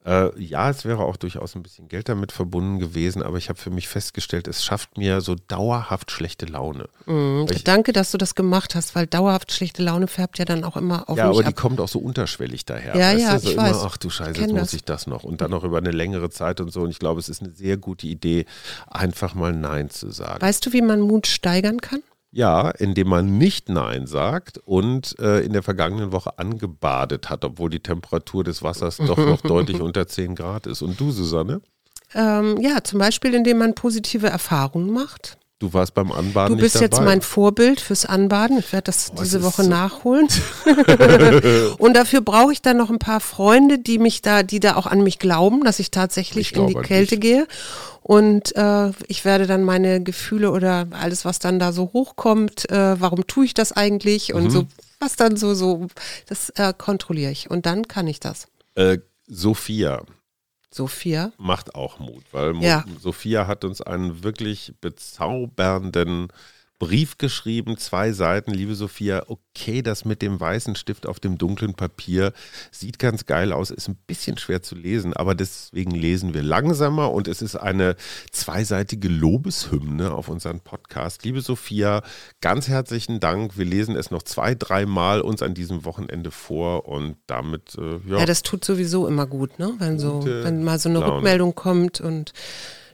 Äh, 0.04 0.30
ja, 0.40 0.68
es 0.68 0.84
wäre 0.84 1.04
auch 1.04 1.16
durchaus 1.16 1.54
ein 1.54 1.62
bisschen 1.62 1.86
Geld 1.88 2.08
damit 2.08 2.32
verbunden 2.32 2.80
gewesen, 2.80 3.22
aber 3.22 3.38
ich 3.38 3.48
habe 3.48 3.58
für 3.58 3.70
mich 3.70 3.88
festgestellt, 3.88 4.48
es 4.48 4.64
schafft 4.64 4.98
mir 4.98 5.20
so 5.20 5.36
dauerhaft 5.36 6.10
schlechte 6.10 6.46
Laune. 6.46 6.88
Weil 7.06 7.52
ich, 7.52 7.64
Danke, 7.64 7.92
dass 7.92 8.10
du 8.10 8.18
das 8.18 8.34
gemacht 8.34 8.74
hast, 8.74 8.96
weil 8.96 9.06
dauerhaft 9.06 9.52
schlechte 9.52 9.82
Laune 9.82 10.08
färbt 10.08 10.38
ja 10.38 10.44
dann 10.44 10.64
auch 10.64 10.76
immer 10.76 11.08
auf 11.08 11.16
ja, 11.16 11.28
mich 11.28 11.34
aber 11.34 11.42
die 11.44 11.54
ab. 11.54 11.56
kommt 11.56 11.80
auch 11.80 11.88
so 11.88 12.00
unterschwellig 12.00 12.64
daher. 12.64 12.96
Ja, 12.96 13.12
ja, 13.12 13.34
du? 13.34 13.40
so 13.40 13.48
ich 13.48 13.54
immer, 13.54 13.70
weiß. 13.70 13.82
Ach 13.84 13.96
du 13.96 14.10
Scheiße, 14.10 14.40
jetzt 14.40 14.50
muss 14.50 14.60
das. 14.60 14.74
ich 14.74 14.84
das 14.84 15.06
noch. 15.06 15.22
Und 15.22 15.40
dann 15.40 15.52
noch 15.52 15.62
über 15.62 15.78
eine 15.78 15.92
längere 15.92 16.30
Zeit 16.30 16.60
und 16.60 16.72
so. 16.72 16.82
Und 16.82 16.90
ich 16.90 16.98
glaube, 16.98 17.20
es 17.20 17.28
ist 17.28 17.42
eine 17.42 17.50
sehr 17.50 17.76
gute 17.76 18.08
Idee, 18.08 18.46
einfach 18.88 19.34
mal 19.34 19.52
Nein 19.52 19.88
zu 19.90 20.10
sagen. 20.10 20.42
Weißt 20.42 20.66
du, 20.66 20.72
wie 20.72 20.82
man 20.82 21.00
Mut 21.00 21.28
steigern 21.28 21.80
kann? 21.80 22.02
Ja, 22.34 22.70
indem 22.70 23.08
man 23.08 23.36
nicht 23.36 23.68
Nein 23.68 24.06
sagt 24.06 24.58
und 24.64 25.18
äh, 25.18 25.40
in 25.40 25.52
der 25.52 25.62
vergangenen 25.62 26.12
Woche 26.12 26.38
angebadet 26.38 27.28
hat, 27.28 27.44
obwohl 27.44 27.68
die 27.68 27.80
Temperatur 27.80 28.42
des 28.42 28.62
Wassers 28.62 28.96
doch 28.96 29.18
noch 29.18 29.40
deutlich 29.42 29.82
unter 29.82 30.06
10 30.06 30.34
Grad 30.34 30.66
ist. 30.66 30.80
Und 30.80 30.98
du, 30.98 31.10
Susanne? 31.10 31.60
Ähm, 32.14 32.58
ja, 32.60 32.82
zum 32.82 32.98
Beispiel, 32.98 33.34
indem 33.34 33.58
man 33.58 33.74
positive 33.74 34.28
Erfahrungen 34.28 34.90
macht. 34.90 35.36
Du 35.62 35.72
warst 35.72 35.94
beim 35.94 36.10
Anbaden 36.10 36.56
Du 36.56 36.60
bist 36.60 36.80
jetzt 36.80 37.00
mein 37.00 37.22
Vorbild 37.22 37.80
fürs 37.80 38.04
Anbaden. 38.04 38.58
Ich 38.58 38.72
werde 38.72 38.86
das 38.86 39.12
Boah, 39.12 39.22
diese 39.22 39.44
Woche 39.44 39.62
so- 39.62 39.70
nachholen. 39.70 40.26
und 41.78 41.94
dafür 41.94 42.20
brauche 42.20 42.52
ich 42.52 42.62
dann 42.62 42.76
noch 42.76 42.90
ein 42.90 42.98
paar 42.98 43.20
Freunde, 43.20 43.78
die 43.78 43.98
mich 43.98 44.22
da, 44.22 44.42
die 44.42 44.58
da 44.58 44.74
auch 44.74 44.86
an 44.86 45.04
mich 45.04 45.20
glauben, 45.20 45.62
dass 45.62 45.78
ich 45.78 45.92
tatsächlich 45.92 46.50
Ich 46.50 46.58
in 46.58 46.66
die 46.66 46.74
Kälte 46.74 47.16
gehe. 47.16 47.46
Und 48.02 48.56
äh, 48.56 48.90
ich 49.06 49.24
werde 49.24 49.46
dann 49.46 49.62
meine 49.62 50.02
Gefühle 50.02 50.50
oder 50.50 50.88
alles, 50.90 51.24
was 51.24 51.38
dann 51.38 51.60
da 51.60 51.70
so 51.70 51.90
hochkommt, 51.92 52.68
äh, 52.68 53.00
warum 53.00 53.24
tue 53.28 53.44
ich 53.44 53.54
das 53.54 53.70
eigentlich 53.70 54.34
und 54.34 54.44
Mhm. 54.46 54.50
so, 54.50 54.64
was 54.98 55.14
dann 55.14 55.36
so, 55.36 55.54
so, 55.54 55.86
das 56.28 56.50
äh, 56.56 56.72
kontrolliere 56.76 57.30
ich. 57.30 57.48
Und 57.50 57.66
dann 57.66 57.86
kann 57.86 58.08
ich 58.08 58.18
das. 58.18 58.48
äh, 58.74 58.98
Sophia 59.28 60.02
Sophia. 60.74 61.32
macht 61.38 61.74
auch 61.74 61.98
Mut, 61.98 62.24
weil 62.32 62.56
Ja. 62.62 62.84
Sophia 63.00 63.46
hat 63.46 63.64
uns 63.64 63.80
einen 63.80 64.22
wirklich 64.24 64.74
bezaubernden 64.80 66.28
Brief 66.82 67.16
geschrieben, 67.16 67.76
zwei 67.76 68.10
Seiten, 68.10 68.50
liebe 68.50 68.74
Sophia, 68.74 69.22
okay, 69.28 69.82
das 69.82 70.04
mit 70.04 70.20
dem 70.20 70.40
weißen 70.40 70.74
Stift 70.74 71.06
auf 71.06 71.20
dem 71.20 71.38
dunklen 71.38 71.74
Papier 71.74 72.32
sieht 72.72 72.98
ganz 72.98 73.24
geil 73.24 73.52
aus, 73.52 73.70
ist 73.70 73.86
ein 73.86 73.94
bisschen 74.08 74.36
schwer 74.36 74.62
zu 74.62 74.74
lesen, 74.74 75.14
aber 75.14 75.36
deswegen 75.36 75.92
lesen 75.92 76.34
wir 76.34 76.42
langsamer 76.42 77.12
und 77.12 77.28
es 77.28 77.40
ist 77.40 77.54
eine 77.54 77.94
zweiseitige 78.32 79.06
Lobeshymne 79.06 80.10
auf 80.12 80.28
unseren 80.28 80.58
Podcast. 80.58 81.22
Liebe 81.24 81.40
Sophia, 81.40 82.02
ganz 82.40 82.66
herzlichen 82.66 83.20
Dank. 83.20 83.56
Wir 83.56 83.64
lesen 83.64 83.94
es 83.94 84.10
noch 84.10 84.24
zwei, 84.24 84.56
dreimal 84.56 85.20
uns 85.20 85.40
an 85.40 85.54
diesem 85.54 85.84
Wochenende 85.84 86.32
vor 86.32 86.88
und 86.88 87.14
damit, 87.28 87.76
äh, 87.78 88.00
ja, 88.10 88.18
Ja, 88.18 88.26
das 88.26 88.42
tut 88.42 88.64
sowieso 88.64 89.06
immer 89.06 89.26
gut, 89.28 89.60
ne? 89.60 89.72
Wenn 89.78 90.00
so, 90.00 90.18
Gute 90.18 90.42
wenn 90.42 90.64
mal 90.64 90.80
so 90.80 90.88
eine 90.88 90.98
Laune. 90.98 91.14
Rückmeldung 91.14 91.54
kommt 91.54 92.00
und 92.00 92.32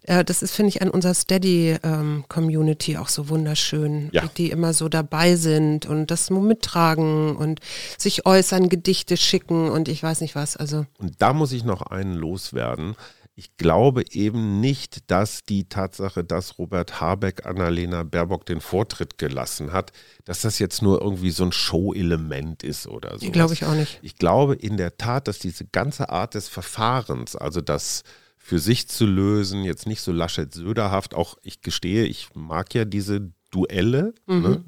äh, 0.09 0.25
das 0.25 0.43
ist, 0.43 0.55
finde 0.55 0.71
ich, 0.71 0.83
an 0.83 0.91
unserer 0.91 1.15
Steady-Community 1.15 2.97
auch 2.97 3.09
so 3.09 3.29
wunderschön, 3.29 4.11
Ja. 4.13 4.23
die, 4.23 4.35
die 4.47 4.51
immer 4.51 4.73
so 4.73 4.89
dabei 4.89 5.37
sind 5.37 5.87
und 5.87 6.11
das 6.11 6.31
mittragen 6.31 7.37
und 7.37 7.61
sich 7.97 8.27
äußern, 8.27 8.69
Gedichte 8.69 9.17
schicken 9.17 9.71
und 9.71 9.89
ich 9.89 10.03
weiß 10.03 10.21
nicht 10.21 10.35
was. 10.35 10.57
Also 10.57 10.87
Und 10.99 11.15
da 11.21 11.33
muss 11.33 11.53
ich 11.53 11.65
noch 11.65 11.83
einen 11.83 12.15
loswerden. 12.15 12.95
Ich 13.35 13.57
glaube 13.57 14.03
eben 14.11 14.61
nicht, 14.61 15.09
dass 15.13 15.43
die 15.45 15.69
Tatsache, 15.69 16.25
dass 16.25 16.59
Robert 16.59 17.01
Habeck 17.01 17.47
Annalena 17.47 18.03
Baerbock 18.03 18.47
den 18.47 18.61
Vortritt 18.61 19.17
gelassen 19.17 19.73
hat, 19.73 19.93
dass 20.25 20.41
das 20.41 20.59
jetzt 20.59 20.83
nur 20.83 21.01
irgendwie 21.01 21.31
so 21.31 21.45
ein 21.45 21.53
Show-Element 21.53 22.65
ist 22.65 22.89
oder 22.89 23.17
so. 23.19 23.31
glaube 23.31 23.55
ich 23.55 23.65
auch 23.65 23.75
nicht. 23.75 24.01
Ich 24.03 24.17
glaube 24.17 24.57
in 24.57 24.77
der 24.77 24.97
Tat, 24.97 25.29
dass 25.29 25.39
diese 25.39 25.65
ganze 25.67 26.09
Art 26.11 26.35
des 26.35 26.49
Verfahrens, 26.49 27.37
also 27.37 27.61
das 27.61 28.03
für 28.49 28.59
sich 28.59 28.89
zu 28.89 29.05
lösen, 29.05 29.63
jetzt 29.63 29.87
nicht 29.87 30.01
so 30.01 30.11
Laschet-Söderhaft, 30.11 31.13
auch 31.13 31.37
ich 31.43 31.61
gestehe, 31.61 32.07
ich 32.07 32.29
mag 32.33 32.75
ja 32.75 32.87
diese 32.87 33.31
Duelle, 33.51 34.15
ne? 34.27 34.65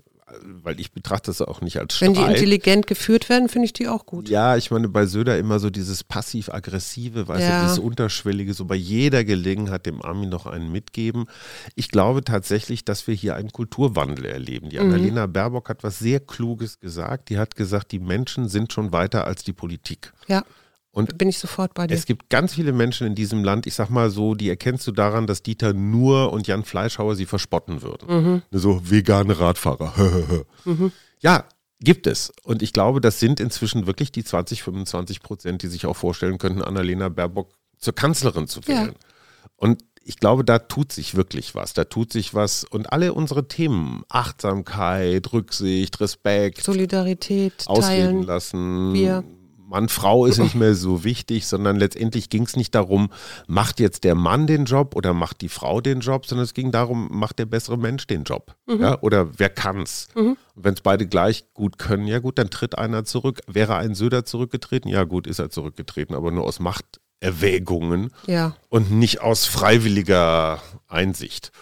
weil 0.63 0.79
ich 0.79 0.93
betrachte 0.93 1.31
das 1.31 1.41
auch 1.41 1.63
nicht 1.63 1.79
als 1.79 1.97
Streit. 1.97 2.11
Mhm. 2.11 2.17
Wenn 2.17 2.25
die 2.27 2.31
intelligent 2.33 2.87
geführt 2.87 3.31
werden, 3.31 3.49
finde 3.49 3.65
ich 3.65 3.73
die 3.73 3.89
auch 3.89 4.05
gut. 4.05 4.29
Ja, 4.29 4.59
ich 4.59 4.71
meine, 4.71 4.91
bei 4.91 5.07
Söder 5.07 5.39
immer 5.39 5.59
so 5.61 5.71
dieses 5.71 6.05
passiv-aggressive, 6.05 7.27
weißt 7.27 7.41
Ja. 7.41 7.61
du, 7.61 7.65
dieses 7.69 7.79
Unterschwellige, 7.79 8.53
so 8.53 8.67
bei 8.67 8.75
jeder 8.75 9.25
Gelegenheit 9.25 9.87
dem 9.87 10.03
Armin 10.03 10.29
noch 10.29 10.45
einen 10.45 10.71
mitgeben. 10.71 11.25
Ich 11.75 11.89
glaube 11.89 12.23
tatsächlich, 12.23 12.85
dass 12.85 13.07
wir 13.07 13.15
hier 13.15 13.35
einen 13.35 13.51
Kulturwandel 13.51 14.27
erleben. 14.27 14.67
Mhm. 14.67 14.71
Die 14.71 14.79
Annalena 14.79 15.27
Baerbock 15.27 15.71
hat 15.71 15.85
was 15.85 15.99
sehr 15.99 16.21
Kluges 16.21 16.81
gesagt. 16.81 17.31
Die 17.31 17.39
hat 17.39 17.57
gesagt, 17.57 17.93
die 17.93 17.99
Menschen 17.99 18.47
sind 18.51 18.75
schon 18.75 18.93
weiter 18.93 19.27
als 19.27 19.43
die 19.43 19.55
Politik. 19.55 20.13
Ja, 20.29 20.45
Und 20.93 21.19
bin 21.19 21.29
ich 21.29 21.39
sofort 21.39 21.73
bei 21.75 21.87
dir. 21.87 21.95
es 21.95 22.05
gibt 22.05 22.31
ganz 22.31 22.55
viele 22.55 22.73
Menschen 22.73 23.07
in 23.07 23.15
diesem 23.15 23.45
Land, 23.45 23.67
ich 23.67 23.75
sag 23.75 23.91
mal 23.91 24.11
so, 24.11 24.35
die 24.35 24.49
erkennst 24.49 24.87
du 24.89 24.93
daran, 24.93 25.27
dass 25.29 25.43
Dieter 25.43 25.73
Nuhr 25.73 26.33
und 26.33 26.49
Jan 26.49 26.65
Fleischhauer 26.65 27.15
sie 27.15 27.27
verspotten 27.27 27.83
würden. 27.83 28.43
So 28.51 28.81
vegane 28.91 29.39
Radfahrer. 29.39 29.93
Ja, 31.23 31.45
gibt 31.81 32.07
es. 32.07 32.33
Und 32.45 32.63
ich 32.63 32.73
glaube, 32.73 33.01
das 33.03 33.21
sind 33.21 33.41
inzwischen 33.41 33.87
wirklich 33.87 34.11
die 34.11 34.25
20, 34.25 34.63
25 34.63 35.21
Prozent, 35.23 35.63
die 35.63 35.67
sich 35.69 35.85
auch 35.85 35.97
vorstellen 35.97 36.39
könnten, 36.39 36.63
Annalena 36.63 37.11
Baerbock 37.11 37.53
zur 37.79 37.95
Kanzlerin 37.95 38.49
zu 38.49 38.61
Ja. 38.67 38.69
wählen. 38.85 38.95
Und 39.57 39.83
ich 40.03 40.17
glaube, 40.19 40.45
da 40.47 40.59
tut 40.59 40.93
sich 40.93 41.15
wirklich 41.15 41.55
was. 41.55 41.75
Da 41.75 41.85
tut 41.85 42.11
sich 42.11 42.33
was. 42.33 42.65
Und 42.65 42.91
alle 42.91 43.13
unsere 43.13 43.49
Themen, 43.49 44.03
Achtsamkeit, 44.09 45.31
Rücksicht, 45.35 46.01
Respekt, 46.01 46.63
Solidarität 46.65 47.65
ausreden 47.67 48.13
teilen. 48.13 48.23
lassen, 48.23 48.95
Wir. 48.95 49.23
Mann, 49.71 49.89
Frau 49.89 50.27
ist 50.27 50.39
nicht 50.39 50.57
mehr 50.57 50.75
so 50.75 51.05
wichtig, 51.05 51.47
sondern 51.47 51.77
letztendlich 51.77 52.29
ging 52.29 52.43
es 52.43 52.57
nicht 52.57 52.75
darum, 52.75 53.11
macht 53.47 53.79
jetzt 53.79 54.03
der 54.03 54.17
Mann 54.17 54.49
den 54.49 54.65
Job 54.65 54.97
oder 54.97 55.15
macht 55.15 55.41
die 55.43 55.49
Frau 55.49 55.81
den 55.81 56.01
Job, 56.01 56.27
sondern 56.27 56.45
es 56.45 56.55
ging 56.55 56.73
darum, 56.73 57.09
macht 57.13 57.39
der 57.39 57.47
bessere 57.47 57.79
Mensch 57.79 58.09
den 58.09 58.25
Job. 58.25 58.57
Mhm. 58.67 58.81
Ja, 58.81 59.01
oder 59.01 59.39
wer 59.39 59.49
kann's? 59.49 60.09
Mhm. 60.17 60.37
Wenn 60.57 60.75
es 60.75 60.81
beide 60.81 61.07
gleich 61.07 61.45
gut 61.55 61.79
können, 61.79 62.09
ja 62.09 62.19
gut, 62.19 62.39
dann 62.39 62.51
tritt 62.51 62.79
einer 62.79 63.05
zurück. 63.05 63.43
Wäre 63.47 63.77
ein 63.77 63.95
Söder 63.95 64.25
zurückgetreten? 64.25 64.89
Ja 64.91 65.05
gut, 65.05 65.29
ist 65.29 65.39
er 65.39 65.51
zurückgetreten, 65.51 66.17
aber 66.17 66.33
nur 66.33 66.45
aus 66.45 66.59
Machterwägungen 66.59 68.11
ja. 68.27 68.57
und 68.71 68.91
nicht 68.91 69.21
aus 69.21 69.47
freiwilliger 69.47 70.61
Einsicht. 70.89 71.53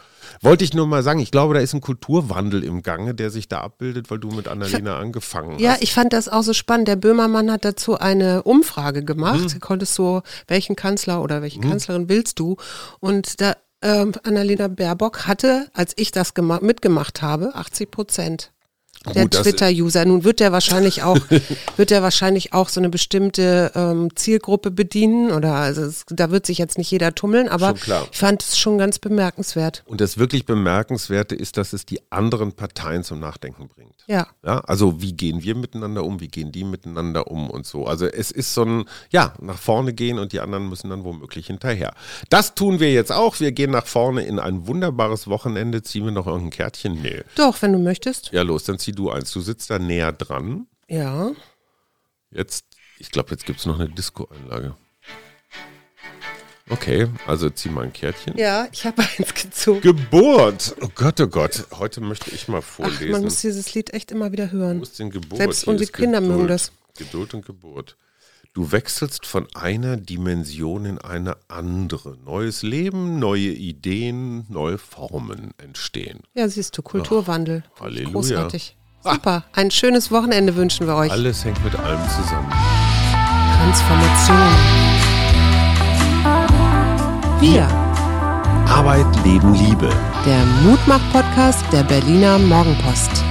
Wollte 0.43 0.65
ich 0.65 0.75
nur 0.75 0.87
mal 0.87 1.03
sagen, 1.03 1.21
ich 1.21 1.31
glaube, 1.31 1.55
da 1.55 1.61
ist 1.61 1.75
ein 1.75 1.81
Kulturwandel 1.81 2.65
im 2.65 2.83
Gange, 2.83 3.15
der 3.15 3.31
sich 3.31 3.49
da 3.49 3.61
abbildet, 3.61 4.11
weil 4.11 4.19
du 4.19 4.29
mit 4.29 4.49
Annalena 4.49 4.97
ich, 4.97 5.03
angefangen 5.03 5.55
hast. 5.55 5.61
Ja, 5.61 5.77
ich 5.81 5.93
fand 5.93 6.13
das 6.13 6.29
auch 6.29 6.43
so 6.43 6.53
spannend. 6.53 6.89
Der 6.89 6.97
Böhmermann 6.97 7.51
hat 7.51 7.65
dazu 7.65 7.99
eine 7.99 8.43
Umfrage 8.43 9.05
gemacht. 9.05 9.53
Hm. 9.53 9.61
Konntest 9.61 9.99
du, 9.99 10.21
welchen 10.47 10.77
Kanzler 10.77 11.23
oder 11.23 11.43
welche 11.43 11.61
hm. 11.61 11.71
Kanzlerin 11.71 12.09
willst 12.09 12.39
du? 12.39 12.57
Und 13.01 13.41
da 13.41 13.55
ähm, 13.83 14.13
Annalena 14.25 14.69
Baerbock 14.69 15.27
hatte, 15.27 15.69
als 15.73 15.93
ich 15.97 16.11
das 16.11 16.33
mitgemacht 16.61 17.23
habe, 17.23 17.55
80 17.55 17.91
Prozent 17.91 18.53
der 19.15 19.31
Twitter-User. 19.31 20.05
Nun 20.05 20.25
wird 20.25 20.41
der 20.41 20.53
wahrscheinlich 20.53 21.03
auch, 21.03 21.19
wird 21.77 21.91
der 21.91 22.03
wahrscheinlich 22.03 22.53
auch 22.53 22.69
so 22.69 22.81
eine 22.81 22.89
bestimmte 22.89 23.73
ähm, 23.75 24.15
Zielgruppe 24.15 24.71
bedienen 24.71 25.31
oder 25.31 25.55
also 25.55 25.83
es, 25.83 26.05
da 26.09 26.31
wird 26.31 26.47
sich 26.47 26.59
jetzt 26.59 26.79
nicht 26.79 26.91
jeder 26.91 27.15
tummeln, 27.15 27.49
aber 27.49 27.75
ich 28.11 28.19
fand 28.19 28.43
es 28.43 28.59
schon 28.59 28.79
ganz 28.79 28.99
bemerkenswert. 28.99 29.83
Und 29.87 30.01
das 30.01 30.19
wirklich 30.19 30.47
Bemerkenswerte 30.47 31.35
ist, 31.35 31.57
dass 31.57 31.73
es 31.73 31.87
die 31.87 32.01
anderen 32.11 32.53
Parteien 32.53 33.05
zum 33.05 33.21
Nachdenken 33.21 33.69
bringt. 33.69 33.95
Ja. 34.07 34.27
ja. 34.45 34.61
Also 34.61 35.01
wie 35.03 35.13
gehen 35.13 35.43
wir 35.43 35.55
miteinander 35.55 36.05
um, 36.05 36.21
wie 36.21 36.29
gehen 36.29 36.51
die 36.51 36.65
miteinander 36.65 37.31
um 37.31 37.51
und 37.51 37.67
so. 37.67 37.87
Also 37.87 38.07
es 38.07 38.31
ist 38.31 38.55
so 38.55 38.65
ein, 38.65 38.85
ja, 39.11 39.35
nach 39.41 39.59
vorne 39.59 39.93
gehen 39.93 40.19
und 40.19 40.33
die 40.33 40.41
anderen 40.41 40.69
müssen 40.69 40.91
dann 40.91 41.05
womöglich 41.05 41.47
hinterher. 41.47 41.93
Das 42.31 42.55
tun 42.55 42.81
wir 42.81 42.93
jetzt 42.93 43.13
auch. 43.13 43.39
Wir 43.41 43.53
gehen 43.53 43.71
nach 43.71 43.87
vorne 43.87 44.23
in 44.23 44.39
ein 44.39 44.67
wunderbares 44.67 45.29
Wochenende. 45.29 45.83
Ziehen 45.83 46.05
wir 46.05 46.13
noch 46.13 46.27
irgendein 46.27 46.51
Kärtchen? 46.51 47.03
Nee. 47.03 47.23
Doch, 47.37 47.61
wenn 47.63 47.73
du 47.73 47.79
möchtest. 47.79 48.33
Ja, 48.33 48.43
los, 48.43 48.65
dann 48.65 48.79
zieh 48.79 48.93
du 48.93 48.98
eins. 49.11 49.33
Du 49.33 49.41
sitzt 49.41 49.71
da 49.71 49.79
näher 49.79 50.13
dran. 50.13 50.67
Ja. 50.89 51.31
Jetzt, 52.31 52.65
ich 52.99 53.11
glaube, 53.11 53.31
jetzt 53.31 53.47
gibt 53.47 53.61
es 53.61 53.67
noch 53.67 53.79
eine 53.79 53.89
Disco-Einlage. 53.89 54.75
Okay, 56.71 57.09
also 57.27 57.49
zieh 57.49 57.71
mal 57.71 57.85
ein 57.85 57.93
Kärtchen. 57.93 58.37
Ja, 58.37 58.69
ich 58.73 58.85
habe 58.85 59.03
eins 59.19 59.33
gezogen. 59.33 59.81
Geburt! 59.81 60.75
Oh 60.83 60.89
Gott, 60.95 61.21
oh 61.21 61.27
Gott. 61.27 61.67
Heute 61.79 62.01
möchte 62.01 62.31
ich 62.35 62.49
mal 62.49 62.61
vorlesen. 62.61 63.07
Ach, 63.07 63.13
man 63.13 63.23
muss 63.23 63.41
dieses 63.41 63.73
Lied 63.75 63.95
echt 63.95 64.11
immer 64.11 64.33
wieder 64.33 64.51
hören. 64.51 64.79
Muss 64.79 64.93
den 64.95 65.11
Geburt. 65.11 65.39
Selbst 65.39 65.67
unsere 65.67 65.91
Kinder 65.91 66.21
Geduld. 66.21 66.37
mögen 66.37 66.49
das. 66.49 66.73
Geduld 66.97 67.33
und 67.35 67.47
Geburt. 67.47 67.97
Du 68.53 68.73
wechselst 68.73 69.25
von 69.25 69.47
einer 69.55 69.97
Dimension 69.97 70.85
in 70.85 70.99
eine 70.99 71.37
andere. 71.49 72.17
Neues 72.25 72.63
Leben, 72.63 73.19
neue 73.19 73.51
Ideen, 73.53 74.47
neue 74.49 74.79
Formen 74.79 75.55
entstehen. 75.59 76.21
Ja, 76.35 76.49
siehst 76.49 76.77
du, 76.77 76.83
Kulturwandel. 76.83 77.63
Ach, 77.77 77.83
Halleluja. 77.83 78.13
Großartig. 78.13 78.77
Super. 79.15 79.45
Ein 79.55 79.71
schönes 79.71 80.11
Wochenende 80.11 80.57
wünschen 80.57 80.87
wir 80.87 80.95
euch. 80.95 81.11
Alles 81.11 81.45
hängt 81.45 81.63
mit 81.65 81.75
allem 81.79 82.01
zusammen. 82.09 82.51
Transformation. 83.59 84.37
Wir. 87.41 87.67
Arbeit, 88.69 89.07
Leben, 89.25 89.55
Liebe. 89.55 89.89
Der 90.27 90.45
Mutmach-Podcast 90.63 91.65
der 91.73 91.83
Berliner 91.85 92.39
Morgenpost. 92.39 93.25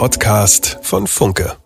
Podcast 0.00 0.78
von 0.80 1.06
Funke. 1.06 1.59